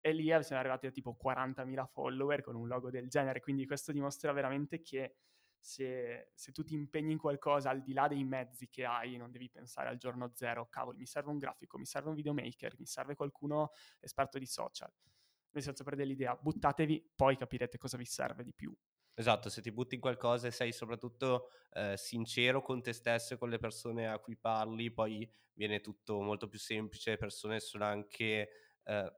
e 0.00 0.12
lì 0.12 0.26
siamo 0.26 0.60
arrivati 0.60 0.86
a 0.86 0.90
tipo 0.92 1.16
40.000 1.20 1.86
follower 1.86 2.40
con 2.40 2.54
un 2.54 2.68
logo 2.68 2.88
del 2.88 3.08
genere, 3.08 3.40
quindi 3.40 3.66
questo 3.66 3.90
dimostra 3.90 4.30
veramente 4.32 4.80
che 4.80 5.16
se, 5.60 6.30
se, 6.34 6.52
tu 6.52 6.64
ti 6.64 6.74
impegni 6.74 7.12
in 7.12 7.18
qualcosa 7.18 7.70
al 7.70 7.82
di 7.82 7.92
là 7.92 8.08
dei 8.08 8.24
mezzi 8.24 8.68
che 8.68 8.84
hai, 8.84 9.16
non 9.16 9.30
devi 9.30 9.50
pensare 9.50 9.88
al 9.88 9.98
giorno 9.98 10.32
zero, 10.34 10.68
cavolo, 10.68 10.96
mi 10.96 11.06
serve 11.06 11.30
un 11.30 11.38
grafico, 11.38 11.78
mi 11.78 11.84
serve 11.84 12.08
un 12.08 12.14
videomaker, 12.14 12.74
mi 12.78 12.86
serve 12.86 13.14
qualcuno 13.14 13.72
esperto 14.00 14.38
di 14.38 14.46
social. 14.46 14.90
Nel 15.52 15.62
senso, 15.62 15.84
per 15.84 15.96
dell'idea, 15.96 16.36
buttatevi, 16.36 17.12
poi 17.14 17.36
capirete 17.36 17.78
cosa 17.78 17.96
vi 17.96 18.04
serve 18.04 18.42
di 18.42 18.54
più. 18.54 18.74
Esatto, 19.14 19.50
se 19.50 19.60
ti 19.60 19.70
butti 19.70 19.96
in 19.96 20.00
qualcosa 20.00 20.46
e 20.46 20.50
sei 20.50 20.72
soprattutto 20.72 21.50
eh, 21.72 21.94
sincero 21.96 22.62
con 22.62 22.80
te 22.80 22.92
stesso 22.92 23.34
e 23.34 23.36
con 23.36 23.50
le 23.50 23.58
persone 23.58 24.08
a 24.08 24.18
cui 24.18 24.36
parli, 24.36 24.90
poi 24.90 25.30
viene 25.52 25.80
tutto 25.80 26.20
molto 26.20 26.48
più 26.48 26.58
semplice, 26.58 27.10
le 27.10 27.16
persone 27.18 27.60
sono 27.60 27.84
anche 27.84 28.48
eh, 28.84 29.12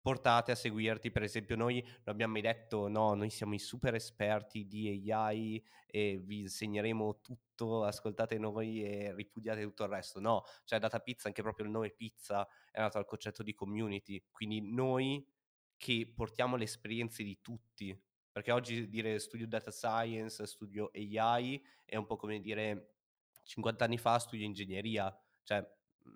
portate 0.00 0.52
a 0.52 0.54
seguirti. 0.54 1.10
Per 1.10 1.22
esempio, 1.22 1.56
noi 1.56 1.80
non 1.82 2.02
abbiamo 2.06 2.32
mai 2.32 2.42
detto 2.42 2.88
no, 2.88 3.14
noi 3.14 3.30
siamo 3.30 3.54
i 3.54 3.58
super 3.58 3.94
esperti 3.94 4.66
di 4.66 5.10
AI 5.10 5.62
e 5.86 6.18
vi 6.22 6.40
insegneremo 6.40 7.20
tutto, 7.20 7.84
ascoltate 7.84 8.38
noi 8.38 8.82
e 8.82 9.14
ripudiate 9.14 9.62
tutto 9.62 9.84
il 9.84 9.90
resto. 9.90 10.20
No, 10.20 10.44
cioè 10.64 10.78
Data 10.78 11.00
Pizza, 11.00 11.28
anche 11.28 11.42
proprio 11.42 11.66
il 11.66 11.72
nome 11.72 11.90
pizza 11.90 12.46
è 12.70 12.80
nato 12.80 12.98
dal 12.98 13.06
concetto 13.06 13.42
di 13.42 13.54
community. 13.54 14.22
Quindi 14.30 14.60
noi 14.60 15.26
che 15.76 16.12
portiamo 16.14 16.56
le 16.56 16.64
esperienze 16.64 17.22
di 17.22 17.40
tutti, 17.40 17.98
perché 18.30 18.52
oggi 18.52 18.88
dire 18.88 19.18
studio 19.18 19.46
data 19.46 19.70
science, 19.70 20.46
studio 20.46 20.90
AI 20.94 21.62
è 21.84 21.96
un 21.96 22.06
po' 22.06 22.16
come 22.16 22.40
dire 22.40 22.94
50 23.44 23.84
anni 23.84 23.98
fa 23.98 24.18
studio 24.18 24.44
ingegneria, 24.44 25.14
cioè 25.42 25.66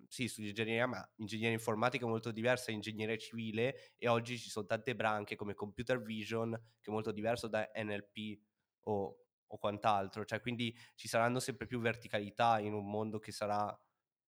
sì, 0.09 0.29
studio 0.29 0.51
ingegneria, 0.51 0.87
ma 0.87 1.13
ingegneria 1.17 1.53
informatica 1.53 2.05
è 2.05 2.09
molto 2.09 2.31
diversa 2.31 2.67
da 2.67 2.73
ingegneria 2.73 3.17
civile 3.17 3.93
e 3.97 4.09
oggi 4.09 4.39
ci 4.39 4.49
sono 4.51 4.67
tante 4.67 4.95
branche 4.95 5.37
come 5.37 5.55
computer 5.55 6.01
vision 6.03 6.51
che 6.81 6.91
è 6.91 6.93
molto 6.93 7.13
diverso 7.13 7.49
da 7.49 7.69
NLP 7.75 8.39
o, 8.85 9.19
o 9.47 9.59
quant'altro, 9.59 10.25
cioè 10.25 10.41
quindi 10.41 10.77
ci 10.95 11.09
saranno 11.09 11.41
sempre 11.41 11.67
più 11.67 11.81
verticalità 11.81 12.59
in 12.61 12.73
un 12.73 12.89
mondo 12.89 13.19
che 13.19 13.33
sarà 13.33 13.77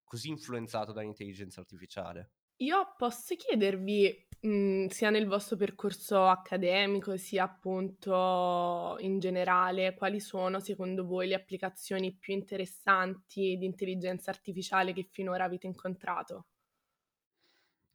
così 0.05 0.29
influenzato 0.29 0.93
dall'intelligenza 0.93 1.61
artificiale. 1.61 2.31
Io 2.61 2.95
posso 2.97 3.35
chiedervi, 3.35 4.29
mh, 4.41 4.87
sia 4.87 5.11
nel 5.11 5.27
vostro 5.27 5.57
percorso 5.57 6.25
accademico, 6.27 7.19
sia 7.19 7.45
appunto 7.45 8.97
in 9.01 9.19
generale, 9.19 9.95
quali 9.95 10.21
sono 10.21 10.59
secondo 10.61 11.05
voi 11.05 11.29
le 11.29 11.35
applicazioni 11.35 12.17
più 12.17 12.33
interessanti 12.33 13.57
di 13.59 13.67
intelligenza 13.67 14.31
artificiale 14.31 14.95
che 14.95 15.07
finora 15.11 15.45
avete 15.45 15.67
incontrato? 15.67 16.47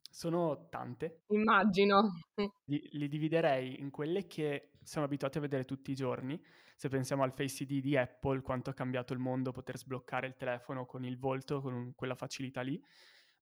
Sono 0.08 0.68
tante. 0.68 1.22
Immagino. 1.28 2.12
Li, 2.66 2.88
li 2.92 3.08
dividerei 3.08 3.80
in 3.80 3.90
quelle 3.90 4.26
che 4.28 4.72
siamo 4.80 5.06
abituati 5.06 5.38
a 5.38 5.40
vedere 5.40 5.64
tutti 5.64 5.90
i 5.90 5.96
giorni. 5.96 6.40
Se 6.76 6.88
pensiamo 6.88 7.24
al 7.24 7.32
Face 7.32 7.64
ID 7.64 7.80
di 7.80 7.96
Apple, 7.96 8.42
quanto 8.42 8.70
ha 8.70 8.74
cambiato 8.74 9.12
il 9.12 9.18
mondo 9.18 9.50
poter 9.50 9.76
sbloccare 9.76 10.28
il 10.28 10.36
telefono 10.36 10.86
con 10.86 11.04
il 11.04 11.18
volto, 11.18 11.60
con 11.60 11.94
quella 11.96 12.14
facilità 12.14 12.60
lì 12.60 12.80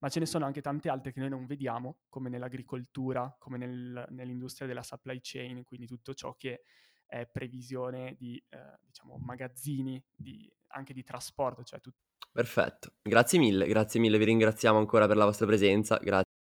ma 0.01 0.09
ce 0.09 0.19
ne 0.21 0.27
sono 0.27 0.45
anche 0.45 0.61
tante 0.61 0.89
altre 0.89 1.13
che 1.13 1.21
noi 1.21 1.29
non 1.29 1.47
vediamo, 1.47 2.01
come 2.09 2.29
nell'agricoltura, 2.29 3.35
come 3.39 3.59
nel, 3.59 4.07
nell'industria 4.11 4.67
della 4.67 4.83
supply 4.83 5.19
chain, 5.23 5.63
quindi 5.65 5.87
tutto 5.87 6.15
ciò 6.15 6.35
che 6.37 6.63
è 7.07 7.27
previsione 7.27 8.15
di 8.17 8.43
eh, 8.49 8.79
diciamo, 8.83 9.19
magazzini, 9.19 10.03
di, 10.15 10.51
anche 10.69 10.95
di 10.95 11.03
trasporto. 11.03 11.63
Cioè 11.65 11.81
tut- 11.81 11.97
Perfetto, 12.33 12.95
grazie 13.03 13.39
mille, 13.39 13.67
grazie 13.67 14.01
mille, 14.01 14.17
vi 14.17 14.25
ringraziamo 14.25 14.79
ancora 14.79 15.07
per 15.07 15.17
la 15.17 15.25
vostra 15.25 15.47
presenza, 15.47 15.99
grazie. 15.99 16.30